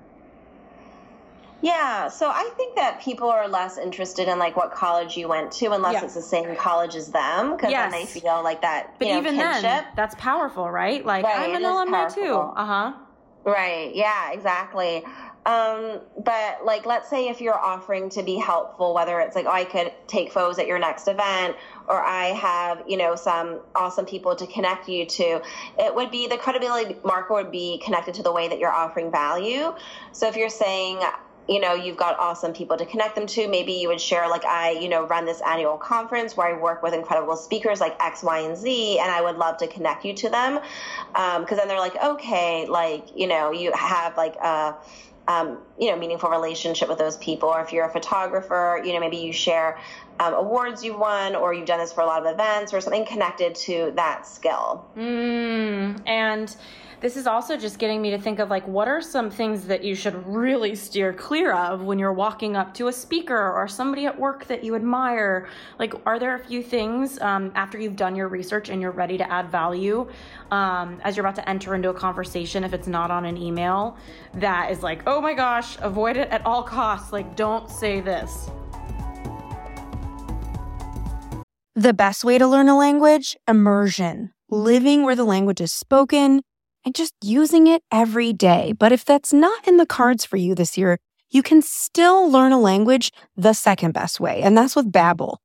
Yeah, 1.66 2.10
so 2.10 2.30
I 2.30 2.52
think 2.58 2.76
that 2.76 3.02
people 3.02 3.28
are 3.28 3.48
less 3.48 3.80
interested 3.80 4.28
in 4.28 4.38
like 4.38 4.56
what 4.56 4.72
college 4.72 5.18
you 5.18 5.28
went 5.28 5.52
to 5.54 5.72
unless 5.72 5.94
yeah. 5.94 6.04
it's 6.04 6.14
the 6.14 6.22
same 6.22 6.56
college 6.56 6.94
as 6.94 7.08
them 7.08 7.56
because 7.56 7.72
yes. 7.72 7.92
then 7.92 8.00
they 8.00 8.06
feel 8.06 8.44
like 8.44 8.62
that. 8.62 8.94
But 9.00 9.08
know, 9.08 9.18
even 9.18 9.36
kinship. 9.36 9.64
then, 9.64 9.86
that's 9.96 10.14
powerful, 10.14 10.70
right? 10.70 11.04
Like 11.04 11.26
right, 11.26 11.50
I'm 11.50 11.56
an 11.56 11.66
alumni 11.66 12.08
too. 12.10 12.36
Uh 12.36 12.66
huh. 12.66 12.94
Right. 13.46 13.96
Yeah. 13.96 14.32
Exactly. 14.32 15.04
Um, 15.48 16.02
but 16.24 16.66
like, 16.66 16.86
let's 16.86 17.10
say 17.10 17.30
if 17.30 17.42
you're 17.42 17.58
offering 17.58 18.10
to 18.12 18.22
be 18.22 18.36
helpful, 18.38 18.94
whether 18.94 19.20
it's 19.20 19.36
like, 19.36 19.48
oh, 19.48 19.52
I 19.52 19.64
could 19.64 19.92
take 20.06 20.32
photos 20.32 20.60
at 20.60 20.68
your 20.68 20.78
next 20.78 21.08
event, 21.08 21.56
or 21.88 22.00
I 22.00 22.26
have, 22.28 22.84
you 22.88 22.98
know, 22.98 23.16
some 23.16 23.62
awesome 23.76 24.06
people 24.06 24.36
to 24.36 24.46
connect 24.46 24.88
you 24.88 25.06
to, 25.06 25.42
it 25.80 25.96
would 25.96 26.12
be 26.12 26.28
the 26.28 26.38
credibility 26.38 26.98
marker 27.04 27.34
would 27.34 27.52
be 27.52 27.80
connected 27.84 28.16
to 28.16 28.24
the 28.24 28.32
way 28.32 28.48
that 28.48 28.60
you're 28.60 28.74
offering 28.74 29.12
value. 29.12 29.74
So 30.12 30.28
if 30.28 30.36
you're 30.36 30.50
saying, 30.50 31.02
you 31.48 31.60
know 31.60 31.74
you've 31.74 31.98
got 31.98 32.18
awesome 32.20 32.54
people 32.54 32.78
to 32.78 32.86
connect 32.86 33.16
them 33.16 33.28
to. 33.28 33.48
Maybe 33.48 33.74
you 33.74 33.88
would 33.88 34.02
share 34.02 34.28
like 34.30 34.46
i 34.46 34.72
you 34.72 34.90
know 34.90 35.06
run 35.08 35.26
this 35.26 35.42
annual 35.42 35.78
conference 35.78 36.36
where 36.36 36.56
i 36.56 36.60
work 36.60 36.82
with 36.82 36.94
incredible 36.94 37.36
speakers 37.36 37.80
like 37.80 37.96
x 38.02 38.24
y 38.24 38.40
and 38.40 38.58
z 38.58 39.00
and 39.00 39.12
i 39.12 39.22
would 39.22 39.38
love 39.38 39.58
to 39.58 39.68
connect 39.68 40.06
you 40.06 40.14
to 40.16 40.30
them. 40.30 40.60
Because 41.14 41.52
um, 41.52 41.58
then 41.58 41.68
they're 41.68 41.80
like 41.80 42.02
okay 42.04 42.66
like 42.68 43.08
you 43.16 43.28
know 43.28 43.52
you 43.52 43.72
have 43.74 44.18
like 44.18 44.36
a 44.36 44.76
um, 45.28 45.58
you 45.80 45.90
know 45.90 45.98
meaningful 45.98 46.30
relationship 46.30 46.88
with 46.88 47.00
those 47.00 47.18
people. 47.18 47.50
Or 47.50 47.62
if 47.62 47.74
you're 47.74 47.86
a 47.86 47.92
photographer 47.92 48.82
you 48.84 48.94
know 48.94 49.00
maybe 49.00 49.18
you 49.18 49.34
share 49.34 49.80
um, 50.20 50.34
awards 50.34 50.84
you've 50.84 50.98
won 50.98 51.36
or 51.36 51.54
you've 51.54 51.68
done 51.68 51.80
this 51.80 51.94
for 51.94 52.02
a 52.02 52.06
lot 52.06 52.26
of 52.26 52.34
events 52.34 52.74
or 52.74 52.82
something 52.82 53.06
connected 53.06 53.56
to 53.56 53.92
that 53.96 54.26
skill. 54.26 54.86
Mm, 54.96 56.02
and 56.08 56.56
this 57.02 57.18
is 57.18 57.28
also 57.28 57.58
just 57.58 57.80
getting 57.80 58.02
me 58.02 58.12
to 58.12 58.18
think 58.18 58.40
of 58.40 58.50
like 58.50 58.68
what 58.68 58.88
are 58.88 59.02
some 59.02 59.30
things 59.30 59.68
that 59.68 59.84
you 59.84 59.96
should 59.96 60.16
really 60.28 60.76
steer 60.76 61.14
clear 61.14 61.54
of 61.54 61.84
when 61.84 62.00
you're 62.00 62.14
walking 62.14 62.56
up 62.56 62.74
to 62.76 62.88
a 62.88 62.94
speaker 62.94 63.52
or 63.52 63.68
somebody 63.68 64.06
at 64.06 64.18
work 64.18 64.46
that 64.48 64.64
you 64.64 64.76
admire? 64.76 65.48
Like 65.80 65.94
are 66.06 66.20
there 66.20 66.36
a 66.36 66.40
few 66.40 66.64
things 66.64 67.20
um, 67.20 67.52
after 67.56 67.80
you've 67.80 67.96
done 67.96 68.16
your 68.16 68.28
research 68.28 68.70
and 68.70 68.82
you're 68.82 68.92
ready 68.92 69.18
to 69.18 69.32
add 69.32 69.52
value 69.52 70.10
um, 70.52 71.00
as 71.04 71.16
you're 71.16 71.26
about 71.26 71.36
to 71.36 71.50
enter 71.50 71.76
into 71.76 71.90
a 71.90 71.94
conversation 71.94 72.64
if 72.64 72.74
it's 72.74 72.88
not 72.88 73.12
on 73.12 73.26
an 73.26 73.38
email 73.38 73.98
that 74.36 74.72
is 74.72 74.84
like 74.84 75.02
oh 75.08 75.22
my 75.22 75.34
gosh 75.34 75.78
avoid 75.82 76.18
it 76.18 76.30
at 76.30 76.46
all 76.46 76.64
costs. 76.64 77.12
Like 77.12 77.36
don't 77.36 77.70
say 77.70 78.02
this. 78.02 78.50
The 81.76 81.94
best 81.94 82.24
way 82.24 82.38
to 82.38 82.48
learn 82.48 82.70
a 82.70 82.78
language? 82.78 83.36
Immersion. 83.48 84.32
Living 84.50 85.04
where 85.04 85.16
the 85.16 85.26
language 85.26 85.60
is 85.60 85.74
spoken 85.74 86.42
and 86.86 86.96
just 86.96 87.14
using 87.22 87.68
it 87.68 87.82
every 87.92 88.32
day. 88.32 88.74
But 88.78 88.92
if 88.92 89.04
that's 89.04 89.34
not 89.34 89.68
in 89.68 89.78
the 89.78 89.86
cards 89.86 90.24
for 90.24 90.38
you 90.38 90.56
this 90.56 90.78
year, 90.78 91.00
you 91.32 91.42
can 91.42 91.62
still 91.62 92.30
learn 92.32 92.52
a 92.52 92.60
language 92.60 93.12
the 93.36 93.54
second 93.54 93.94
best 93.94 94.20
way, 94.20 94.42
and 94.42 94.56
that's 94.56 94.76
with 94.76 94.92
Babbel. 94.92 95.38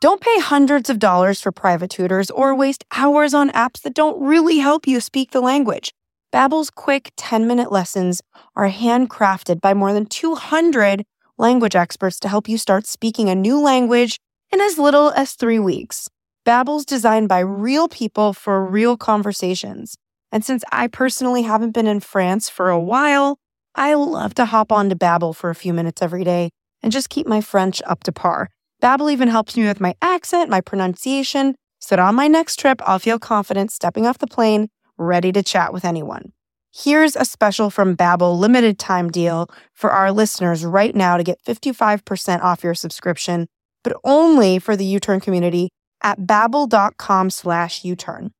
Don't 0.00 0.20
pay 0.20 0.40
hundreds 0.40 0.90
of 0.90 0.98
dollars 0.98 1.40
for 1.40 1.52
private 1.52 1.90
tutors 1.90 2.30
or 2.30 2.54
waste 2.54 2.84
hours 2.96 3.32
on 3.32 3.50
apps 3.50 3.82
that 3.82 3.94
don't 3.94 4.20
really 4.20 4.58
help 4.58 4.86
you 4.86 5.00
speak 5.00 5.30
the 5.30 5.40
language. 5.40 5.92
Babbel's 6.32 6.70
quick 6.70 7.12
10-minute 7.16 7.70
lessons 7.70 8.20
are 8.56 8.70
handcrafted 8.70 9.60
by 9.60 9.74
more 9.74 9.92
than 9.92 10.06
200 10.06 11.04
language 11.38 11.76
experts 11.76 12.18
to 12.20 12.28
help 12.28 12.48
you 12.48 12.56
start 12.56 12.86
speaking 12.86 13.28
a 13.28 13.34
new 13.34 13.60
language 13.60 14.18
in 14.52 14.60
as 14.60 14.78
little 14.78 15.10
as 15.10 15.32
3 15.32 15.58
weeks. 15.58 16.08
Babbel's 16.46 16.84
designed 16.84 17.28
by 17.28 17.40
real 17.40 17.88
people 17.88 18.32
for 18.32 18.64
real 18.64 18.96
conversations. 18.96 19.96
And 20.32 20.44
since 20.44 20.64
I 20.70 20.86
personally 20.86 21.42
haven't 21.42 21.72
been 21.72 21.86
in 21.86 22.00
France 22.00 22.48
for 22.48 22.70
a 22.70 22.78
while, 22.78 23.38
I 23.74 23.94
love 23.94 24.34
to 24.34 24.46
hop 24.46 24.72
on 24.72 24.88
to 24.88 24.96
Babbel 24.96 25.34
for 25.34 25.50
a 25.50 25.54
few 25.54 25.72
minutes 25.72 26.02
every 26.02 26.24
day 26.24 26.50
and 26.82 26.92
just 26.92 27.10
keep 27.10 27.26
my 27.26 27.40
French 27.40 27.82
up 27.86 28.02
to 28.04 28.12
par. 28.12 28.48
Babbel 28.82 29.12
even 29.12 29.28
helps 29.28 29.56
me 29.56 29.64
with 29.64 29.80
my 29.80 29.94
accent, 30.00 30.50
my 30.50 30.60
pronunciation, 30.60 31.54
so 31.80 31.96
that 31.96 32.02
on 32.02 32.14
my 32.14 32.28
next 32.28 32.58
trip, 32.58 32.80
I'll 32.86 32.98
feel 32.98 33.18
confident 33.18 33.70
stepping 33.70 34.06
off 34.06 34.18
the 34.18 34.26
plane, 34.26 34.68
ready 34.96 35.32
to 35.32 35.42
chat 35.42 35.72
with 35.72 35.84
anyone. 35.84 36.32
Here's 36.72 37.16
a 37.16 37.24
special 37.24 37.68
from 37.68 37.96
Babbel 37.96 38.38
limited 38.38 38.78
time 38.78 39.10
deal 39.10 39.48
for 39.74 39.90
our 39.90 40.12
listeners 40.12 40.64
right 40.64 40.94
now 40.94 41.16
to 41.16 41.24
get 41.24 41.42
55% 41.44 42.42
off 42.42 42.62
your 42.62 42.74
subscription, 42.74 43.48
but 43.82 43.96
only 44.04 44.58
for 44.58 44.76
the 44.76 44.84
U-Turn 44.84 45.20
community 45.20 45.70
at 46.02 46.20
babbel.com 46.20 47.30
slash 47.30 47.84
U-Turn. 47.84 48.30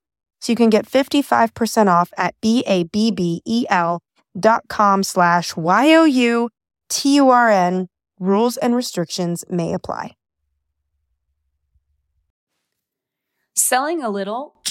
So 0.40 0.52
you 0.52 0.56
can 0.56 0.70
get 0.70 0.86
55% 0.86 1.88
off 1.88 2.12
at 2.16 2.34
B-A-B-B-E-L 2.40 4.00
dot 4.38 4.62
com 4.68 5.02
slash 5.02 5.56
Y-O-U-T-U-R-N. 5.56 6.48
Rules 8.18 8.56
and 8.58 8.76
restrictions 8.76 9.44
may 9.48 9.72
apply. 9.72 10.16
Selling 13.54 14.02
a 14.02 14.10
little 14.10 14.62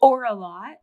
or 0.00 0.24
a 0.24 0.34
lot? 0.34 0.76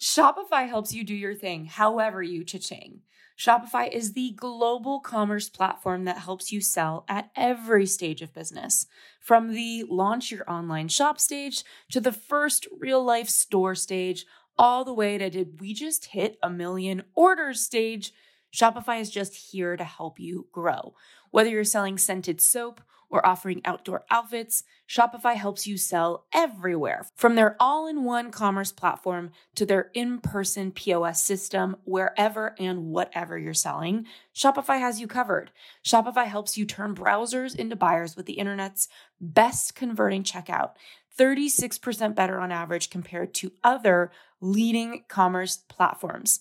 Shopify 0.00 0.68
helps 0.68 0.92
you 0.92 1.04
do 1.04 1.14
your 1.14 1.34
thing 1.34 1.64
however 1.64 2.22
you 2.22 2.44
cha-ching. 2.44 3.00
Shopify 3.36 3.90
is 3.92 4.12
the 4.12 4.30
global 4.36 5.00
commerce 5.00 5.48
platform 5.48 6.04
that 6.04 6.18
helps 6.18 6.52
you 6.52 6.60
sell 6.60 7.04
at 7.08 7.30
every 7.34 7.84
stage 7.84 8.22
of 8.22 8.32
business. 8.32 8.86
From 9.20 9.52
the 9.52 9.84
launch 9.88 10.30
your 10.30 10.48
online 10.48 10.88
shop 10.88 11.18
stage 11.18 11.64
to 11.90 12.00
the 12.00 12.12
first 12.12 12.68
real 12.78 13.02
life 13.02 13.28
store 13.28 13.74
stage, 13.74 14.24
all 14.56 14.84
the 14.84 14.94
way 14.94 15.18
to 15.18 15.30
did 15.30 15.60
we 15.60 15.74
just 15.74 16.06
hit 16.06 16.38
a 16.42 16.48
million 16.48 17.02
orders 17.14 17.60
stage? 17.60 18.12
Shopify 18.54 19.00
is 19.00 19.10
just 19.10 19.50
here 19.50 19.76
to 19.76 19.84
help 19.84 20.20
you 20.20 20.46
grow. 20.52 20.94
Whether 21.32 21.50
you're 21.50 21.64
selling 21.64 21.98
scented 21.98 22.40
soap, 22.40 22.80
or 23.10 23.24
offering 23.26 23.60
outdoor 23.64 24.04
outfits, 24.10 24.64
Shopify 24.88 25.34
helps 25.34 25.66
you 25.66 25.76
sell 25.76 26.26
everywhere. 26.32 27.06
From 27.16 27.34
their 27.34 27.56
all 27.58 27.86
in 27.86 28.04
one 28.04 28.30
commerce 28.30 28.72
platform 28.72 29.30
to 29.54 29.64
their 29.64 29.90
in 29.94 30.18
person 30.18 30.70
POS 30.72 31.22
system, 31.22 31.76
wherever 31.84 32.54
and 32.58 32.86
whatever 32.86 33.38
you're 33.38 33.54
selling, 33.54 34.06
Shopify 34.34 34.78
has 34.78 35.00
you 35.00 35.06
covered. 35.06 35.50
Shopify 35.84 36.26
helps 36.26 36.56
you 36.56 36.66
turn 36.66 36.94
browsers 36.94 37.56
into 37.56 37.76
buyers 37.76 38.16
with 38.16 38.26
the 38.26 38.34
internet's 38.34 38.88
best 39.20 39.74
converting 39.74 40.22
checkout. 40.22 40.72
36% 41.18 42.14
better 42.14 42.40
on 42.40 42.50
average 42.50 42.90
compared 42.90 43.34
to 43.34 43.52
other 43.62 44.10
leading 44.40 45.04
commerce 45.08 45.56
platforms. 45.56 46.40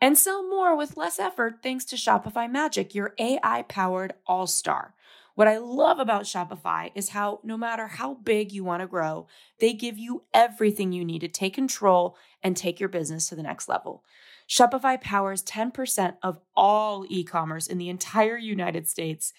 And 0.00 0.18
sell 0.18 0.48
more 0.48 0.76
with 0.76 0.96
less 0.96 1.18
effort 1.18 1.60
thanks 1.62 1.84
to 1.86 1.96
Shopify 1.96 2.50
Magic, 2.50 2.94
your 2.94 3.14
AI 3.18 3.62
powered 3.62 4.14
all 4.26 4.48
star. 4.48 4.94
What 5.34 5.48
I 5.48 5.58
love 5.58 5.98
about 5.98 6.24
Shopify 6.24 6.90
is 6.94 7.10
how 7.10 7.40
no 7.42 7.56
matter 7.56 7.86
how 7.86 8.14
big 8.14 8.52
you 8.52 8.64
want 8.64 8.82
to 8.82 8.86
grow, 8.86 9.26
they 9.60 9.72
give 9.72 9.96
you 9.96 10.24
everything 10.34 10.92
you 10.92 11.04
need 11.04 11.20
to 11.20 11.28
take 11.28 11.54
control 11.54 12.16
and 12.42 12.56
take 12.56 12.78
your 12.78 12.88
business 12.88 13.28
to 13.28 13.34
the 13.34 13.42
next 13.42 13.68
level. 13.68 14.04
Shopify 14.48 15.00
powers 15.00 15.42
10% 15.42 16.16
of 16.22 16.38
all 16.54 17.06
e 17.08 17.24
commerce 17.24 17.66
in 17.66 17.78
the 17.78 17.88
entire 17.88 18.36
United 18.36 18.88
States. 18.88 19.32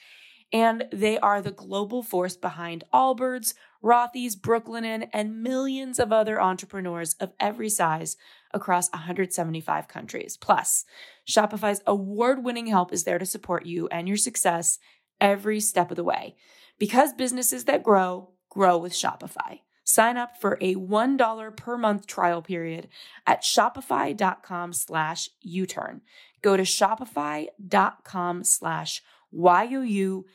And 0.51 0.85
they 0.91 1.17
are 1.17 1.41
the 1.41 1.51
global 1.51 2.03
force 2.03 2.37
behind 2.37 2.83
Allbirds, 2.93 3.55
Rothy's, 3.83 4.35
Brooklinen, 4.35 5.09
and 5.11 5.41
millions 5.41 5.99
of 5.99 6.11
other 6.11 6.39
entrepreneurs 6.39 7.15
of 7.15 7.33
every 7.39 7.69
size 7.69 8.17
across 8.53 8.91
175 8.91 9.87
countries. 9.87 10.37
Plus, 10.37 10.85
Shopify's 11.27 11.81
award 11.87 12.43
winning 12.43 12.67
help 12.67 12.93
is 12.93 13.03
there 13.03 13.17
to 13.17 13.25
support 13.25 13.65
you 13.65 13.87
and 13.87 14.07
your 14.07 14.17
success 14.17 14.77
every 15.19 15.59
step 15.59 15.91
of 15.91 15.97
the 15.97 16.03
way 16.03 16.35
because 16.79 17.13
businesses 17.13 17.65
that 17.65 17.83
grow, 17.83 18.29
grow 18.49 18.77
with 18.77 18.93
Shopify. 18.93 19.59
Sign 19.83 20.17
up 20.17 20.39
for 20.39 20.57
a 20.61 20.75
$1 20.75 21.57
per 21.57 21.77
month 21.77 22.07
trial 22.07 22.41
period 22.41 22.87
at 23.27 23.43
shopify.com 23.43 24.73
slash 24.73 25.29
U-turn. 25.41 26.01
Go 26.41 26.55
to 26.57 26.63
shopify.com 26.63 28.43
slash 28.43 29.01
Y-O-U-T-U-R-N 29.31 30.29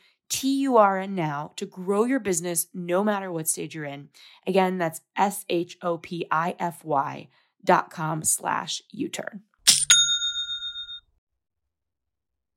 now 1.15 1.53
to 1.55 1.65
grow 1.65 2.03
your 2.03 2.19
business 2.19 2.67
no 2.73 3.03
matter 3.03 3.31
what 3.31 3.47
stage 3.47 3.73
you're 3.73 3.85
in. 3.85 4.09
Again, 4.45 4.77
that's 4.77 5.01
S-H-O-P-I-F-Y 5.17 5.79
dot 7.63 7.89
com 7.89 8.23
slash 8.23 8.81
U-turn. 8.91 9.41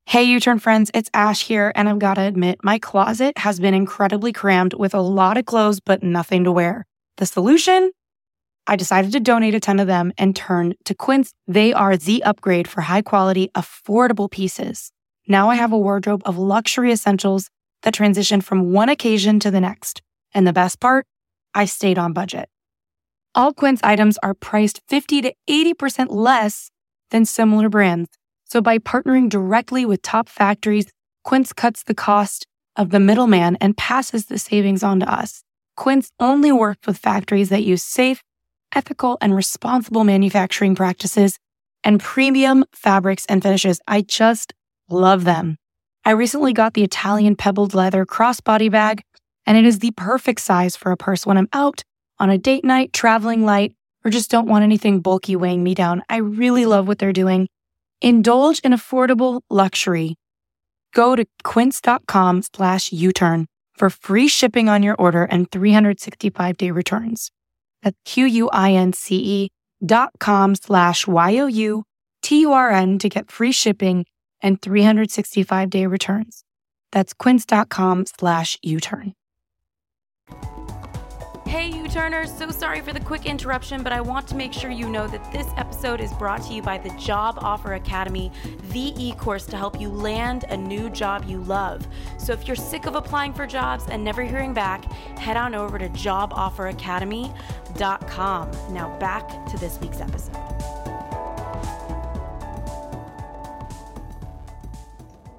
Hey, 0.05 0.25
U 0.25 0.39
Turn 0.39 0.59
friends, 0.59 0.91
it's 0.93 1.09
Ash 1.15 1.41
here, 1.43 1.71
and 1.73 1.89
I've 1.89 1.97
got 1.97 2.15
to 2.15 2.21
admit, 2.21 2.59
my 2.61 2.77
closet 2.77 3.35
has 3.39 3.59
been 3.59 3.73
incredibly 3.73 4.31
crammed 4.31 4.75
with 4.75 4.93
a 4.93 5.01
lot 5.01 5.37
of 5.37 5.45
clothes, 5.45 5.79
but 5.79 6.03
nothing 6.03 6.43
to 6.43 6.51
wear. 6.51 6.85
The 7.17 7.25
solution? 7.25 7.91
I 8.67 8.75
decided 8.75 9.11
to 9.13 9.19
donate 9.19 9.55
a 9.55 9.59
ton 9.59 9.79
of 9.79 9.87
them 9.87 10.13
and 10.17 10.35
turn 10.35 10.75
to 10.85 10.93
Quince. 10.93 11.33
They 11.47 11.73
are 11.73 11.97
the 11.97 12.21
upgrade 12.23 12.67
for 12.67 12.81
high 12.81 13.01
quality, 13.01 13.49
affordable 13.55 14.29
pieces. 14.29 14.91
Now 15.27 15.49
I 15.49 15.55
have 15.55 15.71
a 15.71 15.79
wardrobe 15.79 16.21
of 16.25 16.37
luxury 16.37 16.91
essentials 16.91 17.49
that 17.81 17.95
transition 17.95 18.41
from 18.41 18.71
one 18.71 18.89
occasion 18.89 19.39
to 19.39 19.49
the 19.49 19.61
next. 19.61 20.03
And 20.31 20.45
the 20.45 20.53
best 20.53 20.79
part? 20.79 21.07
I 21.55 21.65
stayed 21.65 21.97
on 21.97 22.13
budget. 22.13 22.49
All 23.33 23.51
Quince 23.51 23.79
items 23.83 24.19
are 24.21 24.35
priced 24.35 24.81
50 24.87 25.23
to 25.23 25.33
80% 25.49 26.07
less 26.09 26.69
than 27.09 27.25
similar 27.25 27.67
brands. 27.67 28.09
So 28.53 28.61
by 28.61 28.77
partnering 28.77 29.29
directly 29.29 29.83
with 29.83 30.03
top 30.03 30.29
factories, 30.29 30.85
Quince 31.23 31.53
cuts 31.53 31.81
the 31.81 31.95
cost 31.95 32.45
of 32.75 32.91
the 32.91 32.99
middleman 32.99 33.55
and 33.55 33.75
passes 33.75 34.27
the 34.27 34.37
savings 34.37 34.83
on 34.83 34.99
to 34.99 35.11
us. 35.11 35.41
Quince 35.75 36.11
only 36.19 36.51
works 36.51 36.85
with 36.85 36.99
factories 36.99 37.49
that 37.49 37.63
use 37.63 37.81
safe, 37.81 38.21
ethical, 38.75 39.17
and 39.21 39.35
responsible 39.35 40.03
manufacturing 40.03 40.75
practices 40.75 41.39
and 41.83 41.99
premium 41.99 42.63
fabrics 42.73 43.25
and 43.25 43.41
finishes. 43.41 43.81
I 43.87 44.01
just 44.01 44.53
love 44.87 45.23
them. 45.23 45.57
I 46.05 46.11
recently 46.11 46.53
got 46.53 46.75
the 46.75 46.83
Italian 46.83 47.35
pebbled 47.35 47.73
leather 47.73 48.05
crossbody 48.05 48.69
bag, 48.69 49.01
and 49.47 49.57
it 49.57 49.65
is 49.65 49.79
the 49.79 49.93
perfect 49.97 50.41
size 50.41 50.75
for 50.75 50.91
a 50.91 50.97
purse 50.97 51.25
when 51.25 51.39
I'm 51.39 51.49
out 51.53 51.81
on 52.19 52.29
a 52.29 52.37
date 52.37 52.63
night, 52.63 52.93
traveling 52.93 53.45
light, 53.45 53.73
or 54.05 54.11
just 54.11 54.29
don't 54.29 54.47
want 54.47 54.63
anything 54.63 54.99
bulky 54.99 55.35
weighing 55.35 55.63
me 55.63 55.73
down. 55.73 56.03
I 56.07 56.17
really 56.17 56.67
love 56.67 56.87
what 56.87 56.99
they're 56.99 57.13
doing 57.13 57.47
Indulge 58.03 58.59
in 58.65 58.73
affordable 58.73 59.41
luxury. 59.49 60.15
Go 60.93 61.15
to 61.15 61.25
quince.com 61.43 62.41
slash 62.53 62.91
U-turn 62.91 63.47
for 63.73 63.89
free 63.89 64.27
shipping 64.27 64.67
on 64.67 64.83
your 64.83 64.95
order 64.95 65.23
and 65.23 65.49
365 65.49 66.57
day 66.57 66.69
returns. 66.69 67.31
That's 67.81 67.95
Q-U-I-N-C-E 68.03 69.49
dot 69.85 70.11
com 70.19 70.55
slash 70.55 71.07
Y-O-U-T-U-R-N 71.07 72.99
to 72.99 73.09
get 73.09 73.31
free 73.31 73.53
shipping 73.53 74.05
and 74.41 74.61
365 74.61 75.69
day 75.69 75.87
returns. 75.87 76.43
That's 76.91 77.13
quince.com 77.13 78.05
slash 78.05 78.59
U-turn. 78.61 79.13
Hey, 81.53 81.69
U 81.69 81.85
Turners, 81.87 82.35
so 82.35 82.49
sorry 82.49 82.81
for 82.81 82.93
the 82.93 82.99
quick 82.99 83.27
interruption, 83.27 83.83
but 83.83 83.93
I 83.93 84.01
want 84.01 84.27
to 84.29 84.35
make 84.35 84.53
sure 84.53 84.71
you 84.71 84.89
know 84.89 85.05
that 85.05 85.31
this 85.31 85.45
episode 85.55 86.01
is 86.01 86.11
brought 86.13 86.41
to 86.47 86.53
you 86.53 86.63
by 86.63 86.79
the 86.79 86.89
Job 86.97 87.37
Offer 87.37 87.75
Academy, 87.75 88.31
the 88.71 88.91
e 88.97 89.13
course 89.13 89.45
to 89.45 89.55
help 89.55 89.79
you 89.79 89.89
land 89.89 90.45
a 90.49 90.57
new 90.57 90.89
job 90.89 91.25
you 91.27 91.43
love. 91.43 91.87
So 92.17 92.33
if 92.33 92.47
you're 92.47 92.55
sick 92.55 92.87
of 92.87 92.95
applying 92.95 93.33
for 93.33 93.45
jobs 93.45 93.85
and 93.87 94.03
never 94.03 94.23
hearing 94.23 94.55
back, 94.55 94.85
head 95.19 95.37
on 95.37 95.53
over 95.53 95.77
to 95.77 95.89
jobofferacademy.com. 95.89 98.73
Now 98.73 98.97
back 98.97 99.45
to 99.45 99.57
this 99.59 99.79
week's 99.79 100.01
episode. 100.01 100.33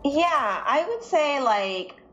Yeah, 0.04 0.62
I 0.64 0.86
would 0.88 1.02
say 1.02 1.40
like 1.40 2.03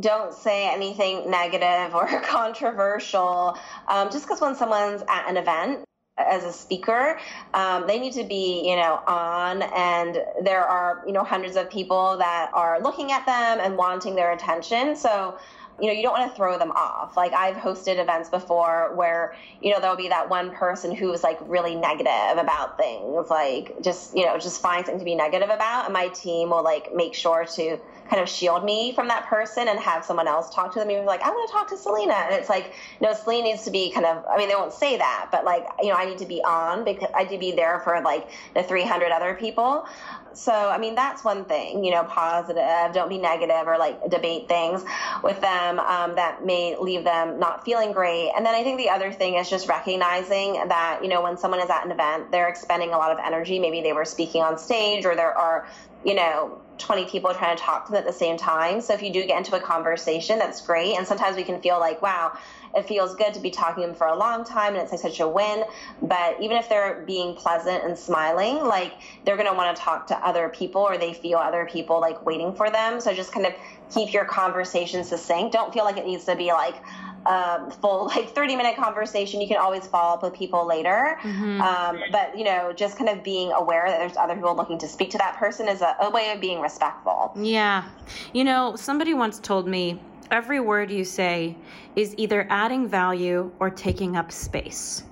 don't 0.00 0.34
say 0.34 0.68
anything 0.68 1.30
negative 1.30 1.94
or 1.94 2.06
controversial. 2.24 3.56
Um, 3.88 4.10
just 4.10 4.24
because 4.24 4.40
when 4.40 4.54
someone's 4.54 5.02
at 5.08 5.28
an 5.28 5.36
event 5.36 5.84
as 6.18 6.44
a 6.44 6.52
speaker, 6.52 7.18
um, 7.54 7.86
they 7.86 7.98
need 7.98 8.12
to 8.14 8.24
be, 8.24 8.68
you 8.68 8.76
know, 8.76 9.00
on, 9.06 9.62
and 9.62 10.18
there 10.42 10.64
are, 10.64 11.02
you 11.06 11.12
know, 11.12 11.24
hundreds 11.24 11.56
of 11.56 11.70
people 11.70 12.18
that 12.18 12.50
are 12.52 12.80
looking 12.80 13.12
at 13.12 13.24
them 13.26 13.58
and 13.60 13.76
wanting 13.76 14.14
their 14.14 14.32
attention. 14.32 14.96
So 14.96 15.38
you 15.80 15.86
know, 15.86 15.92
you 15.92 16.02
don't 16.02 16.12
want 16.12 16.30
to 16.30 16.36
throw 16.36 16.58
them 16.58 16.72
off. 16.72 17.16
Like 17.16 17.32
I've 17.32 17.56
hosted 17.56 17.98
events 17.98 18.28
before 18.28 18.92
where, 18.94 19.34
you 19.60 19.72
know, 19.72 19.80
there'll 19.80 19.96
be 19.96 20.08
that 20.08 20.28
one 20.28 20.50
person 20.50 20.94
who's 20.94 21.22
like 21.22 21.38
really 21.42 21.74
negative 21.74 22.38
about 22.38 22.76
things, 22.76 23.30
like 23.30 23.80
just, 23.82 24.16
you 24.16 24.26
know, 24.26 24.38
just 24.38 24.60
find 24.60 24.84
something 24.84 24.98
to 24.98 25.04
be 25.04 25.14
negative 25.14 25.48
about. 25.48 25.86
And 25.86 25.94
my 25.94 26.08
team 26.08 26.50
will 26.50 26.62
like 26.62 26.94
make 26.94 27.14
sure 27.14 27.46
to 27.56 27.78
kind 28.10 28.20
of 28.20 28.28
shield 28.28 28.64
me 28.64 28.92
from 28.92 29.06
that 29.06 29.24
person 29.26 29.68
and 29.68 29.78
have 29.78 30.04
someone 30.04 30.26
else 30.26 30.52
talk 30.52 30.72
to 30.72 30.80
them. 30.80 30.90
You're 30.90 31.04
like, 31.04 31.22
I 31.22 31.30
want 31.30 31.48
to 31.48 31.52
talk 31.52 31.68
to 31.68 31.76
Selena. 31.76 32.14
And 32.14 32.34
it's 32.34 32.48
like, 32.48 32.74
no, 33.00 33.14
Selena 33.14 33.44
needs 33.44 33.62
to 33.64 33.70
be 33.70 33.92
kind 33.92 34.04
of, 34.04 34.24
I 34.28 34.36
mean, 34.36 34.48
they 34.48 34.56
won't 34.56 34.72
say 34.72 34.96
that, 34.98 35.28
but 35.30 35.44
like, 35.44 35.64
you 35.80 35.90
know, 35.90 35.94
I 35.94 36.06
need 36.06 36.18
to 36.18 36.26
be 36.26 36.42
on 36.42 36.84
because 36.84 37.08
I 37.14 37.22
need 37.22 37.30
to 37.30 37.38
be 37.38 37.52
there 37.52 37.78
for 37.80 38.00
like 38.02 38.28
the 38.54 38.64
300 38.64 39.12
other 39.12 39.34
people. 39.34 39.86
So, 40.32 40.52
I 40.52 40.78
mean, 40.78 40.94
that's 40.94 41.24
one 41.24 41.44
thing, 41.44 41.84
you 41.84 41.90
know, 41.90 42.04
positive. 42.04 42.92
Don't 42.92 43.08
be 43.08 43.18
negative 43.18 43.66
or 43.66 43.78
like 43.78 44.10
debate 44.10 44.48
things 44.48 44.84
with 45.22 45.40
them 45.40 45.78
um, 45.80 46.14
that 46.16 46.44
may 46.44 46.76
leave 46.80 47.04
them 47.04 47.38
not 47.38 47.64
feeling 47.64 47.92
great. 47.92 48.30
And 48.36 48.44
then 48.44 48.54
I 48.54 48.62
think 48.62 48.78
the 48.78 48.90
other 48.90 49.12
thing 49.12 49.34
is 49.34 49.50
just 49.50 49.68
recognizing 49.68 50.54
that, 50.68 51.00
you 51.02 51.08
know, 51.08 51.22
when 51.22 51.36
someone 51.36 51.60
is 51.60 51.70
at 51.70 51.84
an 51.84 51.92
event, 51.92 52.30
they're 52.30 52.48
expending 52.48 52.90
a 52.90 52.98
lot 52.98 53.10
of 53.10 53.18
energy. 53.24 53.58
Maybe 53.58 53.82
they 53.82 53.92
were 53.92 54.04
speaking 54.04 54.42
on 54.42 54.58
stage 54.58 55.04
or 55.04 55.16
there 55.16 55.36
are, 55.36 55.66
you 56.04 56.14
know, 56.14 56.60
20 56.78 57.04
people 57.06 57.32
trying 57.34 57.56
to 57.56 57.62
talk 57.62 57.86
to 57.86 57.92
them 57.92 58.00
at 58.00 58.06
the 58.06 58.12
same 58.12 58.36
time. 58.36 58.80
So 58.80 58.94
if 58.94 59.02
you 59.02 59.12
do 59.12 59.26
get 59.26 59.36
into 59.36 59.54
a 59.54 59.60
conversation, 59.60 60.38
that's 60.38 60.64
great. 60.64 60.96
And 60.96 61.06
sometimes 61.06 61.36
we 61.36 61.44
can 61.44 61.60
feel 61.60 61.78
like, 61.78 62.00
wow, 62.00 62.32
it 62.74 62.86
feels 62.86 63.14
good 63.14 63.34
to 63.34 63.40
be 63.40 63.50
talking 63.50 63.82
to 63.82 63.88
them 63.88 63.96
for 63.96 64.06
a 64.06 64.16
long 64.16 64.44
time 64.44 64.74
and 64.74 64.82
it's 64.82 64.92
like 64.92 65.00
such 65.00 65.20
a 65.20 65.28
win. 65.28 65.64
But 66.00 66.40
even 66.40 66.56
if 66.56 66.68
they're 66.68 67.04
being 67.06 67.34
pleasant 67.34 67.84
and 67.84 67.98
smiling, 67.98 68.64
like 68.64 68.94
they're 69.24 69.36
going 69.36 69.48
to 69.48 69.54
want 69.54 69.76
to 69.76 69.82
talk 69.82 70.06
to 70.06 70.26
other 70.26 70.48
people 70.48 70.80
or 70.80 70.96
they 70.96 71.12
feel 71.12 71.38
other 71.38 71.68
people 71.70 72.00
like 72.00 72.24
waiting 72.24 72.54
for 72.54 72.70
them. 72.70 73.00
So 73.00 73.12
just 73.12 73.32
kind 73.32 73.44
of 73.44 73.52
keep 73.92 74.14
your 74.14 74.24
conversation 74.24 75.04
succinct. 75.04 75.52
Don't 75.52 75.74
feel 75.74 75.84
like 75.84 75.98
it 75.98 76.06
needs 76.06 76.24
to 76.24 76.36
be 76.36 76.52
like, 76.52 76.76
um, 77.26 77.70
full 77.70 78.06
like 78.06 78.34
30 78.34 78.56
minute 78.56 78.76
conversation 78.76 79.40
you 79.40 79.48
can 79.48 79.58
always 79.58 79.86
follow 79.86 80.14
up 80.14 80.22
with 80.22 80.34
people 80.34 80.66
later 80.66 81.18
mm-hmm. 81.22 81.60
um, 81.60 82.00
but 82.10 82.36
you 82.36 82.44
know 82.44 82.72
just 82.72 82.96
kind 82.96 83.10
of 83.10 83.22
being 83.22 83.52
aware 83.52 83.88
that 83.88 83.98
there's 83.98 84.16
other 84.16 84.34
people 84.34 84.54
looking 84.56 84.78
to 84.78 84.88
speak 84.88 85.10
to 85.10 85.18
that 85.18 85.36
person 85.36 85.68
is 85.68 85.82
a, 85.82 85.96
a 86.00 86.10
way 86.10 86.32
of 86.32 86.40
being 86.40 86.60
respectful 86.60 87.32
yeah 87.36 87.84
you 88.32 88.44
know 88.44 88.74
somebody 88.76 89.14
once 89.14 89.38
told 89.38 89.68
me 89.68 90.00
every 90.30 90.60
word 90.60 90.90
you 90.90 91.04
say 91.04 91.56
is 91.96 92.14
either 92.16 92.46
adding 92.50 92.88
value 92.88 93.50
or 93.58 93.70
taking 93.70 94.16
up 94.16 94.30
space. 94.32 95.02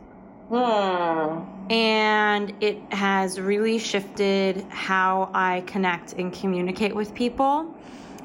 Hmm. 0.49 1.45
And 1.71 2.55
it 2.61 2.81
has 2.93 3.39
really 3.39 3.79
shifted 3.79 4.65
how 4.71 5.31
I 5.35 5.63
connect 5.67 6.15
and 6.15 6.33
communicate 6.33 6.95
with 6.95 7.15
people. 7.15 7.75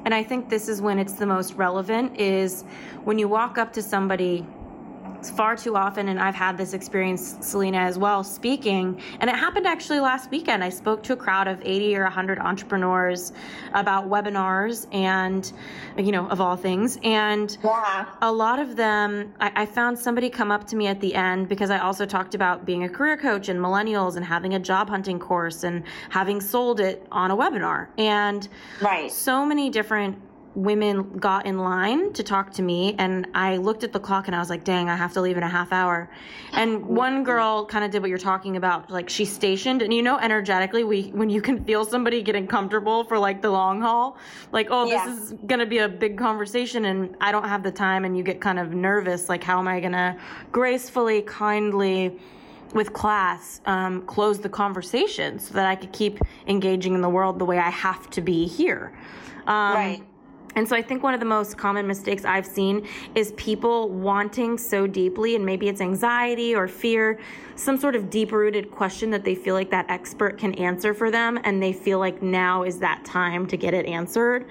And 0.05 0.13
I 0.13 0.23
think 0.23 0.49
this 0.49 0.67
is 0.67 0.81
when 0.81 0.99
it's 0.99 1.13
the 1.13 1.25
most 1.25 1.53
relevant 1.53 2.19
is 2.19 2.63
when 3.03 3.17
you 3.17 3.27
walk 3.27 3.57
up 3.57 3.71
to 3.73 3.81
somebody 3.81 4.45
far 5.29 5.55
too 5.55 5.75
often, 5.75 6.09
and 6.09 6.19
I've 6.19 6.35
had 6.35 6.57
this 6.57 6.73
experience, 6.73 7.37
Selena, 7.41 7.77
as 7.77 7.97
well, 7.97 8.23
speaking. 8.23 9.01
And 9.19 9.29
it 9.29 9.35
happened 9.35 9.67
actually 9.67 9.99
last 9.99 10.31
weekend. 10.31 10.63
I 10.63 10.69
spoke 10.69 11.03
to 11.03 11.13
a 11.13 11.15
crowd 11.15 11.47
of 11.47 11.61
80 11.63 11.95
or 11.95 12.03
100 12.03 12.39
entrepreneurs 12.39 13.33
about 13.73 14.09
webinars 14.09 14.87
and, 14.93 15.51
you 15.97 16.11
know, 16.11 16.27
of 16.27 16.41
all 16.41 16.55
things. 16.55 16.97
And 17.03 17.57
yeah. 17.63 18.05
a 18.21 18.31
lot 18.31 18.59
of 18.59 18.75
them, 18.75 19.33
I, 19.39 19.51
I 19.55 19.65
found 19.65 19.97
somebody 19.97 20.29
come 20.29 20.51
up 20.51 20.65
to 20.67 20.75
me 20.75 20.87
at 20.87 20.99
the 20.99 21.15
end 21.15 21.49
because 21.49 21.69
I 21.69 21.79
also 21.79 22.05
talked 22.05 22.35
about 22.35 22.65
being 22.65 22.83
a 22.83 22.89
career 22.89 23.17
coach 23.17 23.49
and 23.49 23.59
millennials 23.59 24.15
and 24.15 24.25
having 24.25 24.55
a 24.55 24.59
job 24.59 24.89
hunting 24.89 25.19
course 25.19 25.63
and 25.63 25.83
having 26.09 26.41
sold 26.41 26.79
it 26.79 27.05
on 27.11 27.31
a 27.31 27.35
webinar. 27.35 27.87
And 27.97 28.47
right. 28.81 29.11
so 29.11 29.45
many 29.45 29.69
different 29.69 30.17
women 30.55 31.17
got 31.17 31.45
in 31.45 31.57
line 31.57 32.13
to 32.13 32.21
talk 32.21 32.53
to 32.53 32.61
me 32.61 32.95
and 32.99 33.27
I 33.33 33.57
looked 33.57 33.83
at 33.83 33.91
the 33.91 33.99
clock 33.99 34.27
and 34.27 34.35
I 34.35 34.39
was 34.39 34.49
like, 34.49 34.63
dang, 34.63 34.87
I 34.87 34.95
have 34.95 35.13
to 35.13 35.21
leave 35.21 35.35
in 35.35 35.43
a 35.43 35.49
half 35.49 35.71
hour. 35.71 36.09
And 36.51 36.85
one 36.85 37.23
girl 37.23 37.65
kind 37.65 37.83
of 37.83 37.91
did 37.91 38.01
what 38.01 38.09
you're 38.09 38.19
talking 38.19 38.55
about. 38.55 38.91
Like 38.91 39.09
she 39.09 39.25
stationed 39.25 39.81
and 39.81 39.93
you 39.93 40.03
know, 40.03 40.19
energetically, 40.19 40.83
we, 40.83 41.03
when 41.09 41.29
you 41.29 41.41
can 41.41 41.63
feel 41.63 41.85
somebody 41.85 42.21
getting 42.21 42.45
comfortable 42.45 43.03
for 43.03 43.17
like 43.17 43.41
the 43.41 43.49
long 43.49 43.81
haul, 43.81 44.17
like, 44.51 44.67
oh, 44.69 44.85
yeah. 44.85 45.05
this 45.05 45.31
is 45.31 45.33
to 45.59 45.65
be 45.65 45.79
a 45.79 45.89
big 45.89 46.17
conversation 46.17 46.85
and 46.85 47.15
I 47.19 47.31
don't 47.31 47.47
have 47.47 47.63
the 47.63 47.71
time. 47.71 48.05
And 48.05 48.15
you 48.15 48.23
get 48.23 48.39
kind 48.39 48.59
of 48.59 48.73
nervous. 48.73 49.29
Like, 49.29 49.43
how 49.43 49.59
am 49.59 49.67
I 49.67 49.79
to 49.93 50.15
gracefully, 50.51 51.23
kindly, 51.23 52.19
with 52.73 52.91
class 52.91 53.61
um, 53.65 54.01
close 54.07 54.39
the 54.39 54.49
conversation 54.49 55.37
so 55.37 55.53
that 55.53 55.67
I 55.67 55.75
could 55.75 55.91
keep 55.91 56.19
engaging 56.47 56.95
in 56.95 57.01
the 57.01 57.09
world 57.09 57.37
the 57.37 57.45
way 57.45 57.59
I 57.59 57.69
have 57.69 58.09
to 58.11 58.21
be 58.21 58.47
here. 58.47 58.91
Um, 59.45 59.75
right 59.75 60.03
And 60.55 60.67
so 60.67 60.75
I 60.75 60.81
think 60.81 61.03
one 61.03 61.13
of 61.13 61.19
the 61.19 61.25
most 61.25 61.57
common 61.57 61.87
mistakes 61.87 62.25
I've 62.25 62.45
seen 62.45 62.87
is 63.15 63.31
people 63.33 63.89
wanting 63.89 64.57
so 64.57 64.87
deeply, 64.87 65.35
and 65.35 65.45
maybe 65.45 65.67
it's 65.67 65.81
anxiety 65.81 66.55
or 66.55 66.67
fear, 66.67 67.19
some 67.55 67.77
sort 67.77 67.95
of 67.95 68.09
deep 68.09 68.31
rooted 68.31 68.71
question 68.71 69.09
that 69.11 69.23
they 69.23 69.35
feel 69.35 69.55
like 69.55 69.69
that 69.71 69.85
expert 69.89 70.37
can 70.37 70.53
answer 70.55 70.93
for 70.93 71.11
them, 71.11 71.39
and 71.43 71.61
they 71.61 71.73
feel 71.73 71.99
like 71.99 72.21
now 72.21 72.63
is 72.63 72.79
that 72.79 73.03
time 73.03 73.47
to 73.47 73.57
get 73.57 73.73
it 73.73 73.85
answered. 73.85 74.45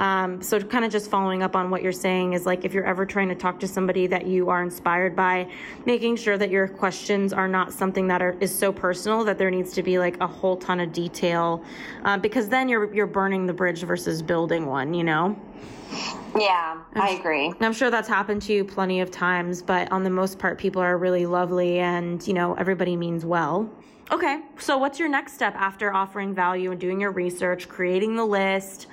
Um, 0.00 0.40
so, 0.40 0.58
kind 0.58 0.82
of 0.82 0.90
just 0.90 1.10
following 1.10 1.42
up 1.42 1.54
on 1.54 1.68
what 1.68 1.82
you're 1.82 1.92
saying 1.92 2.32
is 2.32 2.46
like 2.46 2.64
if 2.64 2.72
you're 2.72 2.86
ever 2.86 3.04
trying 3.04 3.28
to 3.28 3.34
talk 3.34 3.60
to 3.60 3.68
somebody 3.68 4.06
that 4.06 4.26
you 4.26 4.48
are 4.48 4.62
inspired 4.62 5.14
by, 5.14 5.46
making 5.84 6.16
sure 6.16 6.38
that 6.38 6.48
your 6.48 6.66
questions 6.68 7.34
are 7.34 7.46
not 7.46 7.70
something 7.70 8.08
that 8.08 8.22
are, 8.22 8.34
is 8.40 8.52
so 8.56 8.72
personal 8.72 9.24
that 9.24 9.36
there 9.36 9.50
needs 9.50 9.74
to 9.74 9.82
be 9.82 9.98
like 9.98 10.18
a 10.22 10.26
whole 10.26 10.56
ton 10.56 10.80
of 10.80 10.90
detail, 10.94 11.62
uh, 12.04 12.16
because 12.16 12.48
then 12.48 12.66
you're 12.66 12.92
you're 12.94 13.06
burning 13.06 13.44
the 13.44 13.52
bridge 13.52 13.82
versus 13.82 14.22
building 14.22 14.64
one. 14.64 14.94
You 14.94 15.04
know. 15.04 15.38
Yeah, 16.38 16.80
I 16.94 17.10
agree. 17.10 17.52
I'm 17.60 17.72
sure 17.74 17.90
that's 17.90 18.08
happened 18.08 18.40
to 18.42 18.54
you 18.54 18.64
plenty 18.64 19.02
of 19.02 19.10
times, 19.10 19.60
but 19.60 19.92
on 19.92 20.02
the 20.02 20.10
most 20.10 20.38
part, 20.38 20.56
people 20.56 20.80
are 20.80 20.96
really 20.96 21.26
lovely 21.26 21.80
and, 21.80 22.24
you 22.26 22.32
know, 22.32 22.54
everybody 22.54 22.94
means 22.96 23.24
well. 23.24 23.68
Okay, 24.12 24.40
so 24.56 24.78
what's 24.78 25.00
your 25.00 25.08
next 25.08 25.34
step 25.34 25.54
after 25.56 25.92
offering 25.92 26.32
value 26.32 26.70
and 26.70 26.80
doing 26.80 27.00
your 27.00 27.10
research, 27.10 27.68
creating 27.68 28.14
the 28.14 28.24
list? 28.24 28.86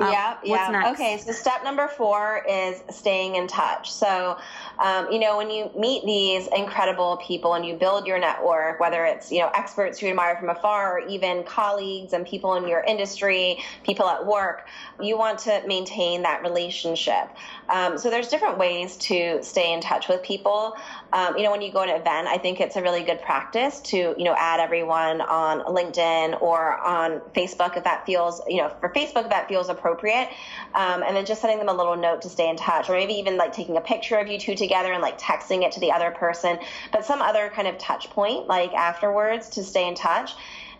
Um, 0.00 0.10
yeah, 0.10 0.36
yeah. 0.42 0.90
Okay, 0.92 1.18
so 1.18 1.32
step 1.32 1.62
number 1.62 1.86
four 1.88 2.42
is 2.48 2.82
staying 2.90 3.36
in 3.36 3.46
touch. 3.46 3.92
So, 3.92 4.38
um, 4.78 5.10
you 5.12 5.18
know, 5.18 5.36
when 5.36 5.50
you 5.50 5.70
meet 5.76 6.04
these 6.06 6.48
incredible 6.56 7.18
people 7.18 7.54
and 7.54 7.66
you 7.66 7.74
build 7.74 8.06
your 8.06 8.18
network, 8.18 8.80
whether 8.80 9.04
it's, 9.04 9.30
you 9.30 9.40
know, 9.40 9.50
experts 9.54 10.00
you 10.00 10.08
admire 10.08 10.36
from 10.36 10.48
afar 10.48 10.98
or 10.98 11.06
even 11.06 11.44
colleagues 11.44 12.14
and 12.14 12.26
people 12.26 12.54
in 12.54 12.66
your 12.66 12.80
industry, 12.80 13.58
people 13.84 14.08
at 14.08 14.24
work, 14.24 14.66
you 15.02 15.18
want 15.18 15.38
to 15.40 15.62
maintain 15.66 16.22
that 16.22 16.42
relationship. 16.42 17.28
Um, 17.68 17.98
so 17.98 18.08
there's 18.08 18.28
different 18.28 18.56
ways 18.56 18.96
to 18.98 19.42
stay 19.42 19.72
in 19.72 19.80
touch 19.80 20.08
with 20.08 20.22
people. 20.22 20.74
Um, 21.12 21.36
you 21.36 21.42
know, 21.42 21.50
when 21.50 21.62
you 21.62 21.72
go 21.72 21.84
to 21.84 21.92
an 21.92 22.00
event, 22.00 22.28
I 22.28 22.38
think 22.38 22.60
it's 22.60 22.76
a 22.76 22.82
really 22.82 23.02
good 23.02 23.20
practice 23.22 23.80
to, 23.80 23.96
you 23.96 24.24
know, 24.24 24.34
add 24.36 24.60
everyone 24.60 25.20
on 25.20 25.60
LinkedIn 25.60 26.40
or 26.40 26.78
on 26.78 27.20
Facebook 27.34 27.76
if 27.76 27.84
that 27.84 28.06
feels, 28.06 28.40
you 28.46 28.58
know, 28.58 28.68
for 28.80 28.88
Facebook 28.90 29.24
if 29.24 29.30
that 29.30 29.48
feels 29.48 29.68
appropriate. 29.68 30.28
Um, 30.74 31.02
and 31.02 31.16
then 31.16 31.26
just 31.26 31.40
sending 31.40 31.58
them 31.58 31.68
a 31.68 31.74
little 31.74 31.96
note 31.96 32.22
to 32.22 32.28
stay 32.28 32.48
in 32.48 32.56
touch, 32.56 32.88
or 32.88 32.92
maybe 32.92 33.14
even 33.14 33.36
like 33.36 33.52
taking 33.52 33.76
a 33.76 33.80
picture 33.80 34.18
of 34.18 34.28
you 34.28 34.38
two 34.38 34.54
together 34.54 34.92
and 34.92 35.02
like 35.02 35.18
texting 35.18 35.62
it 35.64 35.72
to 35.72 35.80
the 35.80 35.92
other 35.92 36.10
person, 36.10 36.58
but 36.92 37.04
some 37.04 37.20
other 37.22 37.50
kind 37.54 37.66
of 37.66 37.78
touch 37.78 38.10
point 38.10 38.46
like 38.46 38.72
afterwards 38.72 39.50
to 39.50 39.64
stay 39.64 39.88
in 39.88 39.94
touch. 39.94 40.32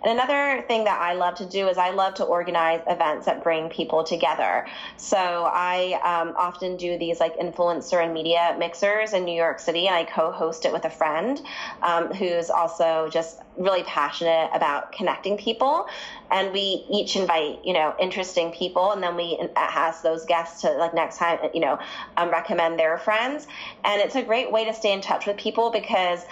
And 0.03 0.13
another 0.13 0.63
thing 0.67 0.85
that 0.85 1.01
I 1.01 1.15
love 1.15 1.37
to 1.37 1.47
do 1.47 1.69
is 1.69 1.77
I 1.77 1.91
love 1.91 2.15
to 2.15 2.25
organize 2.25 2.81
events 2.87 3.27
that 3.27 3.43
bring 3.43 3.69
people 3.69 4.03
together. 4.05 4.67
So 4.97 5.17
I 5.17 6.01
um, 6.03 6.35
often 6.37 6.77
do 6.77 6.99
these 6.99 7.21
like 7.21 7.37
influencer 7.37 8.03
and 8.03 8.15
media 8.15 8.57
mixers 8.59 9.13
in 9.13 9.25
New 9.25 9.37
York 9.37 9.61
City, 9.61 9.87
and 9.87 9.95
I 9.95 10.05
co-host 10.05 10.65
it 10.65 10.73
with 10.73 10.85
a 10.85 10.91
friend 10.91 11.41
um, 11.83 12.13
who's 12.13 12.51
also 12.51 13.09
just 13.11 13.41
really 13.57 13.83
passionate 13.83 14.51
about 14.55 14.93
connecting 14.93 15.37
people. 15.37 15.87
And 16.31 16.53
we 16.53 16.87
each 16.91 17.17
invite, 17.17 17.59
you 17.65 17.75
know, 17.75 17.95
interesting 18.01 18.53
people, 18.53 18.93
and 18.93 19.03
then 19.03 19.17
we 19.17 19.39
ask 19.57 20.03
those 20.03 20.25
guests 20.25 20.63
to 20.63 20.71
like 20.73 20.95
next 20.95 21.19
time, 21.19 21.39
you 21.53 21.61
know, 21.61 21.79
um, 22.17 22.31
recommend 22.31 22.79
their 22.79 22.97
friends. 22.99 23.47
And 23.85 24.01
it's 24.01 24.15
a 24.15 24.23
great 24.23 24.51
way 24.51 24.65
to 24.65 24.73
stay 24.73 24.93
in 24.93 25.01
touch 25.01 25.27
with 25.27 25.37
people 25.37 25.71
because 25.71 26.25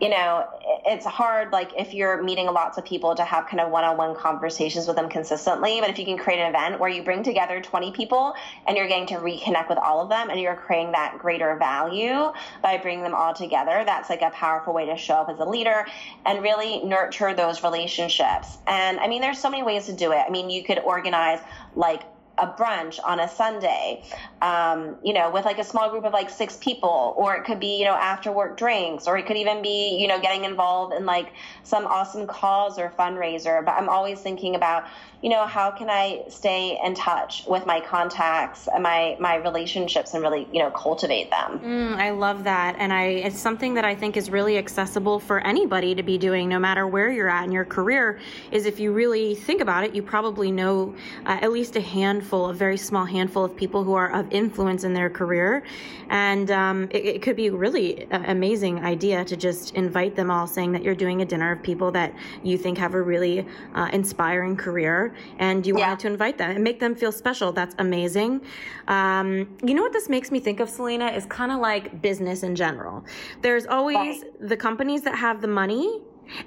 you 0.00 0.10
know, 0.10 0.46
it's 0.84 1.06
hard, 1.06 1.52
like, 1.52 1.72
if 1.78 1.94
you're 1.94 2.22
meeting 2.22 2.46
lots 2.46 2.76
of 2.76 2.84
people 2.84 3.14
to 3.14 3.24
have 3.24 3.46
kind 3.46 3.60
of 3.60 3.70
one 3.70 3.84
on 3.84 3.96
one 3.96 4.14
conversations 4.14 4.86
with 4.86 4.96
them 4.96 5.08
consistently. 5.08 5.80
But 5.80 5.90
if 5.90 5.98
you 5.98 6.04
can 6.04 6.18
create 6.18 6.38
an 6.38 6.48
event 6.48 6.78
where 6.78 6.90
you 6.90 7.02
bring 7.02 7.22
together 7.22 7.60
20 7.60 7.92
people 7.92 8.34
and 8.66 8.76
you're 8.76 8.88
getting 8.88 9.06
to 9.06 9.14
reconnect 9.14 9.68
with 9.68 9.78
all 9.78 10.02
of 10.02 10.08
them 10.08 10.28
and 10.28 10.38
you're 10.38 10.54
creating 10.54 10.92
that 10.92 11.18
greater 11.18 11.56
value 11.56 12.32
by 12.62 12.76
bringing 12.76 13.04
them 13.04 13.14
all 13.14 13.32
together, 13.32 13.84
that's 13.86 14.10
like 14.10 14.22
a 14.22 14.30
powerful 14.30 14.74
way 14.74 14.86
to 14.86 14.96
show 14.96 15.14
up 15.14 15.30
as 15.30 15.38
a 15.38 15.44
leader 15.44 15.86
and 16.26 16.42
really 16.42 16.84
nurture 16.84 17.32
those 17.32 17.62
relationships. 17.62 18.58
And 18.66 19.00
I 19.00 19.08
mean, 19.08 19.22
there's 19.22 19.38
so 19.38 19.48
many 19.48 19.62
ways 19.62 19.86
to 19.86 19.94
do 19.94 20.12
it. 20.12 20.22
I 20.26 20.30
mean, 20.30 20.50
you 20.50 20.62
could 20.62 20.78
organize 20.80 21.40
like 21.74 22.02
a 22.38 22.46
brunch 22.46 22.98
on 23.04 23.20
a 23.20 23.28
Sunday, 23.28 24.02
um, 24.42 24.96
you 25.02 25.12
know, 25.12 25.30
with 25.30 25.44
like 25.44 25.58
a 25.58 25.64
small 25.64 25.90
group 25.90 26.04
of 26.04 26.12
like 26.12 26.28
six 26.28 26.56
people, 26.58 27.14
or 27.16 27.34
it 27.34 27.44
could 27.44 27.58
be, 27.58 27.78
you 27.78 27.84
know, 27.84 27.94
after 27.94 28.30
work 28.30 28.56
drinks, 28.56 29.06
or 29.06 29.16
it 29.16 29.26
could 29.26 29.36
even 29.36 29.62
be, 29.62 29.96
you 29.98 30.06
know, 30.06 30.20
getting 30.20 30.44
involved 30.44 30.92
in 30.94 31.06
like 31.06 31.32
some 31.62 31.86
awesome 31.86 32.26
cause 32.26 32.78
or 32.78 32.92
fundraiser. 32.98 33.64
But 33.64 33.72
I'm 33.72 33.88
always 33.88 34.20
thinking 34.20 34.54
about, 34.54 34.84
you 35.22 35.30
know, 35.30 35.46
how 35.46 35.70
can 35.70 35.88
I 35.88 36.24
stay 36.28 36.78
in 36.84 36.94
touch 36.94 37.44
with 37.46 37.64
my 37.64 37.80
contacts 37.80 38.68
and 38.72 38.82
my 38.82 39.16
my 39.18 39.36
relationships 39.36 40.12
and 40.12 40.22
really, 40.22 40.46
you 40.52 40.58
know, 40.58 40.70
cultivate 40.70 41.30
them. 41.30 41.58
Mm, 41.58 41.96
I 41.96 42.10
love 42.10 42.44
that, 42.44 42.76
and 42.78 42.92
I 42.92 43.04
it's 43.04 43.38
something 43.38 43.74
that 43.74 43.84
I 43.84 43.94
think 43.94 44.16
is 44.16 44.30
really 44.30 44.58
accessible 44.58 45.18
for 45.18 45.40
anybody 45.40 45.94
to 45.94 46.02
be 46.02 46.18
doing, 46.18 46.48
no 46.48 46.58
matter 46.58 46.86
where 46.86 47.10
you're 47.10 47.30
at 47.30 47.44
in 47.44 47.52
your 47.52 47.64
career. 47.64 48.20
Is 48.50 48.66
if 48.66 48.78
you 48.78 48.92
really 48.92 49.34
think 49.34 49.62
about 49.62 49.84
it, 49.84 49.94
you 49.94 50.02
probably 50.02 50.52
know 50.52 50.94
uh, 51.24 51.38
at 51.40 51.50
least 51.50 51.76
a 51.76 51.80
handful, 51.80 52.50
a 52.50 52.54
very 52.54 52.76
small 52.76 53.06
handful 53.06 53.44
of 53.44 53.56
people 53.56 53.84
who 53.84 53.94
are 53.94 54.12
of 54.12 54.30
influence 54.32 54.84
in 54.84 54.92
their 54.92 55.08
career, 55.08 55.64
and 56.10 56.50
um, 56.50 56.84
it, 56.90 57.04
it, 57.06 57.22
could 57.22 57.36
be 57.36 57.46
a 57.46 57.52
really 57.52 58.06
amazing 58.10 58.84
idea 58.84 59.24
to 59.24 59.36
just 59.36 59.74
invite 59.74 60.14
them 60.14 60.30
all, 60.30 60.46
saying 60.46 60.72
that 60.72 60.82
you're 60.82 60.94
doing 60.94 61.22
a 61.22 61.24
dinner 61.24 61.52
of 61.52 61.62
people 61.62 61.90
that 61.90 62.14
you 62.42 62.58
think 62.58 62.76
have 62.76 62.94
a 62.94 63.00
really 63.00 63.46
uh, 63.74 63.88
inspiring 63.92 64.56
career 64.56 65.05
and 65.38 65.66
you 65.66 65.76
yeah. 65.76 65.88
wanted 65.88 66.00
to 66.00 66.06
invite 66.08 66.38
them 66.38 66.50
and 66.50 66.62
make 66.62 66.80
them 66.80 66.94
feel 66.94 67.12
special. 67.12 67.52
That's 67.52 67.74
amazing. 67.78 68.42
Um, 68.88 69.56
you 69.64 69.74
know 69.74 69.82
what 69.82 69.92
this 69.92 70.08
makes 70.08 70.30
me 70.30 70.40
think 70.40 70.60
of, 70.60 70.68
Selena, 70.68 71.08
is 71.08 71.26
kind 71.26 71.52
of 71.52 71.60
like 71.60 72.00
business 72.02 72.42
in 72.42 72.54
general. 72.54 73.04
There's 73.42 73.66
always 73.66 73.96
right. 74.22 74.48
the 74.48 74.56
companies 74.56 75.02
that 75.02 75.16
have 75.16 75.40
the 75.40 75.48
money, 75.48 76.00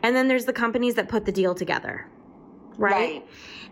and 0.03 0.15
then 0.15 0.27
there's 0.27 0.45
the 0.45 0.53
companies 0.53 0.95
that 0.95 1.09
put 1.09 1.25
the 1.25 1.31
deal 1.31 1.55
together. 1.55 2.07
right? 2.77 2.91
right. 2.91 3.27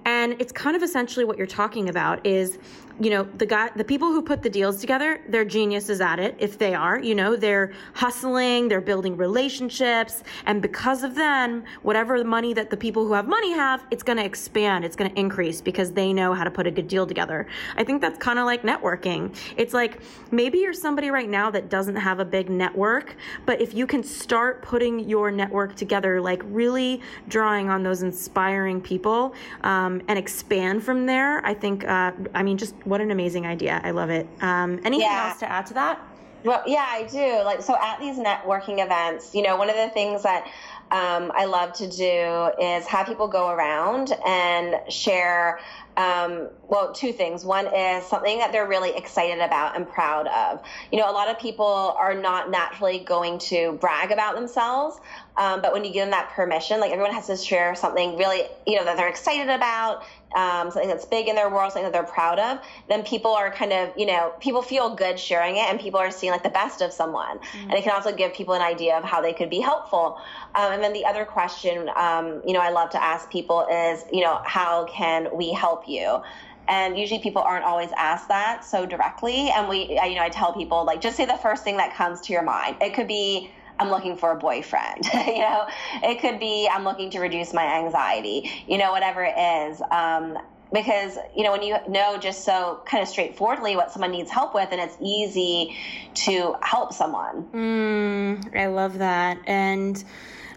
And 0.06 0.40
it's 0.40 0.52
kind 0.52 0.76
of 0.76 0.84
essentially 0.84 1.26
what 1.26 1.38
you're 1.38 1.48
talking 1.48 1.90
about 1.90 2.26
is 2.26 2.60
you 3.00 3.10
know 3.10 3.24
the 3.38 3.46
guy 3.46 3.70
the 3.76 3.84
people 3.84 4.10
who 4.10 4.22
put 4.22 4.42
the 4.42 4.50
deals 4.50 4.80
together 4.80 5.22
they're 5.30 5.46
geniuses 5.46 6.02
at 6.02 6.20
it 6.20 6.36
if 6.40 6.58
they 6.58 6.74
are 6.74 7.00
you 7.00 7.16
know 7.16 7.36
they're 7.36 7.72
hustling 7.94 8.68
they're 8.68 8.82
building 8.82 9.16
relationships 9.16 10.24
and 10.46 10.62
because 10.62 11.04
of 11.04 11.16
them 11.16 11.64
whatever 11.84 12.18
the 12.18 12.26
money 12.26 12.54
that 12.54 12.70
the 12.70 12.78
people 12.78 13.06
who 13.06 13.14
have 13.14 13.28
money 13.28 13.52
have 13.54 13.86
it's 13.92 14.04
going 14.04 14.18
to 14.18 14.26
expand 14.26 14.84
it's 14.84 14.96
going 14.96 15.10
to 15.10 15.20
increase 15.20 15.62
because 15.62 15.92
they 15.92 16.14
know 16.14 16.34
how 16.34 16.44
to 16.44 16.52
put 16.52 16.68
a 16.68 16.72
good 16.72 16.88
deal 16.88 17.06
together. 17.06 17.48
I 17.76 17.84
think 17.84 18.02
that's 18.02 18.18
kind 18.18 18.40
of 18.40 18.46
like 18.46 18.64
networking. 18.64 19.36
It's 19.58 19.74
like 19.74 20.02
maybe 20.32 20.60
you're 20.60 20.74
somebody 20.74 21.10
right 21.12 21.30
now 21.30 21.50
that 21.52 21.70
doesn't 21.70 21.96
have 21.96 22.20
a 22.20 22.26
big 22.26 22.50
network 22.50 23.16
but 23.46 23.62
if 23.62 23.74
you 23.74 23.88
can 23.88 24.04
start 24.04 24.62
putting 24.62 25.00
your 25.00 25.32
network 25.32 25.76
together 25.76 26.22
like 26.22 26.42
really 26.46 27.02
drawing 27.28 27.70
on 27.70 27.84
those 27.84 28.02
inspiring 28.02 28.82
people 28.82 29.34
um, 29.62 30.02
and 30.08 30.20
expand 30.20 30.84
from 30.84 31.06
there 31.06 31.46
i 31.46 31.54
think 31.54 31.86
uh, 31.86 32.12
i 32.34 32.44
mean 32.44 32.58
just 32.58 32.76
what 32.88 33.02
an 33.02 33.12
amazing 33.12 33.46
idea. 33.46 33.82
I 33.84 33.92
love 33.92 34.10
it. 34.10 34.28
Um, 34.42 34.80
anything 34.84 35.02
yeah. 35.02 35.30
else 35.30 35.40
to 35.40 35.52
add 35.52 35.66
to 35.68 35.74
that? 35.76 36.00
Well, 36.44 36.64
yeah, 36.66 36.86
I 36.88 37.04
do. 37.04 37.44
Like, 37.44 37.62
so 37.62 37.76
at 37.76 38.00
these 38.00 38.18
networking 38.18 38.84
events, 38.84 39.36
you 39.36 39.42
know, 39.42 39.58
one 39.58 39.70
of 39.70 39.76
the 39.76 39.90
things 39.90 40.24
that 40.24 40.46
um, 40.92 41.32
I 41.36 41.46
love 41.46 41.74
to 41.74 41.90
do 41.90 42.52
is 42.62 42.86
have 42.86 43.08
people 43.08 43.28
go 43.28 43.50
around 43.50 44.14
and 44.26 44.76
share 44.90 45.60
um, 45.98 46.50
well, 46.70 46.94
two 46.94 47.12
things. 47.12 47.44
One 47.44 47.66
is 47.74 48.06
something 48.06 48.38
that 48.38 48.52
they're 48.52 48.68
really 48.68 48.96
excited 48.96 49.40
about 49.40 49.76
and 49.76 49.90
proud 49.90 50.28
of. 50.28 50.62
You 50.92 51.00
know, 51.00 51.10
a 51.10 51.12
lot 51.12 51.28
of 51.28 51.40
people 51.40 51.96
are 51.98 52.14
not 52.14 52.52
naturally 52.52 53.00
going 53.00 53.40
to 53.40 53.78
brag 53.82 54.12
about 54.12 54.36
themselves, 54.36 55.00
um, 55.38 55.62
but 55.62 55.74
when 55.74 55.84
you 55.84 55.92
give 55.92 56.04
them 56.04 56.12
that 56.12 56.30
permission, 56.30 56.80
like 56.80 56.92
everyone 56.92 57.14
has 57.14 57.26
to 57.28 57.36
share 57.36 57.74
something 57.74 58.16
really, 58.16 58.44
you 58.68 58.76
know, 58.76 58.86
that 58.86 58.96
they're 58.96 59.10
excited 59.10 59.50
about, 59.50 60.04
um, 60.36 60.72
something 60.72 60.90
that's 60.90 61.06
big 61.06 61.28
in 61.28 61.36
their 61.36 61.50
world, 61.50 61.72
something 61.72 61.90
that 61.90 61.94
they're 61.94 62.12
proud 62.12 62.40
of, 62.40 62.60
then 62.90 63.04
people 63.04 63.32
are 63.32 63.52
kind 63.52 63.72
of, 63.72 63.92
you 63.98 64.06
know, 64.06 64.34
people 64.40 64.62
feel 64.62 64.94
good 64.94 65.20
sharing 65.20 65.56
it 65.58 65.70
and 65.70 65.80
people 65.80 66.00
are 66.00 66.12
seeing 66.12 66.32
like 66.32 66.44
the 66.44 66.50
best 66.50 66.82
of 66.82 66.92
someone. 66.92 67.40
Mm-hmm. 67.40 67.70
And 67.70 67.74
it 67.74 67.84
can 67.84 67.94
also 67.94 68.14
give 68.14 68.34
people 68.34 68.54
an 68.54 68.62
idea 68.62 68.98
of 68.98 69.04
how 69.04 69.22
they 69.22 69.34
could 69.34 69.50
be 69.50 69.60
helpful. 69.60 70.20
Um, 70.56 70.74
and 70.74 70.84
then 70.84 70.94
the 70.94 71.06
other 71.06 71.26
question, 71.26 71.90
um, 71.96 72.42
you 72.46 72.54
know, 72.54 72.60
I 72.60 72.70
love 72.70 72.90
to 72.92 73.04
ask 73.04 73.32
people 73.32 73.66
is, 73.72 74.04
you 74.12 74.24
know, 74.24 74.42
how 74.44 74.86
can 74.86 75.36
we 75.36 75.54
help 75.54 75.88
you? 75.88 76.22
and 76.70 76.98
usually 76.98 77.22
people 77.22 77.42
aren't 77.42 77.64
always 77.64 77.90
asked 77.98 78.28
that 78.28 78.66
so 78.66 78.86
directly 78.86 79.50
and 79.50 79.70
we 79.70 79.90
you 79.90 80.16
know 80.16 80.22
i 80.22 80.28
tell 80.28 80.52
people 80.54 80.84
like 80.84 81.00
just 81.00 81.16
say 81.16 81.26
the 81.26 81.38
first 81.38 81.64
thing 81.64 81.78
that 81.78 81.96
comes 81.96 82.20
to 82.20 82.34
your 82.34 82.42
mind 82.42 82.76
it 82.82 82.94
could 82.94 83.08
be 83.08 83.50
I'm 83.80 83.90
looking 83.90 84.16
for 84.16 84.32
a 84.32 84.36
boyfriend. 84.36 85.06
you 85.14 85.40
know, 85.40 85.68
it 86.04 86.20
could 86.20 86.40
be 86.40 86.70
I'm 86.72 86.84
looking 86.84 87.10
to 87.12 87.20
reduce 87.20 87.54
my 87.54 87.66
anxiety. 87.66 88.64
You 88.68 88.78
know, 88.78 88.92
whatever 88.92 89.24
it 89.24 89.38
is. 89.38 89.82
Um, 89.92 90.38
because 90.74 91.18
you 91.36 91.44
know 91.44 91.52
when 91.52 91.64
you 91.64 91.78
know 91.88 92.18
just 92.18 92.44
so 92.44 92.82
kind 92.86 93.02
of 93.02 93.08
straightforwardly 93.08 93.76
what 93.76 93.92
someone 93.92 94.12
needs 94.12 94.30
help 94.30 94.54
with 94.54 94.68
and 94.72 94.82
it's 94.82 94.98
easy 95.02 95.76
to 96.14 96.56
help 96.62 96.92
someone 96.94 97.48
mm, 97.54 98.56
i 98.58 98.68
love 98.68 98.98
that 98.98 99.38
and 99.48 100.04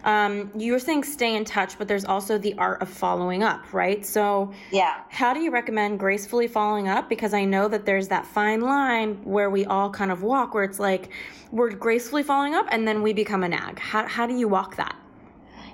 um, 0.03 0.51
you 0.55 0.71
were 0.73 0.79
saying 0.79 1.03
stay 1.03 1.35
in 1.35 1.45
touch, 1.45 1.77
but 1.77 1.87
there's 1.87 2.05
also 2.05 2.37
the 2.37 2.53
art 2.57 2.81
of 2.81 2.89
following 2.89 3.43
up, 3.43 3.73
right? 3.73 4.05
So, 4.05 4.53
yeah. 4.71 5.01
How 5.09 5.33
do 5.33 5.39
you 5.39 5.51
recommend 5.51 5.99
gracefully 5.99 6.47
following 6.47 6.87
up? 6.87 7.09
Because 7.09 7.33
I 7.33 7.45
know 7.45 7.67
that 7.67 7.85
there's 7.85 8.07
that 8.09 8.25
fine 8.25 8.61
line 8.61 9.23
where 9.23 9.49
we 9.49 9.65
all 9.65 9.89
kind 9.89 10.11
of 10.11 10.23
walk, 10.23 10.53
where 10.53 10.63
it's 10.63 10.79
like 10.79 11.09
we're 11.51 11.71
gracefully 11.71 12.23
following 12.23 12.55
up 12.55 12.65
and 12.71 12.87
then 12.87 13.01
we 13.01 13.13
become 13.13 13.43
a 13.43 13.49
nag. 13.49 13.79
How, 13.79 14.07
how 14.07 14.25
do 14.25 14.35
you 14.35 14.47
walk 14.47 14.77
that? 14.77 14.95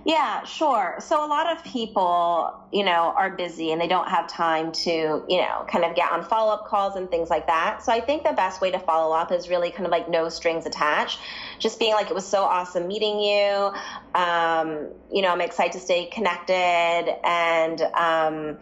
Yeah, 0.07 0.45
sure. 0.45 0.95
So 0.99 1.25
a 1.25 1.27
lot 1.27 1.51
of 1.51 1.61
people, 1.65 2.49
you 2.71 2.85
know, 2.85 3.13
are 3.17 3.29
busy 3.29 3.73
and 3.73 3.81
they 3.81 3.89
don't 3.89 4.07
have 4.07 4.25
time 4.29 4.71
to, 4.71 4.89
you 5.27 5.41
know, 5.41 5.65
kind 5.69 5.83
of 5.83 5.95
get 5.95 6.09
on 6.13 6.23
follow 6.23 6.53
up 6.53 6.65
calls 6.65 6.95
and 6.95 7.11
things 7.11 7.29
like 7.29 7.47
that. 7.47 7.83
So 7.83 7.91
I 7.91 7.99
think 7.99 8.23
the 8.23 8.31
best 8.31 8.61
way 8.61 8.71
to 8.71 8.79
follow 8.79 9.13
up 9.13 9.33
is 9.33 9.49
really 9.49 9.69
kind 9.69 9.85
of 9.85 9.91
like 9.91 10.07
no 10.09 10.29
strings 10.29 10.65
attached. 10.65 11.19
Just 11.59 11.77
being 11.77 11.91
like, 11.91 12.09
it 12.09 12.13
was 12.13 12.25
so 12.25 12.43
awesome 12.43 12.87
meeting 12.87 13.19
you. 13.19 13.73
Um, 14.15 14.93
you 15.11 15.21
know, 15.21 15.27
I'm 15.27 15.41
excited 15.41 15.73
to 15.73 15.79
stay 15.81 16.05
connected 16.05 16.53
and, 17.25 17.81
um, 17.81 18.59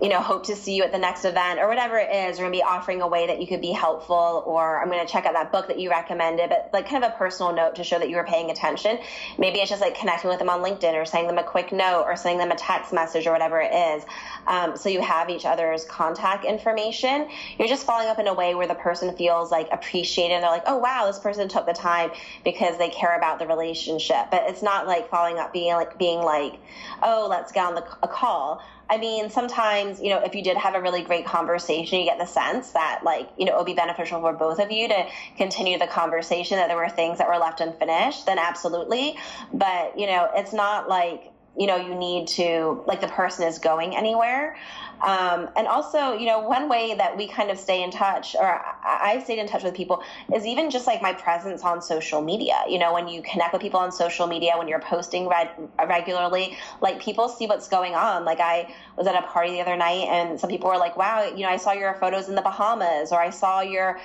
you 0.00 0.08
know, 0.08 0.20
hope 0.20 0.46
to 0.46 0.56
see 0.56 0.74
you 0.74 0.82
at 0.82 0.92
the 0.92 0.98
next 0.98 1.24
event 1.24 1.60
or 1.60 1.68
whatever 1.68 1.98
it 1.98 2.10
is. 2.10 2.38
We're 2.38 2.44
going 2.44 2.52
to 2.52 2.58
be 2.58 2.62
offering 2.62 3.02
a 3.02 3.06
way 3.06 3.26
that 3.26 3.40
you 3.40 3.46
could 3.46 3.60
be 3.60 3.72
helpful, 3.72 4.42
or 4.46 4.80
I'm 4.80 4.88
going 4.88 5.04
to 5.04 5.10
check 5.10 5.26
out 5.26 5.34
that 5.34 5.52
book 5.52 5.68
that 5.68 5.78
you 5.78 5.90
recommended, 5.90 6.48
but 6.48 6.70
like 6.72 6.88
kind 6.88 7.04
of 7.04 7.12
a 7.12 7.14
personal 7.16 7.52
note 7.52 7.74
to 7.76 7.84
show 7.84 7.98
that 7.98 8.08
you 8.08 8.16
were 8.16 8.24
paying 8.24 8.50
attention. 8.50 8.98
Maybe 9.38 9.58
it's 9.58 9.68
just 9.68 9.82
like 9.82 9.98
connecting 9.98 10.30
with 10.30 10.38
them 10.38 10.48
on 10.48 10.60
LinkedIn 10.60 10.94
or 10.94 11.04
sending 11.04 11.28
them 11.28 11.38
a 11.38 11.46
quick 11.46 11.70
note 11.72 12.04
or 12.06 12.16
sending 12.16 12.38
them 12.38 12.50
a 12.50 12.56
text 12.56 12.92
message 12.92 13.26
or 13.26 13.32
whatever 13.32 13.60
it 13.60 13.72
is. 13.72 14.04
Um, 14.46 14.76
so 14.76 14.88
you 14.88 15.02
have 15.02 15.28
each 15.28 15.44
other's 15.44 15.84
contact 15.84 16.44
information. 16.44 17.28
You're 17.58 17.68
just 17.68 17.84
following 17.84 18.08
up 18.08 18.18
in 18.18 18.26
a 18.26 18.34
way 18.34 18.54
where 18.54 18.66
the 18.66 18.74
person 18.74 19.14
feels 19.16 19.50
like 19.50 19.68
appreciated. 19.70 20.42
They're 20.42 20.50
like, 20.50 20.64
oh, 20.66 20.78
wow, 20.78 21.06
this 21.06 21.18
person 21.18 21.48
took 21.48 21.66
the 21.66 21.72
time 21.74 22.10
because 22.42 22.78
they 22.78 22.88
care 22.88 23.16
about 23.16 23.38
the 23.38 23.46
relationship. 23.46 24.30
But 24.30 24.44
it's 24.46 24.62
not 24.62 24.86
like 24.86 25.10
following 25.10 25.38
up 25.38 25.52
being 25.52 25.74
like, 25.74 25.98
being 25.98 26.20
like, 26.20 26.54
oh, 27.02 27.26
let's 27.28 27.52
get 27.52 27.66
on 27.66 27.74
the, 27.74 27.84
a 28.02 28.08
call. 28.08 28.62
I 28.90 28.98
mean, 28.98 29.30
sometimes, 29.30 30.00
you 30.00 30.10
know, 30.10 30.18
if 30.18 30.34
you 30.34 30.42
did 30.42 30.56
have 30.56 30.74
a 30.74 30.80
really 30.82 31.02
great 31.02 31.24
conversation, 31.24 32.00
you 32.00 32.04
get 32.04 32.18
the 32.18 32.26
sense 32.26 32.72
that, 32.72 33.02
like, 33.04 33.30
you 33.38 33.44
know, 33.44 33.54
it 33.54 33.56
would 33.56 33.66
be 33.66 33.74
beneficial 33.74 34.20
for 34.20 34.32
both 34.32 34.58
of 34.58 34.72
you 34.72 34.88
to 34.88 35.06
continue 35.36 35.78
the 35.78 35.86
conversation, 35.86 36.56
that 36.56 36.66
there 36.66 36.76
were 36.76 36.88
things 36.88 37.18
that 37.18 37.28
were 37.28 37.38
left 37.38 37.60
unfinished, 37.60 38.26
then 38.26 38.40
absolutely. 38.40 39.16
But, 39.52 39.96
you 39.96 40.08
know, 40.08 40.28
it's 40.34 40.52
not 40.52 40.88
like, 40.88 41.29
you 41.58 41.66
know, 41.66 41.76
you 41.76 41.94
need 41.94 42.28
to, 42.28 42.82
like, 42.86 43.00
the 43.00 43.08
person 43.08 43.46
is 43.46 43.58
going 43.58 43.96
anywhere. 43.96 44.56
Um, 45.02 45.48
and 45.56 45.66
also, 45.66 46.12
you 46.12 46.26
know, 46.26 46.40
one 46.40 46.68
way 46.68 46.94
that 46.94 47.16
we 47.16 47.26
kind 47.26 47.50
of 47.50 47.58
stay 47.58 47.82
in 47.82 47.90
touch, 47.90 48.36
or 48.36 48.44
I, 48.44 49.12
have 49.14 49.24
stayed 49.24 49.38
in 49.38 49.48
touch 49.48 49.64
with 49.64 49.74
people, 49.74 50.02
is 50.34 50.44
even 50.44 50.70
just 50.70 50.86
like 50.86 51.00
my 51.00 51.14
presence 51.14 51.62
on 51.62 51.80
social 51.80 52.20
media. 52.20 52.62
You 52.68 52.78
know, 52.78 52.92
when 52.92 53.08
you 53.08 53.22
connect 53.22 53.54
with 53.54 53.62
people 53.62 53.80
on 53.80 53.92
social 53.92 54.26
media, 54.26 54.52
when 54.58 54.68
you're 54.68 54.80
posting 54.80 55.26
reg- 55.26 55.48
regularly, 55.78 56.56
like 56.82 57.00
people 57.00 57.28
see 57.30 57.46
what's 57.46 57.68
going 57.68 57.94
on. 57.94 58.26
Like 58.26 58.40
I 58.40 58.74
was 58.96 59.06
at 59.06 59.14
a 59.14 59.26
party 59.26 59.52
the 59.52 59.60
other 59.60 59.76
night, 59.76 60.06
and 60.08 60.38
some 60.38 60.50
people 60.50 60.68
were 60.68 60.78
like, 60.78 60.98
"Wow, 60.98 61.24
you 61.24 61.44
know, 61.44 61.48
I 61.48 61.56
saw 61.56 61.72
your 61.72 61.94
photos 61.94 62.28
in 62.28 62.34
the 62.34 62.42
Bahamas, 62.42 63.10
or 63.10 63.20
I 63.20 63.30
saw 63.30 63.62
your 63.62 63.98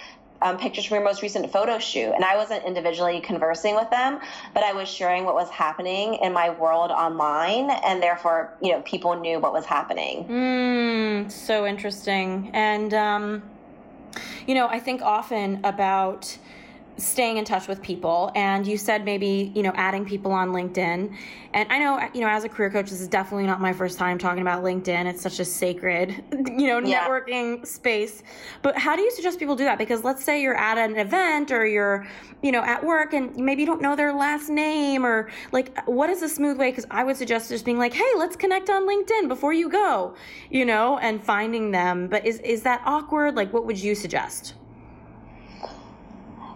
um, 0.46 0.58
pictures 0.58 0.86
from 0.86 0.96
your 0.96 1.04
most 1.04 1.24
recent 1.24 1.52
photo 1.52 1.80
shoot. 1.80 2.12
And 2.14 2.24
I 2.24 2.38
wasn't 2.38 2.64
individually 2.66 3.20
conversing 3.20 3.76
with 3.76 3.90
them, 3.90 4.20
but 4.54 4.64
I 4.64 4.74
was 4.74 4.88
sharing 4.88 5.26
what 5.26 5.34
was 5.34 5.50
happening 5.50 6.16
in 6.16 6.32
my 6.32 6.52
world 6.52 6.92
online. 6.92 7.72
And 7.72 8.02
therefore, 8.02 8.54
you 8.62 8.72
know, 8.72 8.82
people 8.82 9.16
knew 9.16 9.40
what 9.40 9.54
was 9.54 9.66
happening. 9.66 10.26
Mm, 10.26 11.32
so 11.32 11.66
interesting. 11.66 12.52
And, 12.54 12.94
um, 12.94 13.44
you 14.46 14.54
know, 14.54 14.68
I 14.68 14.80
think 14.80 15.02
often 15.02 15.60
about 15.66 16.38
staying 16.98 17.38
in 17.38 17.46
touch 17.46 17.68
with 17.68 17.82
people 17.82 18.32
and 18.36 18.66
you 18.66 18.78
said 18.78 19.04
maybe 19.04 19.52
you 19.54 19.64
know 19.64 19.72
adding 19.76 20.06
people 20.06 20.32
on 20.32 20.50
linkedin. 20.50 21.14
And 21.54 21.72
i 21.72 21.80
know 21.80 22.10
you 22.14 22.22
know 22.22 22.28
as 22.28 22.44
a 22.44 22.50
career 22.50 22.70
coach 22.70 22.90
this 22.90 23.02
is 23.02 23.08
definitely 23.08 23.46
not 23.46 23.60
my 23.62 23.74
first 23.74 23.98
time 23.98 24.18
talking 24.18 24.42
about 24.42 24.64
linkedin. 24.64 25.06
It's 25.06 25.22
such 25.22 25.40
a 25.40 25.46
sacred 25.46 26.24
you 26.32 26.68
know 26.68 26.80
yeah. 26.80 27.08
networking 27.08 27.66
space. 27.66 28.24
But 28.62 28.78
how 28.78 28.96
do 28.96 29.02
you 29.02 29.12
suggest 29.12 29.40
people 29.40 29.56
do 29.56 29.66
that? 29.66 29.78
Because 29.78 30.04
let's 30.04 30.24
say 30.24 30.42
you're 30.42 30.58
at 30.58 30.78
an 30.78 30.98
event 30.98 31.52
or 31.52 31.66
you're 31.66 32.08
you 32.42 32.52
know 32.52 32.62
at 32.62 32.84
work 32.84 33.14
and 33.14 33.36
maybe 33.36 33.62
you 33.62 33.66
don't 33.66 33.82
know 33.82 33.96
their 33.96 34.14
last 34.14 34.50
name 34.50 35.06
or 35.06 35.30
like 35.52 35.86
what 35.88 36.10
is 36.10 36.22
a 36.22 36.30
smooth 36.30 36.58
way? 36.58 36.72
Because 36.72 36.86
i 36.92 37.04
would 37.04 37.18
suggest 37.18 37.50
just 37.50 37.66
being 37.66 37.78
like 37.78 37.94
hey 37.94 38.12
let's 38.18 38.36
connect 38.36 38.70
on 38.70 38.88
linkedin 38.88 39.28
before 39.28 39.54
you 39.54 39.70
go 39.70 40.16
you 40.50 40.66
know 40.66 40.98
and 41.00 41.24
finding 41.24 41.72
them. 41.72 42.08
But 42.08 42.26
is 42.26 42.40
is 42.40 42.64
that 42.64 42.82
awkward? 42.86 43.36
Like 43.36 43.52
what 43.54 43.66
would 43.66 43.78
you 43.78 43.96
suggest 43.96 44.54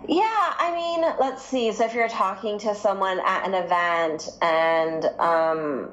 yeah, 0.09 0.53
I 0.57 0.73
mean, 0.73 1.01
let's 1.19 1.43
see. 1.43 1.71
So 1.71 1.85
if 1.85 1.93
you're 1.93 2.09
talking 2.09 2.57
to 2.59 2.73
someone 2.73 3.19
at 3.19 3.47
an 3.47 3.53
event 3.53 4.27
and, 4.41 5.05
um, 5.19 5.89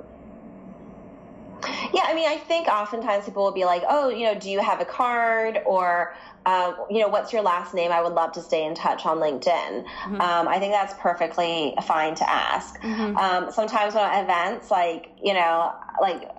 yeah, 1.92 2.02
I 2.04 2.14
mean, 2.14 2.26
I 2.26 2.36
think 2.36 2.66
oftentimes 2.66 3.26
people 3.26 3.44
will 3.44 3.52
be 3.52 3.66
like, 3.66 3.82
oh, 3.86 4.08
you 4.08 4.24
know, 4.24 4.34
do 4.34 4.50
you 4.50 4.60
have 4.60 4.80
a 4.80 4.86
card? 4.86 5.60
Or, 5.66 6.14
um, 6.46 6.76
you 6.88 7.00
know, 7.00 7.08
what's 7.08 7.32
your 7.32 7.42
last 7.42 7.74
name? 7.74 7.92
I 7.92 8.00
would 8.00 8.14
love 8.14 8.32
to 8.32 8.42
stay 8.42 8.64
in 8.64 8.74
touch 8.74 9.04
on 9.04 9.18
LinkedIn. 9.18 9.84
Mm-hmm. 9.84 10.20
Um, 10.20 10.48
I 10.48 10.58
think 10.60 10.72
that's 10.72 10.94
perfectly 10.94 11.74
fine 11.84 12.14
to 12.14 12.28
ask. 12.28 12.80
Mm-hmm. 12.80 13.16
Um, 13.16 13.52
sometimes 13.52 13.94
when 13.94 14.04
at 14.04 14.24
events, 14.24 14.70
like, 14.70 15.10
you 15.22 15.34
know, 15.34 15.74
like 16.00 16.30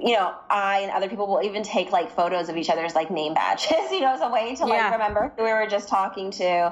you 0.00 0.12
know, 0.12 0.34
I 0.48 0.80
and 0.80 0.92
other 0.92 1.08
people 1.08 1.26
will 1.26 1.42
even 1.42 1.62
take 1.62 1.90
like 1.90 2.10
photos 2.10 2.48
of 2.48 2.56
each 2.56 2.70
other's 2.70 2.94
like 2.94 3.10
name 3.10 3.34
badges, 3.34 3.70
you 3.90 4.00
know, 4.00 4.12
as 4.12 4.20
a 4.20 4.28
way 4.28 4.54
to 4.56 4.64
like 4.64 4.74
yeah. 4.74 4.92
remember 4.92 5.32
who 5.36 5.44
we 5.44 5.50
were 5.50 5.66
just 5.66 5.88
talking 5.88 6.30
to. 6.32 6.66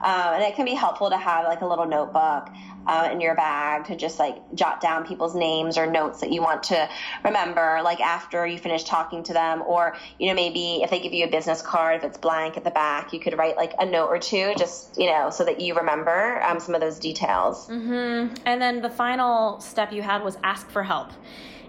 Um, 0.00 0.34
and 0.34 0.42
it 0.42 0.56
can 0.56 0.64
be 0.64 0.74
helpful 0.74 1.10
to 1.10 1.16
have 1.16 1.44
like 1.44 1.60
a 1.60 1.66
little 1.66 1.86
notebook 1.86 2.48
uh, 2.86 3.08
in 3.12 3.20
your 3.20 3.34
bag 3.34 3.84
to 3.84 3.96
just 3.96 4.18
like 4.18 4.36
jot 4.54 4.80
down 4.80 5.06
people's 5.06 5.34
names 5.34 5.78
or 5.78 5.86
notes 5.86 6.20
that 6.20 6.32
you 6.32 6.42
want 6.42 6.64
to 6.64 6.88
remember, 7.24 7.80
like 7.84 8.00
after 8.00 8.46
you 8.46 8.58
finish 8.58 8.84
talking 8.84 9.22
to 9.22 9.32
them. 9.32 9.62
Or, 9.62 9.96
you 10.18 10.28
know, 10.28 10.34
maybe 10.34 10.82
if 10.82 10.90
they 10.90 11.00
give 11.00 11.12
you 11.12 11.24
a 11.24 11.30
business 11.30 11.62
card, 11.62 11.96
if 11.96 12.04
it's 12.04 12.18
blank 12.18 12.56
at 12.56 12.64
the 12.64 12.70
back, 12.70 13.12
you 13.12 13.20
could 13.20 13.38
write 13.38 13.56
like 13.56 13.74
a 13.78 13.86
note 13.86 14.08
or 14.08 14.18
two 14.18 14.54
just, 14.58 14.98
you 14.98 15.06
know, 15.06 15.30
so 15.30 15.44
that 15.44 15.60
you 15.60 15.74
remember 15.74 16.42
um, 16.42 16.58
some 16.58 16.74
of 16.74 16.80
those 16.80 16.98
details. 16.98 17.68
Mm-hmm. 17.68 18.34
And 18.44 18.60
then 18.60 18.82
the 18.82 18.90
final 18.90 19.60
step 19.60 19.92
you 19.92 20.02
had 20.02 20.24
was 20.24 20.36
ask 20.42 20.68
for 20.70 20.82
help. 20.82 21.12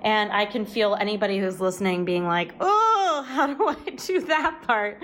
And 0.04 0.32
I 0.32 0.45
can 0.45 0.66
feel 0.66 0.95
anybody 0.95 1.39
who's 1.39 1.62
listening 1.62 2.06
being 2.06 2.26
like, 2.26 2.54
oh, 2.60 3.26
how 3.28 3.47
do 3.47 3.68
I 3.68 3.89
do 3.95 4.22
that 4.22 4.62
part? 4.64 5.01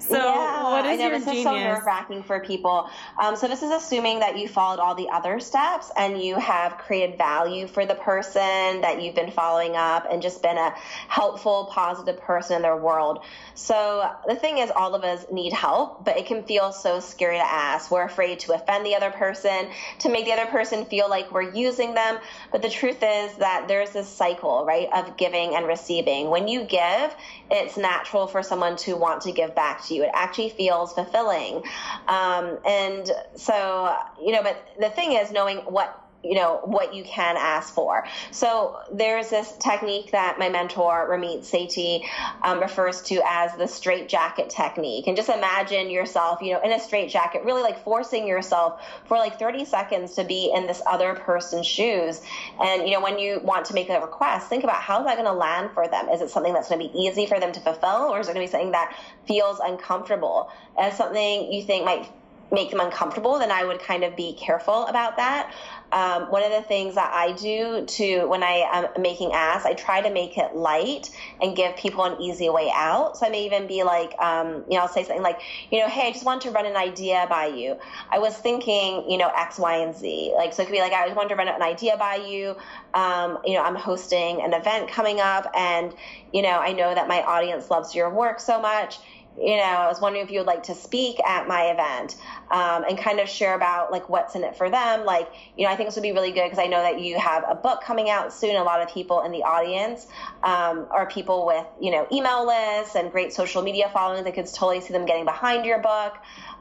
So 0.00 0.16
yeah, 0.16 0.62
what 0.64 0.84
is 0.86 0.92
I 0.92 0.96
know, 0.96 1.08
your 1.08 1.18
this 1.18 1.24
genius? 1.24 1.38
is 1.38 1.44
so 1.44 1.58
nerve 1.58 1.84
wracking 1.84 2.22
for 2.22 2.40
people. 2.40 2.88
Um, 3.22 3.36
so 3.36 3.48
this 3.48 3.62
is 3.62 3.70
assuming 3.70 4.20
that 4.20 4.38
you 4.38 4.48
followed 4.48 4.78
all 4.78 4.94
the 4.94 5.08
other 5.10 5.40
steps 5.40 5.90
and 5.96 6.20
you 6.20 6.36
have 6.38 6.78
created 6.78 7.18
value 7.18 7.66
for 7.66 7.84
the 7.84 7.94
person 7.94 8.80
that 8.80 9.02
you've 9.02 9.14
been 9.14 9.30
following 9.30 9.76
up 9.76 10.06
and 10.10 10.22
just 10.22 10.42
been 10.42 10.56
a 10.56 10.74
helpful, 11.08 11.68
positive 11.72 12.20
person 12.20 12.56
in 12.56 12.62
their 12.62 12.76
world. 12.76 13.24
So 13.54 14.08
the 14.26 14.36
thing 14.36 14.58
is, 14.58 14.70
all 14.70 14.94
of 14.94 15.04
us 15.04 15.26
need 15.32 15.52
help, 15.52 16.04
but 16.04 16.16
it 16.16 16.26
can 16.26 16.42
feel 16.44 16.72
so 16.72 17.00
scary 17.00 17.36
to 17.36 17.44
ask. 17.44 17.90
We're 17.90 18.04
afraid 18.04 18.40
to 18.40 18.54
offend 18.54 18.86
the 18.86 18.94
other 18.94 19.10
person, 19.10 19.68
to 20.00 20.08
make 20.08 20.24
the 20.24 20.32
other 20.32 20.46
person 20.46 20.84
feel 20.84 21.08
like 21.08 21.32
we're 21.32 21.52
using 21.52 21.94
them. 21.94 22.18
But 22.52 22.62
the 22.62 22.70
truth 22.70 23.02
is 23.02 23.34
that 23.38 23.66
there's 23.68 23.90
this 23.90 24.08
cycle, 24.08 24.64
right, 24.64 24.88
of 24.94 25.16
giving 25.16 25.54
and 25.54 25.66
receiving. 25.66 26.30
When 26.30 26.48
you 26.48 26.64
give, 26.64 27.14
it's 27.50 27.76
natural 27.76 28.26
for 28.26 28.42
someone 28.42 28.76
to 28.76 28.96
want 28.96 29.22
to 29.22 29.32
give 29.32 29.54
back 29.54 29.84
to 29.88 29.94
you. 29.94 30.04
It 30.04 30.10
actually 30.14 30.50
feels 30.50 30.92
fulfilling. 30.92 31.62
Um, 32.06 32.58
and 32.66 33.10
so, 33.34 33.96
you 34.22 34.32
know, 34.32 34.42
but 34.42 34.56
the 34.78 34.90
thing 34.90 35.12
is 35.12 35.30
knowing 35.30 35.58
what 35.58 36.07
you 36.22 36.34
know 36.34 36.60
what 36.64 36.94
you 36.94 37.04
can 37.04 37.36
ask 37.36 37.72
for. 37.72 38.06
So 38.32 38.78
there's 38.92 39.30
this 39.30 39.52
technique 39.58 40.10
that 40.12 40.38
my 40.38 40.48
mentor 40.48 41.08
Ramit 41.08 41.40
Sethi 41.40 42.04
um, 42.42 42.60
refers 42.60 43.02
to 43.02 43.22
as 43.24 43.54
the 43.56 43.68
straight 43.68 44.08
jacket 44.08 44.50
technique. 44.50 45.06
And 45.06 45.16
just 45.16 45.28
imagine 45.28 45.90
yourself, 45.90 46.42
you 46.42 46.52
know, 46.52 46.60
in 46.60 46.72
a 46.72 46.80
straight 46.80 47.08
jacket, 47.08 47.44
really 47.44 47.62
like 47.62 47.84
forcing 47.84 48.26
yourself 48.26 48.82
for 49.06 49.16
like 49.16 49.38
30 49.38 49.64
seconds 49.64 50.14
to 50.16 50.24
be 50.24 50.52
in 50.54 50.66
this 50.66 50.82
other 50.86 51.14
person's 51.14 51.66
shoes. 51.66 52.20
And 52.60 52.88
you 52.88 52.94
know, 52.94 53.00
when 53.00 53.18
you 53.18 53.40
want 53.42 53.66
to 53.66 53.74
make 53.74 53.88
a 53.88 54.00
request, 54.00 54.48
think 54.48 54.64
about 54.64 54.82
how 54.82 55.00
is 55.00 55.06
that 55.06 55.14
going 55.14 55.26
to 55.26 55.32
land 55.32 55.70
for 55.72 55.86
them? 55.86 56.08
Is 56.08 56.20
it 56.20 56.30
something 56.30 56.52
that's 56.52 56.68
going 56.68 56.80
to 56.80 56.92
be 56.92 56.98
easy 56.98 57.26
for 57.26 57.38
them 57.38 57.52
to 57.52 57.60
fulfill, 57.60 58.08
or 58.12 58.20
is 58.20 58.28
it 58.28 58.34
going 58.34 58.46
to 58.46 58.50
be 58.50 58.50
something 58.50 58.72
that 58.72 58.96
feels 59.26 59.60
uncomfortable? 59.60 60.50
As 60.76 60.96
something 60.96 61.52
you 61.52 61.62
think 61.62 61.84
might 61.84 62.10
make 62.50 62.70
them 62.70 62.80
uncomfortable, 62.80 63.38
then 63.38 63.50
I 63.50 63.64
would 63.64 63.80
kind 63.80 64.04
of 64.04 64.16
be 64.16 64.34
careful 64.34 64.86
about 64.86 65.16
that. 65.16 65.52
Um, 65.90 66.30
one 66.30 66.42
of 66.42 66.50
the 66.50 66.62
things 66.62 66.96
that 66.96 67.10
I 67.14 67.32
do 67.32 67.84
to 67.86 68.26
when 68.26 68.42
I 68.42 68.68
am 68.72 69.02
making 69.02 69.32
asks, 69.32 69.64
I 69.64 69.74
try 69.74 70.02
to 70.02 70.10
make 70.10 70.36
it 70.36 70.54
light 70.54 71.10
and 71.40 71.56
give 71.56 71.76
people 71.76 72.04
an 72.04 72.20
easy 72.20 72.50
way 72.50 72.70
out. 72.74 73.16
So 73.16 73.26
I 73.26 73.30
may 73.30 73.46
even 73.46 73.66
be 73.66 73.82
like, 73.84 74.14
um, 74.18 74.64
you 74.68 74.76
know, 74.76 74.80
I'll 74.80 74.88
say 74.88 75.02
something 75.04 75.22
like, 75.22 75.40
you 75.70 75.80
know, 75.80 75.88
hey, 75.88 76.08
I 76.08 76.12
just 76.12 76.24
want 76.24 76.42
to 76.42 76.50
run 76.50 76.66
an 76.66 76.76
idea 76.76 77.26
by 77.30 77.46
you. 77.46 77.78
I 78.10 78.18
was 78.18 78.36
thinking, 78.36 79.04
you 79.08 79.16
know, 79.16 79.30
X, 79.34 79.58
Y, 79.58 79.76
and 79.76 79.94
Z. 79.94 80.34
Like, 80.36 80.52
so 80.52 80.62
it 80.62 80.66
could 80.66 80.72
be 80.72 80.80
like, 80.80 80.92
I 80.92 81.04
just 81.06 81.16
want 81.16 81.30
to 81.30 81.36
run 81.36 81.48
an 81.48 81.62
idea 81.62 81.96
by 81.96 82.16
you. 82.16 82.56
Um, 82.92 83.38
you 83.44 83.54
know, 83.54 83.62
I'm 83.62 83.76
hosting 83.76 84.42
an 84.42 84.52
event 84.52 84.90
coming 84.90 85.20
up, 85.20 85.50
and 85.54 85.94
you 86.32 86.42
know, 86.42 86.58
I 86.58 86.72
know 86.72 86.94
that 86.94 87.08
my 87.08 87.22
audience 87.22 87.70
loves 87.70 87.94
your 87.94 88.10
work 88.10 88.40
so 88.40 88.60
much 88.60 88.98
you 89.36 89.56
know, 89.56 89.62
I 89.62 89.86
was 89.86 90.00
wondering 90.00 90.24
if 90.24 90.32
you 90.32 90.40
would 90.40 90.46
like 90.46 90.64
to 90.64 90.74
speak 90.74 91.20
at 91.24 91.46
my 91.46 91.66
event 91.66 92.16
um, 92.50 92.84
and 92.88 92.98
kind 92.98 93.20
of 93.20 93.28
share 93.28 93.54
about 93.54 93.92
like 93.92 94.08
what's 94.08 94.34
in 94.34 94.42
it 94.42 94.56
for 94.56 94.68
them. 94.68 95.04
Like, 95.04 95.28
you 95.56 95.64
know, 95.64 95.72
I 95.72 95.76
think 95.76 95.88
this 95.88 95.96
would 95.96 96.02
be 96.02 96.12
really 96.12 96.32
good 96.32 96.44
because 96.44 96.58
I 96.58 96.66
know 96.66 96.82
that 96.82 97.00
you 97.00 97.18
have 97.18 97.44
a 97.48 97.54
book 97.54 97.80
coming 97.82 98.10
out 98.10 98.32
soon. 98.32 98.56
A 98.56 98.64
lot 98.64 98.82
of 98.82 98.92
people 98.92 99.22
in 99.22 99.30
the 99.30 99.44
audience 99.44 100.06
um, 100.42 100.86
are 100.90 101.06
people 101.08 101.46
with, 101.46 101.66
you 101.80 101.90
know, 101.90 102.06
email 102.12 102.46
lists 102.46 102.96
and 102.96 103.12
great 103.12 103.32
social 103.32 103.62
media 103.62 103.88
followings. 103.92 104.26
I 104.26 104.32
could 104.32 104.46
totally 104.46 104.80
see 104.80 104.92
them 104.92 105.06
getting 105.06 105.24
behind 105.24 105.64
your 105.64 105.80
book. 105.80 106.14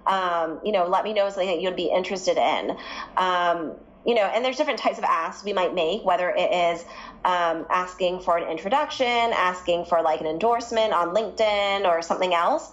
Um, 0.05 0.61
you 0.63 0.71
know, 0.71 0.87
let 0.87 1.03
me 1.03 1.13
know 1.13 1.29
something 1.29 1.47
that 1.47 1.61
you'd 1.61 1.75
be 1.75 1.91
interested 1.93 2.37
in. 2.37 2.77
Um, 3.17 3.75
you 4.07 4.15
know, 4.15 4.21
and 4.21 4.43
there's 4.43 4.55
different 4.55 4.79
types 4.79 4.97
of 4.97 5.03
asks 5.03 5.43
we 5.43 5.51
might 5.51 5.75
make, 5.75 6.05
whether 6.05 6.29
it 6.29 6.49
is 6.51 6.85
um, 7.25 7.65
asking 7.69 8.21
for 8.21 8.37
an 8.37 8.49
introduction, 8.49 9.05
asking 9.05 9.83
for 9.83 10.01
like 10.01 10.21
an 10.21 10.27
endorsement 10.27 10.93
on 10.93 11.13
LinkedIn 11.13 11.85
or 11.85 12.01
something 12.01 12.33
else. 12.33 12.71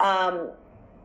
Um, 0.00 0.50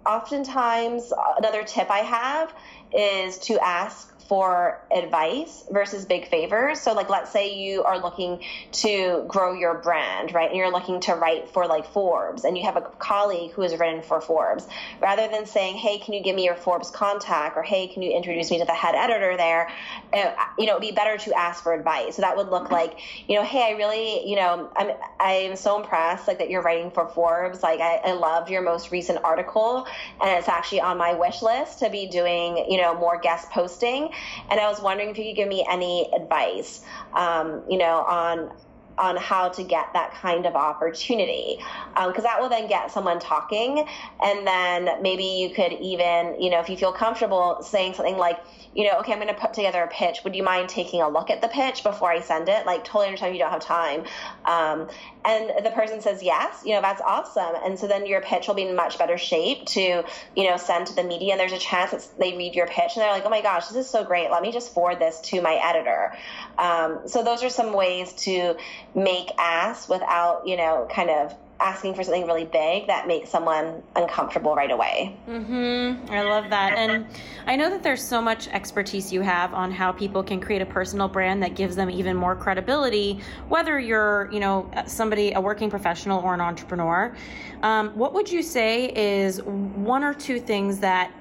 oftentimes, 0.05 1.11
another 1.37 1.63
tip 1.63 1.91
I 1.91 1.99
have 1.99 2.53
is 2.93 3.37
to 3.39 3.59
ask 3.61 4.14
for 4.27 4.79
advice 4.91 5.65
versus 5.69 6.05
big 6.05 6.27
favors. 6.27 6.79
So, 6.81 6.93
like, 6.93 7.09
let's 7.09 7.31
say 7.31 7.53
you 7.53 7.83
are 7.83 7.99
looking 8.01 8.41
to 8.71 9.23
grow 9.27 9.53
your 9.53 9.75
brand, 9.75 10.33
right? 10.33 10.49
And 10.49 10.57
you're 10.57 10.71
looking 10.71 10.99
to 11.01 11.13
write 11.13 11.49
for 11.49 11.67
like 11.67 11.85
Forbes, 11.85 12.43
and 12.43 12.57
you 12.57 12.63
have 12.63 12.75
a 12.75 12.81
colleague 12.81 13.51
who 13.51 13.61
has 13.61 13.77
written 13.77 14.01
for 14.01 14.21
Forbes. 14.21 14.67
Rather 14.99 15.27
than 15.27 15.45
saying, 15.45 15.77
"Hey, 15.77 15.99
can 15.99 16.13
you 16.15 16.23
give 16.23 16.35
me 16.35 16.43
your 16.43 16.55
Forbes 16.55 16.89
contact?" 16.89 17.55
or 17.55 17.61
"Hey, 17.61 17.87
can 17.87 18.01
you 18.01 18.11
introduce 18.11 18.49
me 18.49 18.57
to 18.59 18.65
the 18.65 18.73
head 18.73 18.95
editor 18.95 19.37
there?" 19.37 19.69
Uh, 20.11 20.31
you 20.57 20.65
know, 20.65 20.73
it'd 20.73 20.81
be 20.81 20.91
better 20.91 21.17
to 21.17 21.37
ask 21.37 21.61
for 21.61 21.73
advice. 21.73 22.15
So 22.15 22.23
that 22.23 22.35
would 22.35 22.49
look 22.49 22.71
like, 22.71 22.99
you 23.27 23.35
know, 23.35 23.43
"Hey, 23.43 23.61
I 23.61 23.77
really, 23.77 24.27
you 24.27 24.37
know, 24.37 24.71
I'm 24.75 24.91
I'm 25.19 25.55
so 25.55 25.77
impressed 25.77 26.27
like 26.27 26.39
that 26.39 26.49
you're 26.49 26.63
writing 26.63 26.89
for 26.89 27.07
Forbes. 27.07 27.61
Like, 27.61 27.79
I, 27.79 28.01
I 28.03 28.11
loved 28.13 28.49
your 28.49 28.63
most 28.63 28.91
recent 28.91 29.23
article, 29.23 29.85
and 30.19 30.31
it's 30.31 30.49
actually 30.49 30.81
on 30.81 30.97
my 30.97 31.13
wish 31.13 31.43
list 31.43 31.79
to 31.79 31.89
be 31.91 32.07
doing, 32.07 32.65
you 32.69 32.81
know, 32.81 32.95
more 32.95 33.19
guest 33.19 33.51
posting." 33.51 34.09
And 34.49 34.59
I 34.59 34.67
was 34.69 34.81
wondering 34.81 35.09
if 35.09 35.17
you 35.17 35.25
could 35.25 35.35
give 35.35 35.47
me 35.47 35.65
any 35.69 36.09
advice, 36.15 36.81
um, 37.13 37.63
you 37.69 37.77
know, 37.77 38.03
on 38.07 38.51
on 38.97 39.17
how 39.17 39.49
to 39.49 39.63
get 39.63 39.91
that 39.93 40.13
kind 40.13 40.45
of 40.45 40.55
opportunity 40.55 41.57
because 41.93 42.17
um, 42.17 42.23
that 42.23 42.39
will 42.39 42.49
then 42.49 42.67
get 42.67 42.91
someone 42.91 43.19
talking 43.19 43.85
and 44.23 44.47
then 44.47 45.01
maybe 45.01 45.23
you 45.23 45.49
could 45.49 45.73
even 45.73 46.39
you 46.41 46.49
know 46.49 46.59
if 46.59 46.69
you 46.69 46.77
feel 46.77 46.93
comfortable 46.93 47.57
saying 47.61 47.93
something 47.93 48.17
like 48.17 48.39
you 48.75 48.83
know, 48.83 48.99
okay, 48.99 49.13
I'm 49.13 49.19
going 49.19 49.33
to 49.33 49.39
put 49.39 49.53
together 49.53 49.81
a 49.81 49.87
pitch. 49.87 50.19
Would 50.25 50.35
you 50.35 50.43
mind 50.43 50.67
taking 50.67 51.01
a 51.01 51.07
look 51.07 51.29
at 51.29 51.41
the 51.41 51.47
pitch 51.47 51.81
before 51.81 52.11
I 52.11 52.19
send 52.19 52.49
it? 52.49 52.65
Like, 52.65 52.83
totally 52.83 53.07
understand 53.07 53.33
you 53.33 53.39
don't 53.39 53.51
have 53.51 53.61
time. 53.61 54.03
Um, 54.43 54.89
and 55.23 55.65
the 55.65 55.71
person 55.71 56.01
says 56.01 56.21
yes, 56.21 56.61
you 56.65 56.73
know, 56.73 56.81
that's 56.81 57.01
awesome. 57.01 57.55
And 57.63 57.79
so 57.79 57.87
then 57.87 58.05
your 58.05 58.21
pitch 58.21 58.47
will 58.47 58.53
be 58.53 58.63
in 58.63 58.75
much 58.75 58.99
better 58.99 59.17
shape 59.17 59.65
to, 59.67 60.03
you 60.35 60.49
know, 60.49 60.57
send 60.57 60.87
to 60.87 60.95
the 60.95 61.03
media. 61.03 61.31
And 61.31 61.39
there's 61.39 61.53
a 61.53 61.57
chance 61.57 61.91
that 61.91 62.19
they 62.19 62.37
read 62.37 62.53
your 62.53 62.67
pitch 62.67 62.91
and 62.95 63.01
they're 63.01 63.11
like, 63.11 63.25
oh 63.25 63.29
my 63.29 63.41
gosh, 63.41 63.67
this 63.67 63.77
is 63.77 63.89
so 63.89 64.03
great. 64.03 64.29
Let 64.29 64.41
me 64.41 64.51
just 64.51 64.73
forward 64.73 64.99
this 64.99 65.21
to 65.21 65.41
my 65.41 65.55
editor. 65.63 66.13
Um, 66.57 67.07
so 67.07 67.23
those 67.23 67.43
are 67.43 67.49
some 67.49 67.73
ways 67.73 68.11
to 68.13 68.57
make 68.95 69.29
ask 69.37 69.89
without, 69.89 70.47
you 70.47 70.57
know, 70.57 70.87
kind 70.89 71.09
of 71.09 71.35
asking 71.59 71.93
for 71.95 72.03
something 72.03 72.25
really 72.27 72.45
big 72.45 72.87
that 72.87 73.07
makes 73.07 73.29
someone 73.29 73.81
uncomfortable 73.95 74.55
right 74.55 74.71
away. 74.71 75.15
Mm-hmm. 75.27 76.11
I 76.11 76.21
love 76.23 76.49
that. 76.49 76.77
And 76.77 77.05
I 77.45 77.55
know 77.55 77.69
that 77.69 77.81
there's 77.81 78.03
so 78.03 78.21
much 78.21 78.47
expertise 78.49 79.13
you 79.13 79.21
have 79.21 79.53
on 79.53 79.71
how 79.71 79.91
people 79.91 80.21
can 80.21 80.41
create 80.41 80.61
a 80.61 80.65
personal 80.65 81.07
brand 81.07 81.41
that 81.43 81.55
gives 81.55 81.75
them 81.75 81.89
even 81.89 82.15
more 82.15 82.35
credibility, 82.35 83.21
whether 83.47 83.79
you're, 83.79 84.29
you 84.33 84.41
know, 84.41 84.69
somebody, 84.85 85.31
a 85.31 85.39
working 85.39 85.69
professional 85.69 86.21
or 86.21 86.33
an 86.33 86.41
entrepreneur. 86.41 87.15
Um, 87.63 87.89
what 87.97 88.13
would 88.13 88.29
you 88.29 88.43
say 88.43 88.91
is 88.93 89.41
one 89.41 90.03
or 90.03 90.13
two 90.13 90.39
things 90.39 90.79
that 90.79 91.11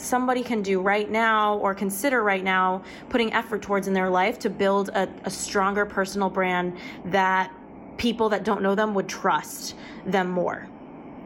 somebody 0.00 0.42
can 0.42 0.62
do 0.62 0.80
right 0.80 1.10
now 1.10 1.58
or 1.58 1.74
consider 1.74 2.22
right 2.22 2.42
now 2.42 2.82
putting 3.08 3.32
effort 3.32 3.62
towards 3.62 3.88
in 3.88 3.94
their 3.94 4.10
life 4.10 4.38
to 4.40 4.50
build 4.50 4.88
a, 4.90 5.08
a 5.24 5.30
stronger 5.30 5.84
personal 5.84 6.30
brand 6.30 6.76
that 7.06 7.52
people 7.96 8.28
that 8.30 8.44
don't 8.44 8.62
know 8.62 8.74
them 8.74 8.94
would 8.94 9.08
trust 9.08 9.74
them 10.06 10.30
more. 10.30 10.68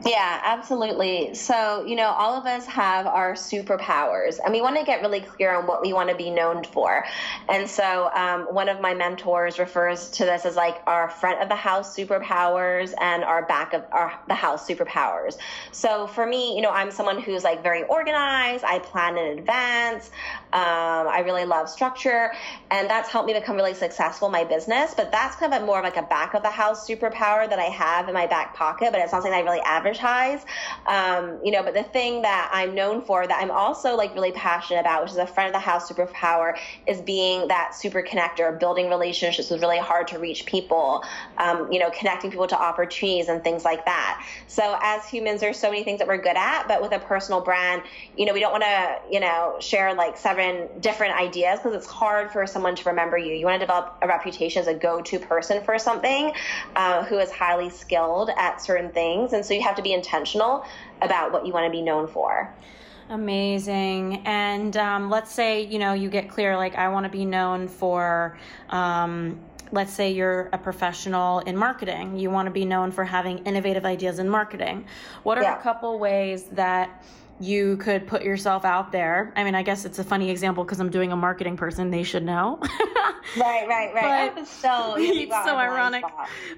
Yeah, 0.02 0.40
absolutely. 0.44 1.34
So, 1.34 1.84
you 1.86 1.96
know, 1.96 2.08
all 2.08 2.34
of 2.38 2.44
us 2.46 2.66
have 2.66 3.06
our 3.06 3.32
superpowers, 3.32 4.38
and 4.44 4.52
we 4.52 4.60
want 4.60 4.76
to 4.76 4.84
get 4.84 5.00
really 5.00 5.20
clear 5.20 5.54
on 5.54 5.66
what 5.66 5.80
we 5.80 5.92
want 5.94 6.10
to 6.10 6.14
be 6.14 6.30
known 6.30 6.62
for. 6.64 7.04
And 7.48 7.68
so, 7.70 8.10
um, 8.14 8.42
one 8.54 8.68
of 8.68 8.80
my 8.80 8.92
mentors 8.92 9.58
refers 9.58 10.10
to 10.10 10.26
this 10.26 10.44
as 10.44 10.56
like 10.56 10.82
our 10.86 11.08
front 11.08 11.40
of 11.42 11.48
the 11.48 11.54
house 11.54 11.96
superpowers 11.96 12.92
and 13.00 13.24
our 13.24 13.46
back 13.46 13.72
of 13.72 13.84
our, 13.92 14.12
the 14.28 14.34
house 14.34 14.68
superpowers. 14.68 15.36
So, 15.72 16.06
for 16.06 16.26
me, 16.26 16.54
you 16.54 16.60
know, 16.60 16.70
I'm 16.70 16.90
someone 16.90 17.18
who's 17.18 17.42
like 17.42 17.62
very 17.62 17.84
organized. 17.84 18.64
I 18.64 18.80
plan 18.80 19.16
in 19.16 19.38
advance. 19.38 20.10
Um, 20.54 21.08
I 21.08 21.22
really 21.24 21.44
love 21.44 21.68
structure, 21.68 22.30
and 22.70 22.88
that's 22.88 23.08
helped 23.10 23.26
me 23.26 23.34
become 23.34 23.56
really 23.56 23.74
successful 23.74 24.28
in 24.28 24.32
my 24.32 24.44
business. 24.44 24.94
But 24.94 25.10
that's 25.10 25.34
kind 25.34 25.52
of 25.52 25.62
a 25.62 25.66
more 25.66 25.78
of 25.78 25.84
like 25.84 25.96
a 25.96 26.02
back 26.02 26.34
of 26.34 26.42
the 26.42 26.50
house 26.50 26.88
superpower 26.88 27.48
that 27.50 27.58
I 27.58 27.64
have 27.64 28.06
in 28.06 28.14
my 28.14 28.28
back 28.28 28.54
pocket, 28.54 28.92
but 28.92 29.00
it's 29.00 29.10
not 29.10 29.22
something 29.22 29.32
I 29.32 29.42
really 29.42 29.62
advertise. 29.64 30.44
Um, 30.86 31.40
you 31.42 31.50
know, 31.50 31.64
but 31.64 31.74
the 31.74 31.82
thing 31.82 32.22
that 32.22 32.50
I'm 32.52 32.72
known 32.72 33.02
for 33.04 33.26
that 33.26 33.42
I'm 33.42 33.50
also 33.50 33.96
like 33.96 34.14
really 34.14 34.30
passionate 34.30 34.80
about, 34.80 35.02
which 35.02 35.10
is 35.10 35.18
a 35.18 35.26
front 35.26 35.48
of 35.48 35.54
the 35.54 35.58
house 35.58 35.90
superpower, 35.90 36.56
is 36.86 37.00
being 37.00 37.48
that 37.48 37.74
super 37.74 38.02
connector, 38.02 38.56
building 38.58 38.88
relationships 38.88 39.50
with 39.50 39.60
really 39.60 39.78
hard 39.78 40.06
to 40.08 40.20
reach 40.20 40.46
people, 40.46 41.02
um, 41.38 41.70
you 41.72 41.80
know, 41.80 41.90
connecting 41.90 42.30
people 42.30 42.46
to 42.46 42.56
opportunities 42.56 43.28
and 43.28 43.42
things 43.42 43.64
like 43.64 43.84
that. 43.86 44.24
So 44.46 44.78
as 44.80 45.04
humans, 45.08 45.40
there's 45.40 45.58
so 45.58 45.68
many 45.68 45.82
things 45.82 45.98
that 45.98 46.06
we're 46.06 46.22
good 46.22 46.36
at, 46.36 46.68
but 46.68 46.80
with 46.80 46.92
a 46.92 47.00
personal 47.00 47.40
brand, 47.40 47.82
you 48.16 48.24
know, 48.24 48.32
we 48.32 48.38
don't 48.38 48.52
want 48.52 48.62
to, 48.62 48.98
you 49.10 49.18
know, 49.18 49.56
share 49.58 49.94
like 49.94 50.16
seven 50.16 50.43
different 50.80 51.14
ideas 51.16 51.58
because 51.58 51.74
it's 51.74 51.86
hard 51.86 52.30
for 52.30 52.46
someone 52.46 52.74
to 52.76 52.88
remember 52.88 53.16
you. 53.18 53.34
You 53.34 53.46
want 53.46 53.60
to 53.60 53.66
develop 53.66 53.96
a 54.02 54.08
reputation 54.08 54.60
as 54.60 54.68
a 54.68 54.74
go-to 54.74 55.18
person 55.18 55.62
for 55.64 55.78
something 55.78 56.32
uh, 56.76 57.04
who 57.04 57.18
is 57.18 57.30
highly 57.30 57.70
skilled 57.70 58.30
at 58.36 58.60
certain 58.60 58.90
things. 58.90 59.32
And 59.32 59.44
so 59.44 59.54
you 59.54 59.62
have 59.62 59.76
to 59.76 59.82
be 59.82 59.92
intentional 59.92 60.64
about 61.00 61.32
what 61.32 61.46
you 61.46 61.52
want 61.52 61.66
to 61.66 61.70
be 61.70 61.82
known 61.82 62.08
for. 62.08 62.52
Amazing. 63.10 64.22
And 64.24 64.76
um, 64.76 65.10
let's 65.10 65.30
say, 65.30 65.62
you 65.62 65.78
know, 65.78 65.92
you 65.92 66.08
get 66.08 66.30
clear, 66.30 66.56
like, 66.56 66.74
I 66.74 66.88
want 66.88 67.04
to 67.04 67.10
be 67.10 67.24
known 67.24 67.68
for, 67.68 68.38
um, 68.70 69.40
let's 69.72 69.92
say 69.92 70.12
you're 70.12 70.48
a 70.52 70.58
professional 70.58 71.40
in 71.40 71.56
marketing. 71.56 72.18
You 72.18 72.30
want 72.30 72.46
to 72.46 72.52
be 72.52 72.64
known 72.64 72.92
for 72.92 73.04
having 73.04 73.38
innovative 73.38 73.84
ideas 73.84 74.18
in 74.18 74.28
marketing. 74.28 74.86
What 75.22 75.36
are 75.36 75.42
yeah. 75.42 75.58
a 75.58 75.62
couple 75.62 75.98
ways 75.98 76.44
that 76.52 77.04
you 77.44 77.76
could 77.76 78.06
put 78.06 78.22
yourself 78.22 78.64
out 78.64 78.90
there. 78.90 79.32
I 79.36 79.44
mean, 79.44 79.54
I 79.54 79.62
guess 79.62 79.84
it's 79.84 79.98
a 79.98 80.04
funny 80.04 80.30
example 80.30 80.64
because 80.64 80.80
I'm 80.80 80.90
doing 80.90 81.12
a 81.12 81.16
marketing 81.16 81.56
person. 81.56 81.90
They 81.90 82.02
should 82.02 82.24
know. 82.24 82.58
right, 83.36 83.68
right, 83.68 83.94
right. 83.94 84.34
But 84.34 84.46
so 84.46 84.96
so 84.96 85.56
ironic. 85.56 86.04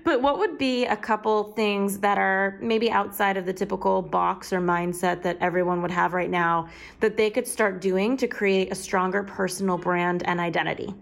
But 0.04 0.22
what 0.22 0.38
would 0.38 0.58
be 0.58 0.86
a 0.86 0.96
couple 0.96 1.52
things 1.52 1.98
that 1.98 2.18
are 2.18 2.58
maybe 2.60 2.90
outside 2.90 3.36
of 3.36 3.46
the 3.46 3.52
typical 3.52 4.02
box 4.02 4.52
or 4.52 4.60
mindset 4.60 5.22
that 5.22 5.36
everyone 5.40 5.82
would 5.82 5.90
have 5.90 6.14
right 6.14 6.30
now 6.30 6.68
that 7.00 7.16
they 7.16 7.30
could 7.30 7.46
start 7.46 7.80
doing 7.80 8.16
to 8.16 8.28
create 8.28 8.70
a 8.70 8.74
stronger 8.74 9.22
personal 9.22 9.78
brand 9.78 10.22
and 10.26 10.40
identity? 10.40 10.94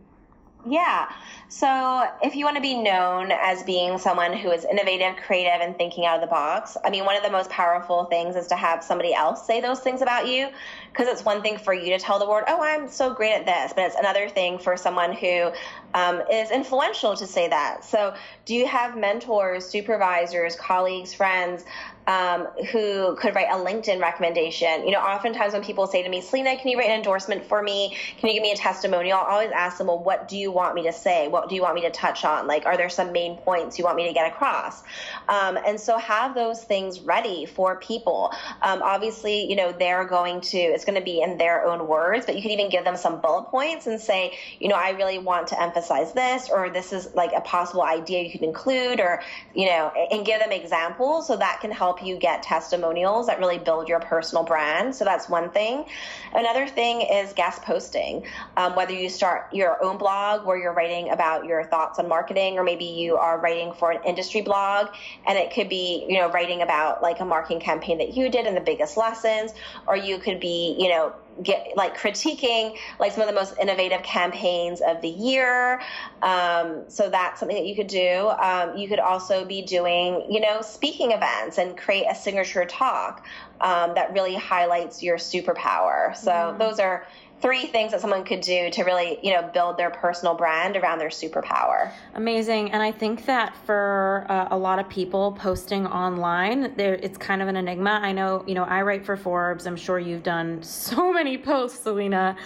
Yeah. 0.66 1.10
So, 1.48 2.08
if 2.22 2.34
you 2.34 2.44
want 2.44 2.56
to 2.56 2.62
be 2.62 2.74
known 2.74 3.30
as 3.30 3.62
being 3.62 3.98
someone 3.98 4.32
who 4.32 4.50
is 4.50 4.64
innovative, 4.64 5.16
creative, 5.16 5.60
and 5.60 5.76
thinking 5.76 6.06
out 6.06 6.16
of 6.16 6.22
the 6.22 6.26
box, 6.26 6.76
I 6.82 6.90
mean, 6.90 7.04
one 7.04 7.16
of 7.16 7.22
the 7.22 7.30
most 7.30 7.50
powerful 7.50 8.06
things 8.06 8.34
is 8.34 8.46
to 8.46 8.56
have 8.56 8.82
somebody 8.82 9.14
else 9.14 9.46
say 9.46 9.60
those 9.60 9.80
things 9.80 10.00
about 10.00 10.26
you. 10.26 10.48
Because 10.90 11.08
it's 11.08 11.24
one 11.24 11.42
thing 11.42 11.58
for 11.58 11.74
you 11.74 11.90
to 11.90 11.98
tell 11.98 12.18
the 12.18 12.28
world, 12.28 12.44
oh, 12.48 12.62
I'm 12.62 12.88
so 12.88 13.12
great 13.12 13.34
at 13.34 13.46
this, 13.46 13.72
but 13.74 13.84
it's 13.84 13.96
another 13.96 14.28
thing 14.28 14.58
for 14.58 14.76
someone 14.76 15.12
who 15.12 15.50
um, 15.92 16.22
is 16.32 16.50
influential 16.50 17.14
to 17.16 17.26
say 17.26 17.48
that. 17.48 17.84
So, 17.84 18.14
do 18.46 18.54
you 18.54 18.66
have 18.66 18.96
mentors, 18.96 19.66
supervisors, 19.66 20.56
colleagues, 20.56 21.12
friends 21.12 21.64
um, 22.06 22.46
who 22.70 23.16
could 23.16 23.34
write 23.34 23.48
a 23.50 23.56
LinkedIn 23.56 24.00
recommendation. 24.00 24.84
You 24.84 24.92
know, 24.92 25.00
oftentimes 25.00 25.52
when 25.52 25.62
people 25.62 25.86
say 25.86 26.02
to 26.02 26.08
me, 26.08 26.20
Selena, 26.20 26.56
can 26.56 26.68
you 26.68 26.78
write 26.78 26.90
an 26.90 26.96
endorsement 26.96 27.44
for 27.44 27.62
me? 27.62 27.96
Can 28.18 28.28
you 28.28 28.34
give 28.34 28.42
me 28.42 28.52
a 28.52 28.56
testimonial? 28.56 29.18
I'll 29.18 29.24
always 29.24 29.50
ask 29.50 29.78
them, 29.78 29.86
well, 29.86 29.98
what 29.98 30.28
do 30.28 30.36
you 30.36 30.50
want 30.50 30.74
me 30.74 30.82
to 30.84 30.92
say? 30.92 31.28
What 31.28 31.48
do 31.48 31.54
you 31.54 31.62
want 31.62 31.74
me 31.74 31.82
to 31.82 31.90
touch 31.90 32.24
on? 32.24 32.46
Like, 32.46 32.66
are 32.66 32.76
there 32.76 32.88
some 32.88 33.12
main 33.12 33.36
points 33.38 33.78
you 33.78 33.84
want 33.84 33.96
me 33.96 34.06
to 34.06 34.12
get 34.12 34.30
across? 34.30 34.82
Um, 35.28 35.56
and 35.66 35.80
so 35.80 35.96
have 35.98 36.34
those 36.34 36.62
things 36.62 37.00
ready 37.00 37.46
for 37.46 37.76
people. 37.76 38.32
Um, 38.62 38.82
obviously, 38.82 39.48
you 39.48 39.56
know, 39.56 39.72
they're 39.72 40.04
going 40.04 40.40
to, 40.42 40.58
it's 40.58 40.84
going 40.84 40.98
to 40.98 41.04
be 41.04 41.22
in 41.22 41.38
their 41.38 41.64
own 41.66 41.88
words, 41.88 42.26
but 42.26 42.36
you 42.36 42.42
could 42.42 42.50
even 42.50 42.68
give 42.68 42.84
them 42.84 42.96
some 42.96 43.20
bullet 43.20 43.44
points 43.44 43.86
and 43.86 44.00
say, 44.00 44.36
you 44.60 44.68
know, 44.68 44.76
I 44.76 44.90
really 44.90 45.18
want 45.18 45.48
to 45.48 45.62
emphasize 45.62 46.12
this, 46.12 46.50
or 46.50 46.70
this 46.70 46.92
is 46.92 47.14
like 47.14 47.32
a 47.34 47.40
possible 47.40 47.82
idea 47.82 48.22
you 48.22 48.30
could 48.30 48.42
include, 48.42 49.00
or, 49.00 49.22
you 49.54 49.66
know, 49.66 49.90
and 50.10 50.26
give 50.26 50.40
them 50.40 50.52
examples 50.52 51.26
so 51.26 51.36
that 51.36 51.60
can 51.60 51.70
help 51.70 51.93
help 51.94 52.06
you 52.06 52.16
get 52.16 52.42
testimonials 52.42 53.26
that 53.26 53.38
really 53.38 53.58
build 53.58 53.88
your 53.88 54.00
personal 54.00 54.42
brand. 54.42 54.94
So 54.94 55.04
that's 55.04 55.28
one 55.28 55.50
thing. 55.50 55.84
Another 56.32 56.66
thing 56.66 57.02
is 57.02 57.32
guest 57.32 57.62
posting. 57.62 58.24
Um, 58.56 58.74
whether 58.74 58.92
you 58.92 59.08
start 59.08 59.52
your 59.52 59.82
own 59.82 59.98
blog 59.98 60.04
blog 60.34 60.46
where 60.46 60.56
you're 60.56 60.72
writing 60.72 61.10
about 61.10 61.44
your 61.44 61.64
thoughts 61.64 61.98
on 61.98 62.08
marketing, 62.08 62.58
or 62.58 62.64
maybe 62.64 62.84
you 62.84 63.16
are 63.16 63.40
writing 63.40 63.72
for 63.72 63.90
an 63.90 64.00
industry 64.04 64.42
blog, 64.42 64.88
and 65.26 65.38
it 65.38 65.52
could 65.52 65.68
be, 65.68 66.04
you 66.08 66.18
know, 66.18 66.30
writing 66.30 66.62
about 66.62 67.02
like 67.02 67.20
a 67.20 67.24
marketing 67.24 67.60
campaign 67.60 67.98
that 67.98 68.16
you 68.16 68.28
did 68.28 68.46
and 68.46 68.56
the 68.56 68.60
biggest 68.60 68.96
lessons, 68.96 69.52
or 69.86 69.96
you 69.96 70.18
could 70.18 70.40
be, 70.40 70.76
you 70.78 70.88
know, 70.88 71.12
get 71.42 71.72
like 71.76 71.96
critiquing 71.96 72.76
like 72.98 73.12
some 73.12 73.22
of 73.22 73.28
the 73.28 73.34
most 73.34 73.54
innovative 73.60 74.02
campaigns 74.02 74.80
of 74.80 75.00
the 75.00 75.08
year. 75.08 75.80
Um, 76.22 76.84
so 76.88 77.10
that's 77.10 77.40
something 77.40 77.56
that 77.56 77.66
you 77.66 77.74
could 77.74 77.88
do. 77.88 78.28
Um, 78.28 78.76
you 78.76 78.88
could 78.88 79.00
also 79.00 79.44
be 79.44 79.62
doing, 79.62 80.26
you 80.30 80.40
know, 80.40 80.62
speaking 80.62 81.12
events 81.12 81.58
and 81.58 81.76
create 81.76 82.06
a 82.08 82.14
signature 82.14 82.64
talk 82.64 83.26
um, 83.60 83.94
that 83.94 84.12
really 84.12 84.36
highlights 84.36 85.02
your 85.02 85.16
superpower. 85.16 86.16
So 86.16 86.30
mm. 86.30 86.58
those 86.58 86.78
are 86.78 87.06
three 87.40 87.66
things 87.66 87.92
that 87.92 88.00
someone 88.00 88.24
could 88.24 88.40
do 88.40 88.70
to 88.70 88.84
really, 88.84 89.18
you 89.22 89.32
know, 89.32 89.50
build 89.52 89.76
their 89.76 89.90
personal 89.90 90.34
brand 90.34 90.76
around 90.76 90.98
their 90.98 91.10
superpower. 91.10 91.92
Amazing. 92.14 92.72
And 92.72 92.82
I 92.82 92.90
think 92.90 93.26
that 93.26 93.56
for 93.66 94.26
uh, 94.28 94.48
a 94.50 94.56
lot 94.56 94.78
of 94.78 94.88
people 94.88 95.32
posting 95.32 95.86
online, 95.86 96.74
there 96.76 96.94
it's 96.94 97.18
kind 97.18 97.42
of 97.42 97.48
an 97.48 97.56
enigma. 97.56 98.00
I 98.02 98.12
know, 98.12 98.44
you 98.46 98.54
know, 98.54 98.64
I 98.64 98.82
write 98.82 99.04
for 99.04 99.16
Forbes. 99.16 99.66
I'm 99.66 99.76
sure 99.76 99.98
you've 99.98 100.22
done 100.22 100.62
so 100.94 101.12
many 101.12 101.36
posts, 101.36 101.80
Selena. 101.80 102.36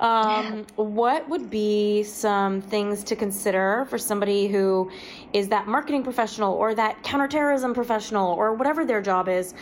Um, 0.00 0.64
what 0.76 1.28
would 1.28 1.50
be 1.50 2.04
some 2.04 2.60
things 2.60 3.02
to 3.04 3.16
consider 3.16 3.86
for 3.90 3.98
somebody 3.98 4.46
who 4.46 4.90
is 5.32 5.48
that 5.48 5.66
marketing 5.66 6.04
professional 6.04 6.54
or 6.54 6.74
that 6.74 7.02
counterterrorism 7.02 7.74
professional 7.74 8.32
or 8.32 8.54
whatever 8.54 8.84
their 8.84 9.02
job 9.02 9.28
is 9.28 9.54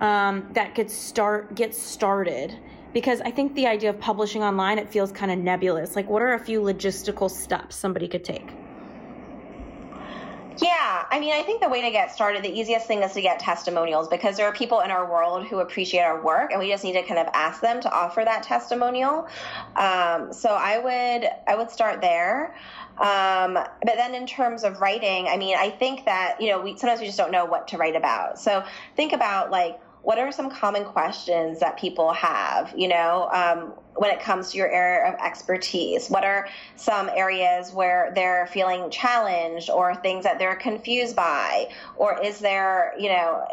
um, 0.00 0.48
that 0.52 0.74
could 0.74 0.90
start 0.90 1.54
get 1.54 1.74
started? 1.74 2.58
Because 2.94 3.20
I 3.20 3.30
think 3.30 3.54
the 3.54 3.66
idea 3.66 3.90
of 3.90 4.00
publishing 4.00 4.42
online 4.42 4.78
it 4.78 4.88
feels 4.88 5.12
kind 5.12 5.30
of 5.30 5.38
nebulous. 5.38 5.94
Like 5.94 6.08
what 6.08 6.22
are 6.22 6.32
a 6.32 6.38
few 6.38 6.62
logistical 6.62 7.30
steps 7.30 7.76
somebody 7.76 8.08
could 8.08 8.24
take? 8.24 8.48
Yeah, 10.58 11.04
I 11.10 11.18
mean, 11.18 11.32
I 11.34 11.42
think 11.42 11.60
the 11.60 11.68
way 11.68 11.82
to 11.82 11.90
get 11.90 12.12
started, 12.12 12.44
the 12.44 12.60
easiest 12.60 12.86
thing 12.86 13.02
is 13.02 13.12
to 13.14 13.20
get 13.20 13.40
testimonials 13.40 14.06
because 14.06 14.36
there 14.36 14.46
are 14.46 14.52
people 14.52 14.80
in 14.80 14.90
our 14.92 15.10
world 15.10 15.46
who 15.46 15.58
appreciate 15.58 16.02
our 16.02 16.22
work, 16.22 16.52
and 16.52 16.60
we 16.60 16.68
just 16.68 16.84
need 16.84 16.92
to 16.92 17.02
kind 17.02 17.18
of 17.18 17.26
ask 17.34 17.60
them 17.60 17.80
to 17.80 17.92
offer 17.92 18.22
that 18.24 18.44
testimonial. 18.44 19.26
Um, 19.74 20.32
so 20.32 20.50
I 20.50 20.78
would 20.78 21.28
I 21.48 21.56
would 21.56 21.72
start 21.72 22.00
there. 22.00 22.54
Um, 22.98 23.54
but 23.54 23.96
then 23.96 24.14
in 24.14 24.28
terms 24.28 24.62
of 24.62 24.80
writing, 24.80 25.26
I 25.26 25.36
mean, 25.36 25.56
I 25.58 25.70
think 25.70 26.04
that 26.04 26.40
you 26.40 26.50
know 26.50 26.60
we 26.60 26.76
sometimes 26.76 27.00
we 27.00 27.06
just 27.06 27.18
don't 27.18 27.32
know 27.32 27.46
what 27.46 27.66
to 27.68 27.76
write 27.76 27.96
about. 27.96 28.38
So 28.38 28.62
think 28.94 29.12
about 29.12 29.50
like 29.50 29.80
what 30.04 30.18
are 30.18 30.30
some 30.30 30.50
common 30.50 30.84
questions 30.84 31.60
that 31.60 31.78
people 31.78 32.12
have, 32.12 32.74
you 32.76 32.88
know, 32.88 33.28
um, 33.32 33.72
when 33.96 34.10
it 34.10 34.20
comes 34.20 34.50
to 34.50 34.58
your 34.58 34.68
area 34.68 35.10
of 35.10 35.18
expertise? 35.18 36.08
What 36.08 36.24
are 36.24 36.46
some 36.76 37.08
areas 37.08 37.72
where 37.72 38.12
they're 38.14 38.46
feeling 38.48 38.90
challenged 38.90 39.70
or 39.70 39.94
things 39.94 40.24
that 40.24 40.38
they're 40.38 40.56
confused 40.56 41.16
by? 41.16 41.70
Or 41.96 42.22
is 42.22 42.38
there, 42.38 42.92
you 42.98 43.08
know, 43.08 43.46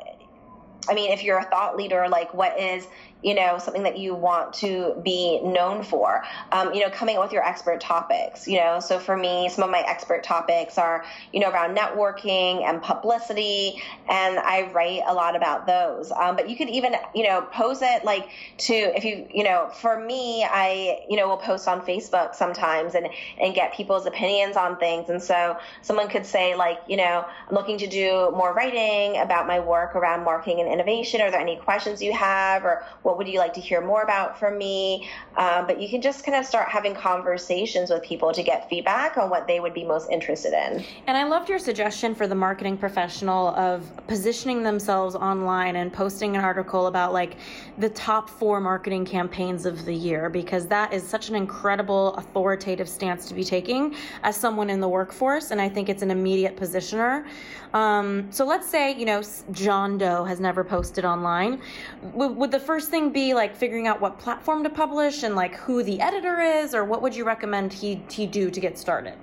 I 0.90 0.94
mean, 0.94 1.12
if 1.12 1.24
you're 1.24 1.40
a 1.40 1.46
thought 1.46 1.78
leader, 1.78 2.08
like 2.10 2.34
what 2.34 2.60
is, 2.60 2.86
you 3.24 3.34
know, 3.34 3.58
something 3.58 3.84
that 3.84 3.98
you 3.98 4.16
want 4.16 4.54
to 4.54 5.00
be 5.04 5.40
known 5.42 5.84
for. 5.84 6.24
Um, 6.52 6.74
you 6.74 6.82
know, 6.82 6.90
coming 6.90 7.18
up 7.18 7.24
with 7.24 7.32
your 7.32 7.46
expert 7.46 7.82
topics, 7.82 8.48
you 8.48 8.58
know. 8.58 8.80
So 8.80 9.00
for 9.00 9.16
me, 9.16 9.50
some 9.50 9.64
of 9.64 9.70
my 9.70 9.82
expert 9.82 10.24
topics 10.24 10.78
are, 10.78 11.04
you 11.32 11.40
know, 11.40 11.50
around 11.50 11.78
networking 11.78 12.64
and 12.64 12.82
publicity, 12.82 13.82
and 14.10 14.40
I 14.40 14.72
write 14.72 15.02
a 15.08 15.14
lot 15.14 15.36
about 15.36 15.68
those. 15.68 16.12
Um, 16.12 16.36
but 16.36 16.50
you 16.50 16.56
could 16.56 16.70
even, 16.70 16.96
you 17.14 17.24
know, 17.24 17.42
pose 17.42 17.82
it 17.82 18.04
like 18.04 18.30
to, 18.60 18.74
if 18.74 19.04
you, 19.04 19.28
you 19.34 19.44
know, 19.44 19.70
for 19.74 20.00
me, 20.00 20.44
I, 20.44 21.06
you 21.10 21.18
know, 21.18 21.28
will 21.28 21.38
post 21.38 21.68
on 21.68 21.82
Facebook 21.82 22.36
sometimes 22.36 22.96
and, 22.96 23.08
and 23.40 23.54
get 23.54 23.74
people's 23.74 24.06
opinions 24.06 24.56
on 24.58 24.78
things. 24.78 25.10
And 25.10 25.22
so 25.22 25.58
someone 25.82 26.10
could 26.10 26.26
say, 26.26 26.56
like, 26.56 26.80
you 26.88 26.98
know, 26.98 27.26
I'm 27.50 27.56
looking 27.56 27.78
to 27.80 27.88
do 27.88 28.32
more 28.32 28.54
writing 28.54 29.20
about 29.22 29.48
my 29.48 29.60
work 29.60 29.96
around 29.96 30.24
marketing 30.24 30.60
and 30.60 30.72
innovation. 30.72 31.22
Are 31.22 31.32
there 31.32 31.40
any 31.40 31.58
questions 31.58 32.02
you 32.02 32.14
have? 32.14 32.66
Or 32.66 32.84
what 33.12 33.18
would 33.18 33.28
you 33.28 33.40
like 33.40 33.54
to 33.54 33.60
hear 33.60 33.82
more 33.82 34.04
about 34.04 34.40
from 34.40 34.58
me? 34.58 35.06
Um, 35.36 35.68
but 35.68 35.82
you 35.82 35.90
can 35.90 36.02
just 36.02 36.24
kind 36.26 36.38
of 36.38 36.46
start 36.46 36.70
having 36.70 36.96
conversations 36.96 37.90
with 37.90 38.02
people 38.04 38.32
to 38.32 38.42
get 38.42 38.70
feedback 38.70 39.18
on 39.18 39.30
what 39.30 39.48
they 39.48 39.60
would 39.60 39.74
be 39.74 39.84
most 39.84 40.10
interested 40.10 40.54
in. 40.54 40.86
And 41.08 41.18
I 41.18 41.26
loved 41.26 41.50
your 41.50 41.60
suggestion 41.60 42.16
for 42.16 42.26
the 42.26 42.36
marketing 42.36 42.78
professional 42.78 43.50
of 43.50 43.84
positioning 44.08 44.64
themselves 44.64 45.14
online 45.14 45.76
and 45.76 45.92
posting 45.92 46.38
an 46.38 46.46
article 46.46 46.88
about 46.88 47.12
like 47.12 47.36
the 47.80 47.90
top 47.90 48.30
four 48.30 48.62
marketing 48.62 49.04
campaigns 49.04 49.66
of 49.66 49.84
the 49.84 49.94
year, 49.94 50.30
because 50.30 50.66
that 50.68 50.94
is 50.94 51.06
such 51.06 51.28
an 51.28 51.36
incredible 51.36 52.16
authoritative 52.16 52.88
stance 52.88 53.28
to 53.28 53.34
be 53.34 53.44
taking 53.44 53.94
as 54.24 54.38
someone 54.38 54.70
in 54.70 54.80
the 54.80 54.88
workforce. 54.88 55.52
And 55.52 55.60
I 55.60 55.68
think 55.68 55.90
it's 55.90 56.02
an 56.02 56.12
immediate 56.12 56.56
positioner. 56.56 57.26
Um, 57.74 58.28
so 58.32 58.46
let's 58.46 58.68
say, 58.68 58.94
you 58.94 59.06
know, 59.06 59.22
John 59.52 59.98
Doe 59.98 60.26
has 60.26 60.40
never 60.42 60.62
posted 60.64 61.06
online. 61.06 61.62
Would, 62.14 62.52
the 62.52 62.60
first 62.60 62.90
thing 62.90 63.01
thing 63.02 63.12
be 63.12 63.34
like 63.34 63.56
figuring 63.56 63.88
out 63.88 64.02
what 64.02 64.20
platform 64.20 64.64
to 64.64 64.70
publish 64.70 65.24
and 65.24 65.36
like 65.36 65.56
who 65.56 65.84
the 65.84 66.00
editor 66.00 66.40
is, 66.40 66.74
or 66.74 66.86
what 66.86 67.02
would 67.02 67.16
you 67.16 67.26
recommend 67.26 67.74
he 67.74 68.02
he 68.10 68.26
do 68.26 68.50
to 68.52 68.60
get 68.60 68.78
started? 68.78 69.16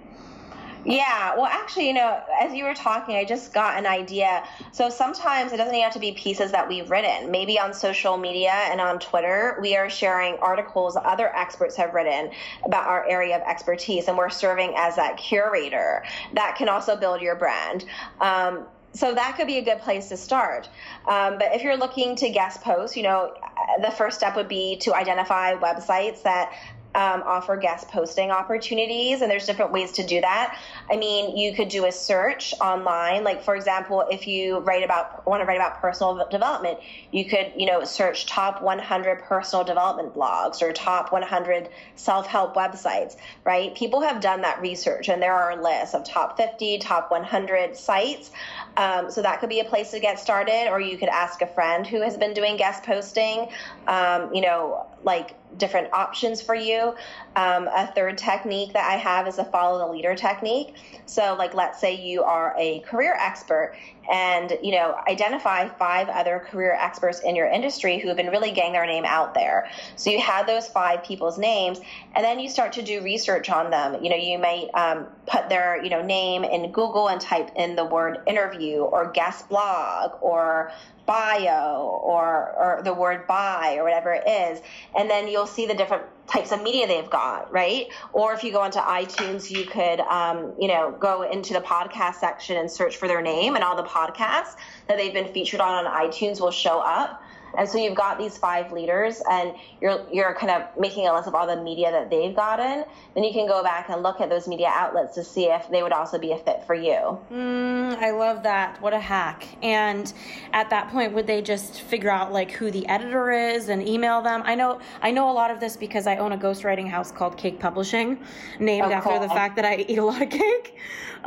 Yeah, 0.85 1.35
well, 1.37 1.47
actually, 1.47 1.89
you 1.89 1.93
know, 1.93 2.20
as 2.41 2.55
you 2.55 2.64
were 2.64 2.72
talking, 2.72 3.16
I 3.16 3.24
just 3.24 3.53
got 3.53 3.76
an 3.76 3.85
idea. 3.85 4.45
So 4.72 4.89
sometimes 4.89 5.53
it 5.53 5.57
doesn't 5.57 5.74
even 5.74 5.85
have 5.85 5.93
to 5.95 5.99
be 5.99 6.12
pieces 6.12 6.53
that 6.53 6.66
we've 6.66 6.89
written. 6.89 7.31
Maybe 7.31 7.59
on 7.59 7.74
social 7.74 8.16
media 8.16 8.53
and 8.53 8.81
on 8.81 8.99
Twitter, 8.99 9.59
we 9.61 9.76
are 9.76 9.91
sharing 9.91 10.37
articles 10.37 10.97
other 10.97 11.35
experts 11.37 11.76
have 11.76 11.93
written 11.93 12.31
about 12.64 12.87
our 12.87 13.07
area 13.07 13.37
of 13.37 13.43
expertise, 13.43 14.09
and 14.09 14.16
we're 14.16 14.31
serving 14.31 14.74
as 14.76 14.97
that 14.97 15.18
curator. 15.18 16.05
That 16.35 16.55
can 16.57 16.68
also 16.68 16.97
build 16.97 17.20
your 17.20 17.35
brand. 17.35 17.85
Um, 18.20 18.66
so 18.99 19.14
that 19.14 19.36
could 19.36 19.46
be 19.46 19.59
a 19.59 19.62
good 19.62 19.78
place 19.78 20.09
to 20.09 20.16
start. 20.16 20.68
Um, 21.07 21.38
but 21.38 21.55
if 21.55 21.62
you're 21.62 21.76
looking 21.76 22.16
to 22.16 22.30
guest 22.30 22.62
post, 22.62 22.96
you 22.96 23.05
know, 23.05 23.32
the 23.80 23.92
first 23.92 24.16
step 24.18 24.34
would 24.34 24.49
be 24.49 24.76
to 24.78 24.92
identify 24.92 25.55
websites 25.55 26.22
that 26.24 26.53
um, 26.94 27.22
offer 27.24 27.57
guest 27.57 27.88
posting 27.88 28.30
opportunities, 28.30 29.20
and 29.20 29.30
there's 29.30 29.46
different 29.46 29.72
ways 29.72 29.92
to 29.92 30.07
do 30.07 30.20
that. 30.20 30.59
I 30.90 30.96
mean, 30.96 31.36
you 31.36 31.55
could 31.55 31.68
do 31.68 31.84
a 31.84 31.92
search 31.92 32.55
online, 32.61 33.24
like 33.24 33.44
for 33.44 33.55
example, 33.55 34.05
if 34.11 34.26
you 34.26 34.59
write 34.61 34.82
about 34.82 35.26
want 35.26 35.42
to 35.42 35.46
write 35.46 35.59
about 35.59 35.80
personal 35.80 36.26
development, 36.30 36.78
you 37.12 37.24
could 37.26 37.53
you 37.57 37.66
know 37.66 37.84
search 37.84 38.26
top 38.26 38.62
100 38.62 39.22
personal 39.22 39.64
development 39.64 40.14
blogs 40.14 40.62
or 40.62 40.72
top 40.72 41.12
100 41.12 41.68
self-help 41.96 42.55
websites. 42.55 43.16
Right? 43.44 43.74
People 43.74 44.01
have 44.01 44.20
done 44.20 44.40
that 44.40 44.61
research, 44.61 45.09
and 45.09 45.22
there 45.22 45.34
are 45.34 45.62
lists 45.62 45.94
of 45.94 46.05
top 46.05 46.36
50, 46.36 46.78
top 46.78 47.11
100 47.11 47.76
sites. 47.76 48.30
Um, 48.79 49.11
so 49.11 49.22
that 49.22 49.41
could 49.41 49.49
be 49.49 49.59
a 49.59 49.64
place 49.64 49.91
to 49.91 49.99
get 49.99 50.20
started, 50.20 50.68
or 50.70 50.81
you 50.81 50.97
could 50.97 51.09
ask 51.09 51.43
a 51.43 51.49
friend 51.49 51.85
who 51.85 52.01
has 52.01 52.16
been 52.16 52.33
doing 52.33 52.57
guest 52.57 52.85
posting. 52.85 53.49
Um, 53.89 54.33
you 54.33 54.41
know, 54.41 54.87
like 55.03 55.35
different 55.59 55.93
options 55.93 56.41
for 56.41 56.55
you. 56.55 56.95
Um, 57.35 57.68
a 57.68 57.91
third 57.95 58.16
technique 58.18 58.72
that 58.74 58.89
I 58.89 58.97
have 58.97 59.26
is 59.26 59.39
a 59.39 59.45
follow 59.45 59.79
the 59.79 59.93
leader 59.93 60.14
technique. 60.14 60.76
So, 61.07 61.35
like, 61.37 61.55
let's 61.55 61.81
say 61.81 62.01
you 62.01 62.22
are 62.22 62.55
a 62.57 62.81
career 62.81 63.16
expert 63.18 63.74
and, 64.11 64.59
you 64.63 64.73
know, 64.73 64.97
identify 65.09 65.69
five 65.69 66.09
other 66.09 66.47
career 66.51 66.77
experts 66.79 67.21
in 67.21 67.37
your 67.37 67.47
industry 67.47 67.99
who 67.99 68.09
have 68.09 68.17
been 68.17 68.29
really 68.29 68.53
getting 68.53 68.73
their 68.73 68.87
name 68.87 69.05
out 69.05 69.35
there. 69.35 69.71
So, 69.97 70.11
you 70.11 70.21
have 70.21 70.47
those 70.47 70.69
five 70.69 71.05
people's 71.05 71.39
names, 71.39 71.81
and 72.15 72.25
then 72.25 72.41
you 72.41 72.49
start 72.49 72.73
to 72.75 72.83
do 72.83 73.03
research 73.03 73.51
on 73.51 73.71
them. 73.71 74.03
You 74.03 74.11
know, 74.11 74.17
you 74.17 74.39
might 74.39 74.69
um, 74.75 75.07
put 75.27 75.49
their, 75.49 75.83
you 75.83 75.91
know, 75.91 76.03
name 76.03 76.45
in 76.45 76.73
Google 76.73 77.09
and 77.09 77.21
type 77.21 77.51
in 77.57 77.77
the 77.77 77.85
word 77.85 78.19
interview 78.27 78.81
or 78.81 79.11
guest 79.13 79.49
blog 79.49 80.13
or 80.21 80.73
bio 81.07 82.01
or 82.03 82.53
or 82.53 82.83
the 82.85 82.93
word 82.93 83.27
buy 83.27 83.77
or 83.79 83.83
whatever 83.83 84.13
it 84.13 84.29
is 84.29 84.61
and 84.95 85.09
then 85.09 85.27
you'll 85.27 85.47
see 85.47 85.65
the 85.65 85.73
different 85.73 86.03
types 86.29 86.53
of 86.53 86.62
media 86.62 86.87
they've 86.87 87.11
got 87.11 87.51
right? 87.53 87.89
Or 88.12 88.33
if 88.35 88.45
you 88.45 88.53
go 88.53 88.61
onto 88.61 88.79
itunes 88.79 89.51
you 89.51 89.64
could 89.64 90.01
um, 90.01 90.55
you 90.59 90.68
know 90.68 90.97
go 90.99 91.22
into 91.22 91.55
the 91.55 91.61
podcast 91.61 92.16
section 92.16 92.57
and 92.57 92.70
search 92.70 92.97
for 92.97 93.09
their 93.09 93.22
name 93.22 93.55
and 93.55 93.64
all 93.64 93.76
the 93.76 93.89
podcasts 93.89 94.57
that 94.87 94.97
they've 94.97 95.12
been 95.12 95.33
featured 95.33 95.61
on 95.61 95.87
on 95.87 96.09
itunes 96.09 96.41
will 96.41 96.51
show 96.51 96.81
up 96.81 97.22
and 97.57 97.68
so 97.68 97.78
you've 97.78 97.94
got 97.96 98.18
these 98.18 98.36
five 98.36 98.72
leaders, 98.72 99.22
and 99.30 99.55
you're 99.80 100.05
you're 100.12 100.34
kind 100.34 100.51
of 100.51 100.68
making 100.78 101.07
a 101.07 101.14
list 101.14 101.28
of 101.28 101.34
all 101.34 101.46
the 101.46 101.62
media 101.62 101.90
that 101.90 102.11
they've 102.11 102.34
gotten. 102.34 102.84
Then 103.14 103.24
you 103.24 103.32
can 103.32 103.46
go 103.46 103.62
back 103.62 103.88
and 103.88 104.03
look 104.03 104.20
at 104.20 104.28
those 104.28 104.46
media 104.49 104.70
outlets 104.72 105.14
to 105.14 105.24
see 105.24 105.44
if 105.44 105.68
they 105.70 105.82
would 105.82 105.92
also 105.92 106.18
be 106.18 106.32
a 106.32 106.38
fit 106.38 106.64
for 106.66 106.74
you. 106.74 107.18
Mm, 107.32 107.96
I 107.96 108.11
love 108.11 108.42
that. 108.42 108.80
What 108.82 108.92
a 108.92 109.01
hack! 109.01 109.46
And 109.62 110.12
at 110.53 110.70
that 110.70 110.90
point, 110.90 111.12
would 111.14 111.26
they 111.26 111.42
just 111.42 111.80
figure 111.82 112.11
out 112.11 112.32
like 112.32 112.51
who 112.51 112.70
the 112.70 112.86
editor 112.88 113.30
is 113.30 113.68
and 113.68 113.86
email 113.86 114.22
them? 114.22 114.42
I 114.44 114.55
know 114.55 114.80
I 115.03 115.11
know 115.11 115.30
a 115.30 115.32
lot 115.32 115.51
of 115.51 115.61
this 115.61 115.76
because 115.76 116.07
I 116.07 116.16
own 116.16 116.32
a 116.32 116.38
ghostwriting 116.38 116.88
house 116.88 117.11
called 117.11 117.36
Cake 117.36 117.61
Publishing, 117.61 118.18
named 118.59 118.86
oh, 118.86 118.92
after 118.92 119.18
the 119.18 119.28
fact 119.28 119.57
that 119.57 119.64
I 119.64 119.84
eat 119.88 119.99
a 119.99 120.05
lot 120.05 120.22
of 120.22 120.30
cake. 120.30 120.76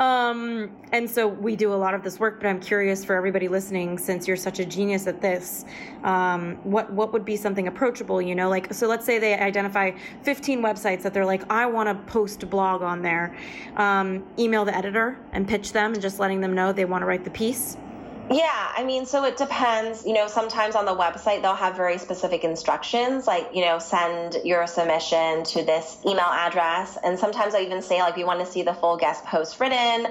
Um, 0.02 0.72
and 0.92 1.08
so 1.08 1.28
we 1.28 1.56
do 1.56 1.72
a 1.74 1.76
lot 1.76 1.94
of 1.94 2.04
this 2.04 2.20
work. 2.20 2.42
But 2.42 2.48
I'm 2.48 2.60
curious 2.60 3.06
for 3.06 3.16
everybody 3.16 3.48
listening, 3.48 4.00
since 4.00 4.28
you're 4.28 4.36
such 4.36 4.60
a 4.60 4.66
genius 4.66 5.06
at 5.06 5.22
this 5.22 5.64
um, 6.04 6.56
what 6.64 6.92
what 6.92 7.14
would 7.14 7.24
be 7.24 7.38
something 7.38 7.68
approachable? 7.68 8.20
You 8.22 8.34
know, 8.34 8.50
like 8.50 8.74
so. 8.74 8.88
Let's 8.88 9.06
say 9.06 9.20
they 9.20 9.36
identify 9.36 9.92
15 10.24 10.62
websites 10.62 11.04
that 11.04 11.14
they're 11.14 11.26
like, 11.26 11.50
I 11.52 11.68
want 11.68 11.88
to 11.88 12.12
post 12.12 12.42
a 12.44 12.48
blog 12.48 12.82
on 12.82 13.04
there. 13.04 13.36
Um, 13.78 14.26
email 14.40 14.66
the 14.66 14.76
editor 14.76 15.20
and 15.34 15.48
pitch 15.48 15.72
them, 15.72 15.94
and 15.94 16.02
just 16.02 16.20
letting 16.20 16.42
them 16.42 16.56
know 16.56 16.74
they 16.74 16.86
want 16.86 17.04
to 17.04 17.06
write 17.06 17.24
the 17.24 17.30
piece. 17.32 17.78
Yeah, 18.32 18.72
I 18.78 18.86
mean, 18.86 19.06
so 19.06 19.26
it 19.26 19.36
depends. 19.36 20.06
You 20.06 20.14
know, 20.14 20.28
sometimes 20.28 20.76
on 20.76 20.86
the 20.86 20.96
website 20.96 21.42
they'll 21.42 21.54
have 21.54 21.76
very 21.76 21.98
specific 21.98 22.46
instructions, 22.46 23.28
like, 23.28 23.50
you 23.54 23.66
know, 23.66 23.78
send 23.78 24.38
your 24.46 24.68
submission 24.68 25.44
to 25.44 25.64
this 25.66 25.98
email 26.06 26.30
address. 26.32 26.98
And 27.04 27.20
sometimes 27.20 27.54
I 27.54 27.60
even 27.60 27.82
say, 27.82 28.00
like, 28.02 28.16
we 28.16 28.24
want 28.24 28.40
to 28.40 28.46
see 28.46 28.64
the 28.64 28.74
full 28.74 28.96
guest 28.96 29.26
post 29.26 29.60
written, 29.60 30.08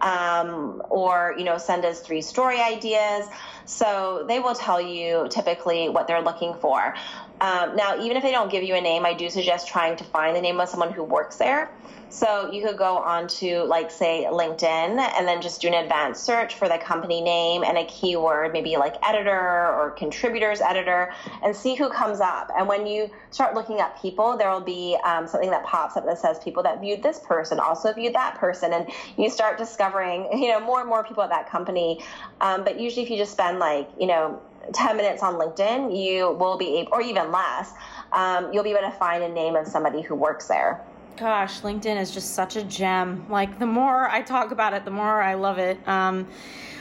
um, 0.00 0.80
or, 0.88 1.34
you 1.36 1.44
know, 1.44 1.58
send 1.58 1.84
us 1.84 2.00
three 2.00 2.22
story 2.22 2.58
ideas. 2.58 3.26
So 3.68 4.24
they 4.26 4.40
will 4.40 4.54
tell 4.54 4.80
you 4.80 5.28
typically 5.28 5.90
what 5.90 6.06
they're 6.08 6.22
looking 6.22 6.54
for. 6.54 6.94
Um, 7.40 7.76
now, 7.76 8.00
even 8.00 8.16
if 8.16 8.22
they 8.22 8.32
don't 8.32 8.50
give 8.50 8.64
you 8.64 8.74
a 8.74 8.80
name, 8.80 9.04
I 9.04 9.12
do 9.12 9.28
suggest 9.28 9.68
trying 9.68 9.96
to 9.96 10.04
find 10.04 10.34
the 10.34 10.40
name 10.40 10.58
of 10.58 10.70
someone 10.70 10.90
who 10.90 11.04
works 11.04 11.36
there. 11.36 11.70
So 12.10 12.50
you 12.50 12.66
could 12.66 12.78
go 12.78 12.96
on 12.96 13.28
to, 13.28 13.64
like, 13.64 13.90
say, 13.90 14.26
LinkedIn 14.30 14.98
and 14.98 15.28
then 15.28 15.42
just 15.42 15.60
do 15.60 15.68
an 15.68 15.74
advanced 15.74 16.24
search 16.24 16.54
for 16.54 16.66
the 16.66 16.78
company 16.78 17.20
name 17.20 17.62
and 17.62 17.76
a 17.76 17.84
keyword, 17.84 18.54
maybe 18.54 18.78
like 18.78 18.94
editor 19.06 19.30
or 19.38 19.94
contributors 19.96 20.62
editor, 20.62 21.12
and 21.44 21.54
see 21.54 21.74
who 21.74 21.90
comes 21.90 22.20
up. 22.20 22.50
And 22.56 22.66
when 22.66 22.86
you 22.86 23.10
start 23.30 23.54
looking 23.54 23.80
at 23.80 24.00
people, 24.00 24.38
there 24.38 24.50
will 24.50 24.62
be 24.62 24.96
um, 25.04 25.28
something 25.28 25.50
that 25.50 25.64
pops 25.64 25.98
up 25.98 26.06
that 26.06 26.18
says 26.18 26.38
people 26.38 26.62
that 26.62 26.80
viewed 26.80 27.02
this 27.02 27.18
person 27.20 27.60
also 27.60 27.92
viewed 27.92 28.14
that 28.14 28.36
person. 28.36 28.72
And 28.72 28.90
you 29.18 29.28
start 29.28 29.58
discovering, 29.58 30.28
you 30.32 30.48
know, 30.48 30.60
more 30.60 30.80
and 30.80 30.88
more 30.88 31.04
people 31.04 31.22
at 31.22 31.30
that 31.30 31.50
company. 31.50 32.02
Um, 32.40 32.64
but 32.64 32.80
usually, 32.80 33.02
if 33.04 33.10
you 33.10 33.18
just 33.18 33.32
spend 33.32 33.57
like, 33.58 33.90
you 33.98 34.06
know, 34.06 34.40
10 34.72 34.96
minutes 34.96 35.22
on 35.22 35.34
LinkedIn, 35.34 35.96
you 35.96 36.32
will 36.32 36.58
be 36.58 36.78
able, 36.78 36.92
or 36.92 37.00
even 37.00 37.32
less, 37.32 37.72
um, 38.12 38.52
you'll 38.52 38.64
be 38.64 38.70
able 38.70 38.82
to 38.82 38.96
find 38.98 39.22
a 39.22 39.28
name 39.28 39.56
of 39.56 39.66
somebody 39.66 40.02
who 40.02 40.14
works 40.14 40.48
there. 40.48 40.84
Gosh, 41.16 41.62
LinkedIn 41.62 42.00
is 42.00 42.12
just 42.12 42.34
such 42.34 42.54
a 42.56 42.62
gem. 42.62 43.26
Like 43.28 43.58
the 43.58 43.66
more 43.66 44.08
I 44.08 44.22
talk 44.22 44.52
about 44.52 44.72
it, 44.72 44.84
the 44.84 44.90
more 44.90 45.20
I 45.20 45.34
love 45.34 45.58
it. 45.58 45.76
Um, 45.88 46.28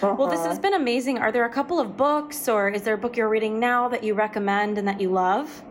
uh-huh. 0.01 0.15
Well, 0.17 0.28
this 0.28 0.41
has 0.41 0.53
uh-huh. 0.53 0.61
been 0.61 0.73
amazing. 0.75 1.17
Are 1.17 1.32
there 1.32 1.45
a 1.45 1.49
couple 1.49 1.80
of 1.80 1.97
books, 1.97 2.47
or 2.47 2.69
is 2.69 2.84
there 2.84 2.93
a 2.93 2.97
book 2.97 3.17
you're 3.17 3.30
reading 3.30 3.59
now 3.59 3.88
that 3.89 4.03
you 4.03 4.13
recommend 4.13 4.78
and 4.78 4.88
that 4.88 5.01
you 5.01 5.09
love? 5.09 5.63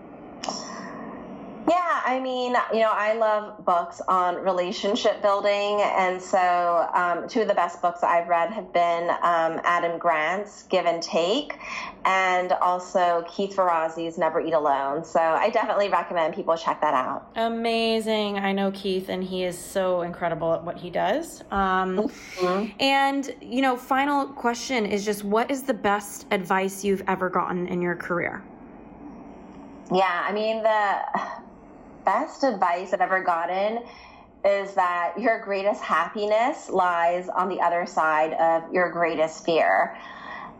I 2.06 2.20
mean, 2.20 2.54
you 2.72 2.78
know, 2.78 2.92
I 2.92 3.14
love 3.14 3.64
books 3.64 4.00
on 4.06 4.36
relationship 4.36 5.20
building. 5.22 5.80
And 5.82 6.22
so, 6.22 6.88
um, 6.94 7.28
two 7.28 7.40
of 7.40 7.48
the 7.48 7.54
best 7.54 7.82
books 7.82 8.04
I've 8.04 8.28
read 8.28 8.52
have 8.52 8.72
been 8.72 9.10
um, 9.10 9.60
Adam 9.64 9.98
Grant's 9.98 10.62
Give 10.62 10.86
and 10.86 11.02
Take 11.02 11.58
and 12.04 12.52
also 12.52 13.24
Keith 13.28 13.56
Ferrazzi's 13.56 14.18
Never 14.18 14.40
Eat 14.40 14.54
Alone. 14.54 15.04
So, 15.04 15.18
I 15.18 15.50
definitely 15.50 15.88
recommend 15.88 16.32
people 16.32 16.56
check 16.56 16.80
that 16.80 16.94
out. 16.94 17.28
Amazing. 17.34 18.38
I 18.38 18.52
know 18.52 18.70
Keith, 18.70 19.08
and 19.08 19.24
he 19.24 19.42
is 19.42 19.58
so 19.58 20.02
incredible 20.02 20.54
at 20.54 20.62
what 20.62 20.76
he 20.76 20.90
does. 20.90 21.42
Um, 21.50 21.98
mm-hmm. 21.98 22.70
And, 22.78 23.34
you 23.40 23.62
know, 23.62 23.76
final 23.76 24.28
question 24.28 24.86
is 24.86 25.04
just 25.04 25.24
what 25.24 25.50
is 25.50 25.64
the 25.64 25.74
best 25.74 26.26
advice 26.30 26.84
you've 26.84 27.02
ever 27.08 27.28
gotten 27.28 27.66
in 27.66 27.82
your 27.82 27.96
career? 27.96 28.44
Yeah, 29.92 30.24
I 30.24 30.32
mean, 30.32 30.62
the 30.62 31.45
best 32.06 32.44
advice 32.44 32.94
I've 32.94 33.02
ever 33.02 33.22
gotten 33.22 33.82
is 34.44 34.74
that 34.74 35.14
your 35.18 35.40
greatest 35.40 35.82
happiness 35.82 36.70
lies 36.70 37.28
on 37.28 37.48
the 37.48 37.60
other 37.60 37.84
side 37.84 38.32
of 38.34 38.72
your 38.72 38.90
greatest 38.90 39.44
fear. 39.44 39.98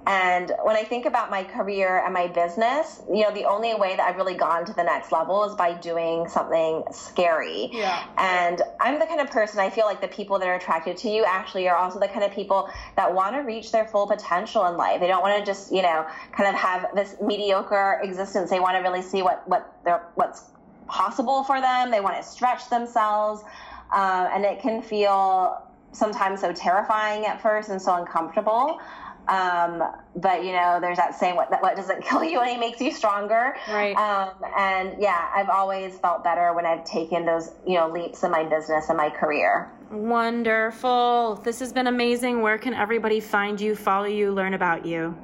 And 0.09 0.53
when 0.63 0.77
I 0.77 0.85
think 0.85 1.05
about 1.05 1.31
my 1.31 1.43
career 1.43 2.05
and 2.05 2.15
my 2.15 2.29
business, 2.29 3.03
you 3.13 3.23
know, 3.23 3.33
the 3.33 3.45
only 3.45 3.75
way 3.75 3.97
that 3.97 4.09
I've 4.09 4.17
really 4.17 4.37
gone 4.37 4.65
to 4.67 4.73
the 4.73 4.85
next 4.85 5.11
level 5.11 5.43
is 5.45 5.57
by 5.57 5.75
doing 5.75 6.29
something 6.29 6.85
scary. 6.93 7.71
Yeah. 7.73 8.07
And 8.17 8.63
I'm 8.81 9.01
the 9.01 9.07
kind 9.07 9.21
of 9.21 9.31
person 9.31 9.59
I 9.59 9.69
feel 9.69 9.85
like 9.85 10.01
the 10.01 10.09
people 10.09 10.39
that 10.39 10.47
are 10.47 10.55
attracted 10.55 10.97
to 10.99 11.11
you 11.11 11.25
actually 11.25 11.69
are 11.69 11.77
also 11.77 11.99
the 11.99 12.07
kind 12.07 12.25
of 12.25 12.31
people 12.31 12.71
that 12.95 13.13
want 13.13 13.35
to 13.35 13.41
reach 13.41 13.73
their 13.73 13.87
full 13.87 14.07
potential 14.07 14.67
in 14.67 14.77
life. 14.77 15.01
They 15.01 15.09
don't 15.09 15.23
want 15.23 15.41
to 15.41 15.45
just, 15.45 15.73
you 15.73 15.83
know, 15.83 16.07
kind 16.31 16.49
of 16.49 16.55
have 16.55 16.87
this 16.95 17.17
mediocre 17.21 18.01
existence. 18.03 18.49
They 18.49 18.61
want 18.61 18.77
to 18.77 18.83
really 18.83 19.03
see 19.03 19.23
what 19.23 19.47
what 19.49 19.75
they're 19.85 20.07
what's 20.15 20.45
possible 20.89 21.45
for 21.45 21.61
them. 21.61 21.91
They 21.91 22.01
want 22.01 22.17
to 22.17 22.23
stretch 22.23 22.69
themselves. 22.69 23.43
Uh, 23.93 24.29
and 24.33 24.45
it 24.45 24.61
can 24.61 24.83
feel 24.83 25.63
sometimes 25.93 26.41
so 26.41 26.53
terrifying 26.53 27.25
at 27.25 27.41
first 27.41 27.71
and 27.71 27.81
so 27.81 27.95
uncomfortable. 27.95 28.81
Um, 29.29 29.83
but 30.15 30.45
you 30.45 30.53
know, 30.53 30.79
there's 30.81 30.99
that 30.99 31.19
saying, 31.19 31.37
what, 31.37 31.51
what 31.61 31.77
doesn't 31.77 32.05
kill 32.09 32.23
you 32.23 32.39
only 32.39 32.57
makes 32.57 32.81
you 32.81 32.93
stronger. 32.93 33.57
Right. 33.69 33.97
Um, 33.97 34.35
and 34.57 35.01
yeah, 35.01 35.31
I've 35.35 35.49
always 35.49 35.99
felt 35.99 36.23
better 36.23 36.53
when 36.55 36.67
I've 36.67 36.85
taken 36.85 37.25
those, 37.25 37.51
you 37.67 37.75
know, 37.75 37.89
leaps 37.89 38.23
in 38.23 38.31
my 38.31 38.45
business 38.45 38.89
and 38.89 38.97
my 38.97 39.11
career. 39.11 39.71
Wonderful. 39.91 41.37
This 41.45 41.61
has 41.61 41.73
been 41.73 41.87
amazing. 41.87 42.43
Where 42.43 42.59
can 42.59 42.75
everybody 42.75 43.21
find 43.21 43.61
you, 43.61 43.75
follow 43.75 44.07
you, 44.07 44.33
learn 44.33 44.55
about 44.55 44.85
you? 44.85 45.17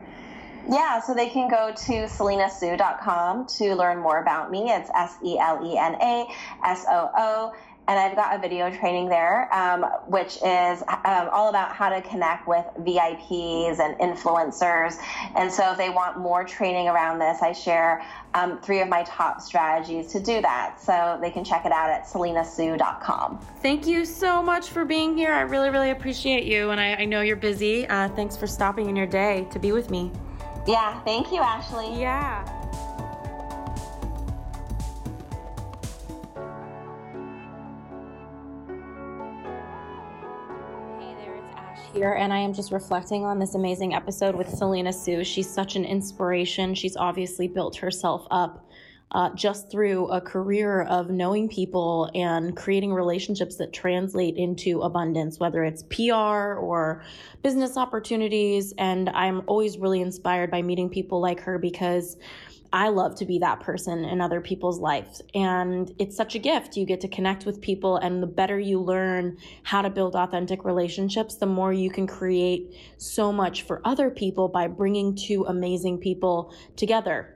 Yeah, 0.68 1.00
so 1.00 1.14
they 1.14 1.28
can 1.28 1.48
go 1.48 1.72
to 1.74 1.92
selenasoo.com 2.06 3.46
to 3.46 3.74
learn 3.74 3.98
more 3.98 4.20
about 4.20 4.50
me. 4.50 4.70
It's 4.70 4.90
S 4.94 5.16
E 5.24 5.38
L 5.38 5.64
E 5.64 5.76
N 5.76 5.94
A 5.94 6.26
S 6.64 6.84
O 6.88 7.10
O. 7.16 7.52
And 7.88 7.98
I've 7.98 8.14
got 8.14 8.36
a 8.36 8.38
video 8.38 8.70
training 8.70 9.08
there, 9.08 9.52
um, 9.52 9.82
which 10.06 10.36
is 10.36 10.82
um, 11.04 11.28
all 11.32 11.48
about 11.48 11.74
how 11.74 11.88
to 11.88 12.00
connect 12.00 12.46
with 12.46 12.64
VIPs 12.78 13.80
and 13.80 13.98
influencers. 13.98 14.96
And 15.36 15.52
so, 15.52 15.72
if 15.72 15.78
they 15.78 15.90
want 15.90 16.16
more 16.16 16.44
training 16.44 16.86
around 16.86 17.18
this, 17.18 17.42
I 17.42 17.52
share 17.52 18.04
um, 18.34 18.60
three 18.60 18.80
of 18.80 18.88
my 18.88 19.02
top 19.02 19.40
strategies 19.40 20.12
to 20.12 20.20
do 20.20 20.40
that. 20.42 20.80
So, 20.80 21.18
they 21.20 21.30
can 21.32 21.44
check 21.44 21.66
it 21.66 21.72
out 21.72 21.90
at 21.90 22.06
selenasoo.com. 22.06 23.40
Thank 23.60 23.88
you 23.88 24.04
so 24.04 24.40
much 24.40 24.68
for 24.68 24.84
being 24.84 25.16
here. 25.16 25.32
I 25.32 25.40
really, 25.40 25.70
really 25.70 25.90
appreciate 25.90 26.44
you. 26.44 26.70
And 26.70 26.80
I, 26.80 26.94
I 26.94 27.04
know 27.04 27.20
you're 27.20 27.34
busy. 27.34 27.88
Uh, 27.88 28.08
thanks 28.10 28.36
for 28.36 28.46
stopping 28.46 28.88
in 28.88 28.94
your 28.94 29.08
day 29.08 29.48
to 29.50 29.58
be 29.58 29.72
with 29.72 29.90
me. 29.90 30.12
Yeah, 30.64 31.00
thank 31.00 31.32
you, 31.32 31.40
Ashley. 31.40 32.00
Yeah. 32.00 32.44
Hey 41.00 41.14
there, 41.16 41.34
it's 41.34 41.52
Ash 41.56 41.80
here, 41.92 42.12
and 42.12 42.32
I 42.32 42.38
am 42.38 42.52
just 42.52 42.70
reflecting 42.70 43.24
on 43.24 43.40
this 43.40 43.56
amazing 43.56 43.92
episode 43.92 44.36
with 44.36 44.48
Selena 44.48 44.92
Soo. 44.92 45.24
She's 45.24 45.50
such 45.50 45.74
an 45.74 45.84
inspiration. 45.84 46.76
She's 46.76 46.96
obviously 46.96 47.48
built 47.48 47.74
herself 47.74 48.24
up 48.30 48.64
uh, 49.12 49.30
just 49.34 49.70
through 49.70 50.08
a 50.08 50.20
career 50.20 50.82
of 50.82 51.10
knowing 51.10 51.48
people 51.48 52.10
and 52.14 52.56
creating 52.56 52.92
relationships 52.92 53.56
that 53.56 53.72
translate 53.72 54.36
into 54.36 54.80
abundance, 54.80 55.38
whether 55.38 55.62
it's 55.64 55.82
PR 55.84 56.56
or 56.58 57.04
business 57.42 57.76
opportunities. 57.76 58.72
And 58.78 59.10
I'm 59.10 59.42
always 59.46 59.78
really 59.78 60.00
inspired 60.00 60.50
by 60.50 60.62
meeting 60.62 60.88
people 60.88 61.20
like 61.20 61.40
her 61.40 61.58
because. 61.58 62.16
I 62.74 62.88
love 62.88 63.16
to 63.16 63.26
be 63.26 63.38
that 63.40 63.60
person 63.60 64.02
in 64.02 64.22
other 64.22 64.40
people's 64.40 64.78
lives. 64.80 65.20
And 65.34 65.94
it's 65.98 66.16
such 66.16 66.34
a 66.34 66.38
gift. 66.38 66.74
You 66.74 66.86
get 66.86 67.02
to 67.02 67.08
connect 67.08 67.44
with 67.44 67.60
people, 67.60 67.98
and 67.98 68.22
the 68.22 68.26
better 68.26 68.58
you 68.58 68.80
learn 68.80 69.36
how 69.62 69.82
to 69.82 69.90
build 69.90 70.16
authentic 70.16 70.64
relationships, 70.64 71.34
the 71.34 71.44
more 71.44 71.74
you 71.74 71.90
can 71.90 72.06
create 72.06 72.74
so 72.96 73.30
much 73.30 73.64
for 73.64 73.82
other 73.84 74.08
people 74.08 74.48
by 74.48 74.68
bringing 74.68 75.14
two 75.14 75.44
amazing 75.44 75.98
people 75.98 76.54
together. 76.74 77.31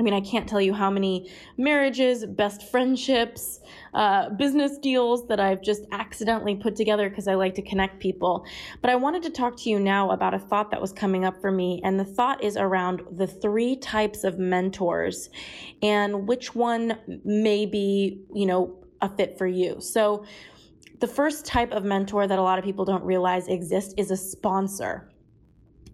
I 0.00 0.02
mean, 0.02 0.14
I 0.14 0.22
can't 0.22 0.48
tell 0.48 0.62
you 0.62 0.72
how 0.72 0.88
many 0.88 1.30
marriages, 1.58 2.24
best 2.24 2.70
friendships, 2.70 3.60
uh, 3.92 4.30
business 4.30 4.78
deals 4.78 5.28
that 5.28 5.38
I've 5.38 5.60
just 5.60 5.82
accidentally 5.92 6.56
put 6.56 6.74
together 6.74 7.10
because 7.10 7.28
I 7.28 7.34
like 7.34 7.54
to 7.56 7.62
connect 7.62 8.00
people. 8.00 8.46
But 8.80 8.88
I 8.88 8.96
wanted 8.96 9.22
to 9.24 9.30
talk 9.30 9.58
to 9.58 9.68
you 9.68 9.78
now 9.78 10.10
about 10.12 10.32
a 10.32 10.38
thought 10.38 10.70
that 10.70 10.80
was 10.80 10.90
coming 10.90 11.26
up 11.26 11.38
for 11.42 11.52
me. 11.52 11.82
And 11.84 12.00
the 12.00 12.06
thought 12.06 12.42
is 12.42 12.56
around 12.56 13.02
the 13.12 13.26
three 13.26 13.76
types 13.76 14.24
of 14.24 14.38
mentors 14.38 15.28
and 15.82 16.26
which 16.26 16.54
one 16.54 16.96
may 17.22 17.66
be, 17.66 18.22
you 18.34 18.46
know, 18.46 18.78
a 19.02 19.08
fit 19.10 19.36
for 19.36 19.46
you. 19.46 19.82
So, 19.82 20.24
the 21.00 21.06
first 21.06 21.46
type 21.46 21.72
of 21.72 21.84
mentor 21.84 22.26
that 22.26 22.38
a 22.38 22.42
lot 22.42 22.58
of 22.58 22.64
people 22.64 22.84
don't 22.84 23.04
realize 23.04 23.48
exists 23.48 23.94
is 23.96 24.10
a 24.10 24.16
sponsor. 24.16 25.09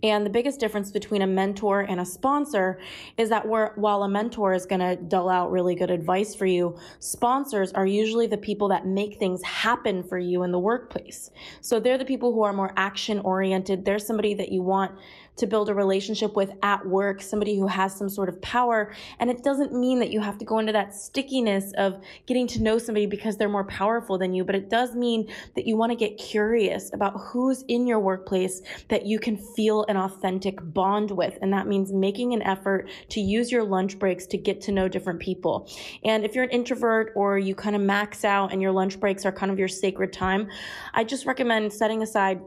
And 0.03 0.27
the 0.27 0.31
biggest 0.31 0.61
difference 0.61 0.91
between 0.91 1.23
a 1.23 1.27
mentor 1.27 1.81
and 1.81 2.01
a 2.01 2.05
sponsor 2.05 2.79
is 3.17 3.29
that 3.31 3.47
while 3.47 4.03
a 4.03 4.09
mentor 4.09 4.53
is 4.53 4.67
going 4.67 4.81
to 4.81 4.97
dull 4.97 5.29
out 5.29 5.51
really 5.51 5.75
good 5.75 5.91
advice 5.91 6.35
for 6.35 6.47
you, 6.47 6.77
sponsors 6.99 7.73
are 7.73 7.87
usually 7.87 8.27
the 8.27 8.37
people 8.37 8.69
that 8.69 8.87
make 8.87 9.19
things 9.19 9.43
happen 9.43 10.03
for 10.03 10.19
you 10.19 10.43
in 10.43 10.53
the 10.53 10.59
workplace. 10.59 11.31
So 11.61 11.81
they're 11.81 11.99
the 11.99 12.05
people 12.05 12.33
who 12.33 12.43
are 12.43 12.53
more 12.53 12.73
action 12.77 13.21
oriented. 13.21 13.85
They're 13.85 13.99
somebody 13.99 14.35
that 14.35 14.53
you 14.53 14.63
want 14.63 14.93
to 15.37 15.47
build 15.47 15.69
a 15.69 15.75
relationship 15.75 16.35
with 16.35 16.51
at 16.63 16.87
work, 16.87 17.23
somebody 17.23 17.59
who 17.59 17.67
has 17.67 17.95
some 17.95 18.09
sort 18.09 18.29
of 18.29 18.41
power. 18.43 18.93
And 19.19 19.31
it 19.31 19.43
doesn't 19.43 19.73
mean 19.73 19.99
that 20.01 20.11
you 20.11 20.21
have 20.21 20.39
to 20.39 20.45
go 20.45 20.59
into 20.59 20.73
that 20.73 20.95
stickiness 20.95 21.73
of 21.77 22.01
getting 22.27 22.47
to 22.49 22.63
know 22.63 22.79
somebody 22.79 23.07
because 23.07 23.37
they're 23.37 23.49
more 23.49 23.65
powerful 23.65 24.19
than 24.19 24.35
you, 24.35 24.45
but 24.45 24.55
it 24.55 24.71
does 24.71 24.95
mean 24.95 25.31
that 25.55 25.67
you 25.67 25.77
want 25.77 25.93
to 25.93 25.97
get 25.97 26.17
curious 26.19 26.93
about 26.93 27.19
who's 27.21 27.63
in 27.69 27.87
your 27.87 28.01
workplace 28.01 28.63
that 28.89 29.07
you 29.07 29.19
can 29.19 29.37
feel 29.37 29.85
an 29.89 29.97
authentic 29.97 30.59
bond 30.73 31.11
with. 31.11 31.39
And 31.43 31.53
that 31.53 31.67
means 31.67 31.93
making 31.93 32.33
an 32.33 32.43
effort 32.43 32.89
to 33.11 33.21
use 33.21 33.53
your 33.53 33.65
lunch 33.65 33.99
breaks 33.99 34.27
to 34.27 34.39
get 34.39 34.61
to 34.63 34.73
know 34.73 34.89
different 34.89 35.21
people. 35.21 35.69
And 36.05 36.25
if 36.25 36.35
you're 36.35 36.45
an 36.45 36.51
introvert 36.51 37.13
or 37.15 37.39
you 37.39 37.55
kind 37.55 37.77
of 37.77 37.83
max 37.83 38.25
out 38.25 38.53
and 38.53 38.63
your 38.63 38.73
lunch 38.73 38.99
breaks 38.99 39.25
are 39.25 39.33
kind 39.33 39.53
of 39.53 39.59
your 39.59 39.69
sacred 39.69 40.13
time, 40.13 40.49
I 40.95 41.05
just 41.05 41.27
recommend 41.27 41.73
setting 41.73 42.03
aside 42.03 42.41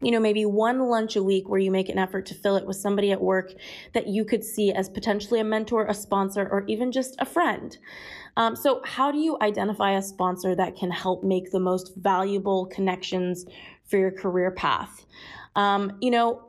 you 0.00 0.12
know, 0.12 0.20
maybe 0.20 0.44
one 0.46 0.78
lunch 0.78 1.16
a 1.16 1.22
week 1.22 1.48
where 1.48 1.58
you 1.58 1.72
make 1.72 1.88
an 1.88 1.98
effort 1.98 2.24
to 2.26 2.34
fill 2.34 2.56
it 2.56 2.66
with 2.66 2.76
somebody 2.76 3.10
at 3.10 3.20
work 3.20 3.52
that 3.94 4.06
you 4.06 4.24
could 4.24 4.44
see 4.44 4.72
as 4.72 4.88
potentially 4.88 5.40
a 5.40 5.44
mentor, 5.44 5.86
a 5.86 5.94
sponsor, 5.94 6.48
or 6.48 6.64
even 6.68 6.92
just 6.92 7.16
a 7.18 7.24
friend. 7.24 7.78
Um, 8.36 8.54
so, 8.54 8.80
how 8.84 9.10
do 9.10 9.18
you 9.18 9.36
identify 9.42 9.92
a 9.92 10.02
sponsor 10.02 10.54
that 10.54 10.76
can 10.76 10.92
help 10.92 11.24
make 11.24 11.50
the 11.50 11.58
most 11.58 11.96
valuable 11.96 12.66
connections 12.66 13.44
for 13.88 13.98
your 13.98 14.12
career 14.12 14.52
path? 14.52 15.04
Um, 15.56 15.98
you 16.00 16.12
know, 16.12 16.44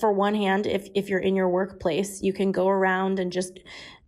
for 0.00 0.12
one 0.12 0.34
hand, 0.34 0.66
if, 0.66 0.88
if 0.96 1.08
you're 1.08 1.20
in 1.20 1.36
your 1.36 1.48
workplace, 1.48 2.20
you 2.20 2.32
can 2.32 2.50
go 2.50 2.66
around 2.66 3.20
and 3.20 3.30
just 3.30 3.60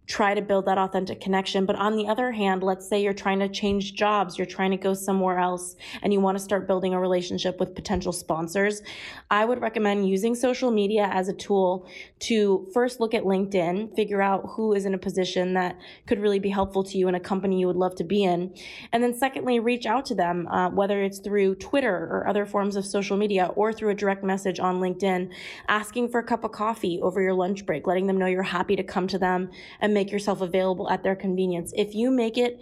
try 0.07 0.34
to 0.34 0.42
build 0.42 0.66
that 0.66 0.76
authentic 0.76 1.20
connection. 1.20 1.64
But 1.64 1.76
on 1.76 1.96
the 1.96 2.07
other 2.07 2.30
hand, 2.30 2.62
let's 2.62 2.86
say 2.86 3.02
you're 3.02 3.14
trying 3.14 3.38
to 3.38 3.48
change 3.48 3.94
jobs, 3.94 4.36
you're 4.36 4.46
trying 4.46 4.70
to 4.72 4.76
go 4.76 4.92
somewhere 4.92 5.38
else, 5.38 5.76
and 6.02 6.12
you 6.12 6.20
want 6.20 6.36
to 6.36 6.44
start 6.44 6.66
building 6.66 6.92
a 6.92 7.00
relationship 7.00 7.59
with 7.59 7.74
potential 7.74 8.12
sponsors. 8.12 8.82
I 9.30 9.44
would 9.44 9.61
recommend 9.61 10.09
using 10.09 10.34
social 10.34 10.70
media 10.70 11.09
as 11.11 11.28
a 11.28 11.32
tool 11.32 11.88
to 12.20 12.68
first 12.74 13.00
look 13.00 13.14
at 13.14 13.24
LinkedIn, 13.24 13.96
figure 13.96 14.20
out 14.20 14.44
who 14.50 14.74
is 14.74 14.84
in 14.84 14.94
a 14.94 14.98
position 14.98 15.55
that 15.55 15.78
could 16.07 16.18
really 16.18 16.38
be 16.38 16.50
helpful 16.50 16.84
to 16.84 16.98
you 16.98 17.09
in 17.09 17.14
a 17.14 17.20
company 17.20 17.59
you 17.59 17.66
would 17.66 17.76
love 17.76 17.94
to 17.96 18.05
be 18.05 18.24
in. 18.24 18.55
And 18.92 19.02
then, 19.02 19.14
secondly, 19.14 19.59
reach 19.59 19.86
out 19.86 20.05
to 20.07 20.14
them, 20.14 20.46
uh, 20.48 20.68
whether 20.70 21.02
it's 21.02 21.18
through 21.18 21.55
Twitter 21.57 21.94
or 21.94 22.26
other 22.28 22.44
forms 22.44 22.76
of 22.76 22.84
social 22.84 23.16
media 23.16 23.46
or 23.57 23.72
through 23.72 23.90
a 23.90 23.94
direct 23.94 24.22
message 24.22 24.61
on 24.61 24.80
LinkedIn, 24.80 25.32
asking 25.68 26.11
for 26.11 26.20
a 26.20 26.24
cup 26.24 26.44
of 26.44 26.52
coffee 26.52 27.00
over 27.02 27.22
your 27.22 27.34
lunch 27.34 27.64
break, 27.64 27.86
letting 27.86 28.07
them 28.07 28.18
know 28.18 28.26
you're 28.26 28.42
happy 28.42 28.76
to 28.76 28.82
come 28.82 29.07
to 29.09 29.18
them 29.18 29.50
and 29.80 29.93
make 29.95 30.12
yourself 30.12 30.40
available 30.40 30.90
at 30.90 31.03
their 31.03 31.16
convenience. 31.16 31.72
If 31.76 31.95
you 31.95 32.11
make 32.11 32.36
it 32.36 32.61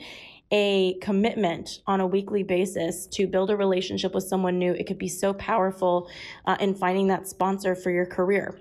a 0.53 0.99
commitment 1.01 1.81
on 1.87 2.01
a 2.01 2.07
weekly 2.07 2.43
basis 2.43 3.07
to 3.07 3.27
build 3.27 3.51
a 3.51 3.57
relationship 3.57 4.15
with 4.15 4.25
someone 4.25 4.59
new, 4.59 4.73
it 4.73 4.87
could 4.87 4.99
be 4.99 5.09
so 5.09 5.33
powerful 5.33 6.11
uh, 6.45 6.57
in 6.61 6.75
finding 6.75 7.09
that 7.09 7.27
sponsor 7.27 7.75
for 7.75 7.91
your 7.91 8.07
career. 8.07 8.61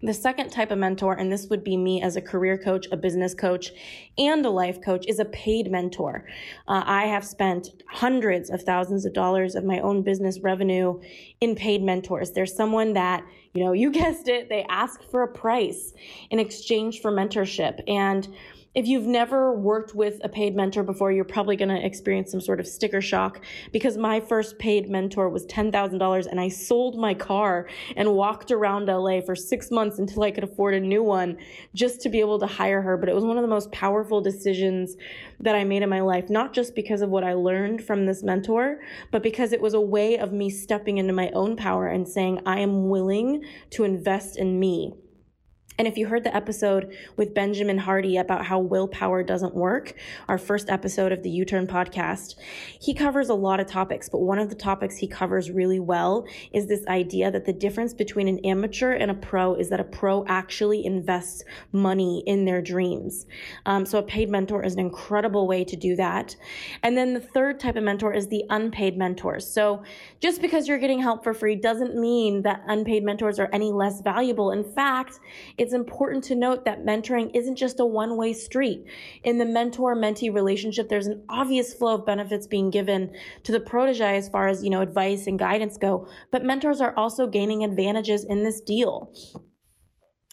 The 0.00 0.14
second 0.14 0.50
type 0.50 0.70
of 0.70 0.78
mentor, 0.78 1.14
and 1.14 1.32
this 1.32 1.48
would 1.50 1.64
be 1.64 1.76
me 1.76 2.00
as 2.00 2.14
a 2.14 2.22
career 2.22 2.56
coach, 2.56 2.86
a 2.92 2.96
business 2.96 3.34
coach, 3.34 3.72
and 4.16 4.46
a 4.46 4.50
life 4.50 4.80
coach, 4.80 5.04
is 5.08 5.18
a 5.18 5.24
paid 5.24 5.72
mentor. 5.72 6.24
Uh, 6.68 6.84
I 6.86 7.06
have 7.06 7.24
spent 7.26 7.70
hundreds 7.88 8.48
of 8.48 8.62
thousands 8.62 9.04
of 9.04 9.12
dollars 9.12 9.56
of 9.56 9.64
my 9.64 9.80
own 9.80 10.02
business 10.02 10.38
revenue 10.38 11.00
in 11.40 11.56
paid 11.56 11.82
mentors. 11.82 12.30
There's 12.30 12.54
someone 12.54 12.92
that, 12.92 13.24
you 13.54 13.64
know, 13.64 13.72
you 13.72 13.90
guessed 14.00 14.28
it, 14.28 14.48
they 14.48 14.64
ask 14.68 15.02
for 15.02 15.22
a 15.22 15.28
price 15.28 15.94
in 16.30 16.38
exchange 16.38 17.00
for 17.00 17.10
mentorship. 17.12 17.82
And 17.88 18.28
if 18.78 18.86
you've 18.86 19.08
never 19.08 19.52
worked 19.52 19.92
with 19.92 20.20
a 20.22 20.28
paid 20.28 20.54
mentor 20.54 20.84
before, 20.84 21.10
you're 21.10 21.24
probably 21.24 21.56
going 21.56 21.68
to 21.68 21.84
experience 21.84 22.30
some 22.30 22.40
sort 22.40 22.60
of 22.60 22.66
sticker 22.68 23.00
shock 23.00 23.44
because 23.72 23.96
my 23.96 24.20
first 24.20 24.56
paid 24.60 24.88
mentor 24.88 25.28
was 25.28 25.44
$10,000 25.46 26.26
and 26.26 26.40
I 26.40 26.46
sold 26.46 26.96
my 26.96 27.12
car 27.12 27.68
and 27.96 28.12
walked 28.12 28.52
around 28.52 28.86
LA 28.86 29.20
for 29.20 29.34
six 29.34 29.72
months 29.72 29.98
until 29.98 30.22
I 30.22 30.30
could 30.30 30.44
afford 30.44 30.74
a 30.74 30.80
new 30.80 31.02
one 31.02 31.38
just 31.74 32.00
to 32.02 32.08
be 32.08 32.20
able 32.20 32.38
to 32.38 32.46
hire 32.46 32.80
her. 32.80 32.96
But 32.96 33.08
it 33.08 33.16
was 33.16 33.24
one 33.24 33.36
of 33.36 33.42
the 33.42 33.48
most 33.48 33.72
powerful 33.72 34.20
decisions 34.20 34.94
that 35.40 35.56
I 35.56 35.64
made 35.64 35.82
in 35.82 35.88
my 35.88 36.00
life, 36.00 36.30
not 36.30 36.52
just 36.52 36.76
because 36.76 37.02
of 37.02 37.10
what 37.10 37.24
I 37.24 37.32
learned 37.32 37.82
from 37.82 38.06
this 38.06 38.22
mentor, 38.22 38.78
but 39.10 39.24
because 39.24 39.52
it 39.52 39.60
was 39.60 39.74
a 39.74 39.80
way 39.80 40.18
of 40.18 40.32
me 40.32 40.50
stepping 40.50 40.98
into 40.98 41.12
my 41.12 41.30
own 41.30 41.56
power 41.56 41.88
and 41.88 42.06
saying, 42.06 42.42
I 42.46 42.60
am 42.60 42.88
willing 42.88 43.42
to 43.70 43.82
invest 43.82 44.38
in 44.38 44.60
me. 44.60 44.94
And 45.78 45.86
if 45.86 45.96
you 45.96 46.08
heard 46.08 46.24
the 46.24 46.34
episode 46.34 46.92
with 47.16 47.34
Benjamin 47.34 47.78
Hardy 47.78 48.16
about 48.16 48.44
how 48.44 48.58
willpower 48.58 49.22
doesn't 49.22 49.54
work, 49.54 49.94
our 50.26 50.36
first 50.36 50.70
episode 50.70 51.12
of 51.12 51.22
the 51.22 51.30
You 51.30 51.44
Turn 51.44 51.68
podcast, 51.68 52.34
he 52.80 52.92
covers 52.92 53.28
a 53.28 53.34
lot 53.34 53.60
of 53.60 53.68
topics, 53.68 54.08
but 54.08 54.18
one 54.18 54.40
of 54.40 54.48
the 54.48 54.56
topics 54.56 54.96
he 54.96 55.06
covers 55.06 55.52
really 55.52 55.78
well 55.78 56.26
is 56.52 56.66
this 56.66 56.84
idea 56.88 57.30
that 57.30 57.44
the 57.44 57.52
difference 57.52 57.94
between 57.94 58.26
an 58.26 58.40
amateur 58.44 58.90
and 58.90 59.08
a 59.08 59.14
pro 59.14 59.54
is 59.54 59.68
that 59.68 59.78
a 59.78 59.84
pro 59.84 60.24
actually 60.26 60.84
invests 60.84 61.44
money 61.70 62.24
in 62.26 62.44
their 62.44 62.60
dreams. 62.60 63.26
Um, 63.64 63.86
so 63.86 64.00
a 64.00 64.02
paid 64.02 64.28
mentor 64.28 64.64
is 64.64 64.74
an 64.74 64.80
incredible 64.80 65.46
way 65.46 65.62
to 65.62 65.76
do 65.76 65.94
that. 65.94 66.34
And 66.82 66.96
then 66.96 67.14
the 67.14 67.20
third 67.20 67.60
type 67.60 67.76
of 67.76 67.84
mentor 67.84 68.12
is 68.12 68.26
the 68.26 68.42
unpaid 68.50 68.98
mentors. 68.98 69.46
So 69.46 69.84
just 70.18 70.42
because 70.42 70.66
you're 70.66 70.78
getting 70.78 71.00
help 71.00 71.22
for 71.22 71.32
free 71.32 71.54
doesn't 71.54 71.94
mean 71.94 72.42
that 72.42 72.64
unpaid 72.66 73.04
mentors 73.04 73.38
are 73.38 73.48
any 73.52 73.70
less 73.70 74.00
valuable. 74.00 74.50
In 74.50 74.64
fact, 74.64 75.20
it's 75.56 75.67
it's 75.68 75.74
important 75.74 76.24
to 76.24 76.34
note 76.34 76.64
that 76.64 76.86
mentoring 76.86 77.30
isn't 77.34 77.56
just 77.56 77.78
a 77.78 77.84
one 77.84 78.16
way 78.16 78.32
street. 78.32 78.86
In 79.22 79.36
the 79.36 79.44
mentor 79.44 79.94
mentee 79.94 80.32
relationship, 80.32 80.88
there's 80.88 81.08
an 81.08 81.22
obvious 81.28 81.74
flow 81.74 81.96
of 81.96 82.06
benefits 82.06 82.46
being 82.46 82.70
given 82.70 83.12
to 83.42 83.52
the 83.52 83.60
protege 83.60 84.16
as 84.16 84.30
far 84.30 84.48
as, 84.48 84.64
you 84.64 84.70
know, 84.70 84.80
advice 84.80 85.26
and 85.26 85.38
guidance 85.38 85.76
go, 85.76 86.08
but 86.30 86.42
mentors 86.42 86.80
are 86.80 86.96
also 86.96 87.26
gaining 87.26 87.64
advantages 87.64 88.24
in 88.24 88.44
this 88.44 88.62
deal. 88.62 89.12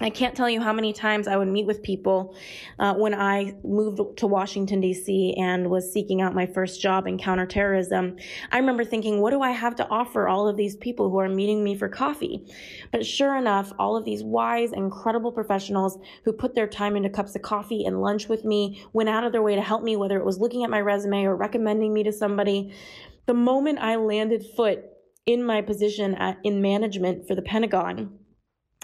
I 0.01 0.09
can't 0.09 0.35
tell 0.35 0.49
you 0.49 0.59
how 0.59 0.73
many 0.73 0.91
times 0.91 1.25
I 1.25 1.37
would 1.37 1.47
meet 1.47 1.65
with 1.65 1.81
people 1.81 2.35
uh, 2.79 2.95
when 2.95 3.13
I 3.13 3.55
moved 3.63 4.17
to 4.17 4.27
Washington, 4.27 4.81
D.C., 4.81 5.35
and 5.37 5.69
was 5.69 5.89
seeking 5.89 6.21
out 6.21 6.35
my 6.35 6.45
first 6.47 6.81
job 6.81 7.07
in 7.07 7.17
counterterrorism. 7.17 8.17
I 8.51 8.57
remember 8.57 8.83
thinking, 8.83 9.21
what 9.21 9.31
do 9.31 9.41
I 9.41 9.51
have 9.51 9.73
to 9.77 9.87
offer 9.87 10.27
all 10.27 10.49
of 10.49 10.57
these 10.57 10.75
people 10.75 11.09
who 11.09 11.17
are 11.19 11.29
meeting 11.29 11.63
me 11.63 11.77
for 11.77 11.87
coffee? 11.87 12.45
But 12.91 13.05
sure 13.05 13.37
enough, 13.37 13.71
all 13.79 13.95
of 13.95 14.03
these 14.03 14.21
wise, 14.21 14.73
incredible 14.73 15.31
professionals 15.31 15.97
who 16.25 16.33
put 16.33 16.55
their 16.55 16.67
time 16.67 16.97
into 16.97 17.09
cups 17.09 17.33
of 17.33 17.43
coffee 17.43 17.85
and 17.85 18.01
lunch 18.01 18.27
with 18.27 18.43
me 18.43 18.83
went 18.91 19.07
out 19.07 19.23
of 19.23 19.31
their 19.31 19.43
way 19.43 19.55
to 19.55 19.61
help 19.61 19.81
me, 19.81 19.95
whether 19.95 20.19
it 20.19 20.25
was 20.25 20.39
looking 20.39 20.65
at 20.65 20.69
my 20.69 20.81
resume 20.81 21.23
or 21.23 21.37
recommending 21.37 21.93
me 21.93 22.03
to 22.03 22.11
somebody. 22.11 22.73
The 23.27 23.33
moment 23.33 23.79
I 23.79 23.95
landed 23.95 24.45
foot 24.57 24.83
in 25.25 25.41
my 25.41 25.61
position 25.61 26.15
at, 26.15 26.37
in 26.43 26.61
management 26.61 27.29
for 27.29 27.33
the 27.35 27.41
Pentagon, 27.41 28.19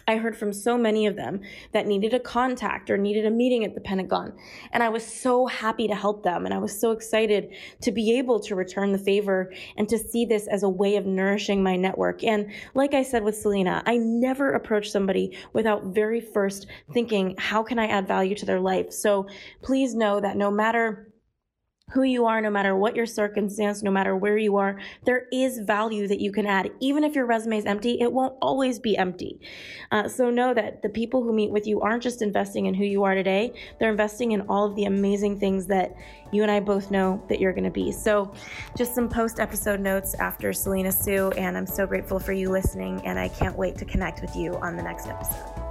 I 0.08 0.18
heard 0.18 0.36
from 0.36 0.54
so 0.54 0.78
many 0.78 1.06
of 1.08 1.16
them 1.16 1.42
that 1.72 1.88
needed 1.88 2.14
a 2.14 2.20
contact 2.20 2.90
or 2.90 2.98
needed 2.98 3.26
a 3.26 3.32
meeting 3.32 3.64
at 3.64 3.76
the 3.76 3.82
Pentagon. 3.82 4.34
And 4.72 4.82
I 4.84 4.90
was 4.90 5.06
so 5.06 5.46
happy 5.46 5.88
to 5.88 5.96
help 5.96 6.24
them. 6.24 6.46
And 6.46 6.54
I 6.54 6.58
was 6.58 6.80
so 6.80 6.92
excited 6.92 7.54
to 7.82 7.92
be 7.92 8.18
able 8.18 8.40
to 8.42 8.56
return 8.56 8.92
the 8.92 8.98
favor 8.98 9.54
and 9.78 9.88
to 9.90 9.98
see 9.98 10.26
this 10.26 10.48
as 10.48 10.64
a 10.64 10.70
way 10.70 10.96
of 10.96 11.06
nourishing 11.06 11.62
my 11.64 11.76
network. 11.76 12.24
And 12.24 12.52
like 12.74 12.94
I 12.94 13.04
said 13.04 13.24
with 13.24 13.38
Selena, 13.38 13.84
I 13.86 13.98
never 13.98 14.54
approach 14.54 14.90
somebody 14.90 15.38
without 15.54 15.86
very 15.86 16.22
first 16.22 16.68
thinking, 16.94 17.36
how 17.38 17.64
can 17.64 17.80
I 17.80 17.88
add 17.88 18.08
value 18.08 18.36
to 18.36 18.46
their 18.46 18.60
life? 18.60 18.92
So 18.92 19.28
please 19.62 19.96
know 19.96 20.20
that 20.20 20.38
no 20.38 20.52
matter 20.52 21.11
who 21.92 22.04
you 22.04 22.26
are, 22.26 22.42
no 22.42 22.50
matter 22.50 22.76
what 22.76 22.96
your 22.96 23.06
circumstance, 23.06 23.84
no 23.84 23.92
matter 23.92 24.16
where 24.16 24.38
you 24.38 24.58
are, 24.58 24.78
there 25.06 25.28
is 25.32 25.60
value 25.60 26.08
that 26.08 26.20
you 26.20 26.32
can 26.32 26.46
add. 26.46 26.72
Even 26.80 27.04
if 27.04 27.16
your 27.16 27.26
resume 27.26 27.58
is 27.58 27.66
empty, 27.66 28.00
it 28.00 28.12
won't 28.12 28.36
always 28.42 28.80
be 28.80 28.98
empty. 28.98 29.40
Uh, 29.92 30.08
so 30.08 30.30
know 30.30 30.54
that 30.54 30.82
the 30.82 30.90
people 30.90 31.24
who 31.24 31.34
meet 31.34 31.52
with 31.52 31.68
you 31.68 31.82
aren't 31.82 32.04
just 32.04 32.22
investing 32.22 32.66
in 32.66 32.74
who 32.74 32.86
you 32.86 33.04
are 33.04 33.16
today, 33.16 33.54
they're 33.80 33.92
investing 33.92 34.32
in 34.32 34.42
all 34.42 34.66
of 34.66 34.76
the 34.76 34.86
amazing 34.86 35.40
things 35.40 35.68
that 35.68 35.96
you 36.32 36.44
and 36.44 36.52
I 36.52 36.60
both 36.60 36.92
know 36.92 37.22
that 37.28 37.40
you're 37.40 37.54
going 37.54 37.66
to 37.66 37.70
be. 37.70 37.92
So, 37.92 38.34
just 38.78 38.96
some 38.96 39.10
post 39.10 39.40
episode 39.40 39.80
notes 39.80 40.14
after 40.16 40.54
Selena 40.54 40.92
Soo, 40.92 41.32
and 41.32 41.58
I'm 41.58 41.68
so 41.68 41.86
grateful 41.86 42.20
for 42.20 42.32
you 42.32 42.50
listening, 42.50 43.06
and 43.06 43.20
I 43.20 43.28
can't 43.28 43.58
wait 43.58 43.78
to 43.78 43.86
connect 43.86 44.22
with 44.22 44.36
you 44.36 44.56
on 44.56 44.78
the 44.78 44.84
next 44.84 45.08
episode. 45.08 45.71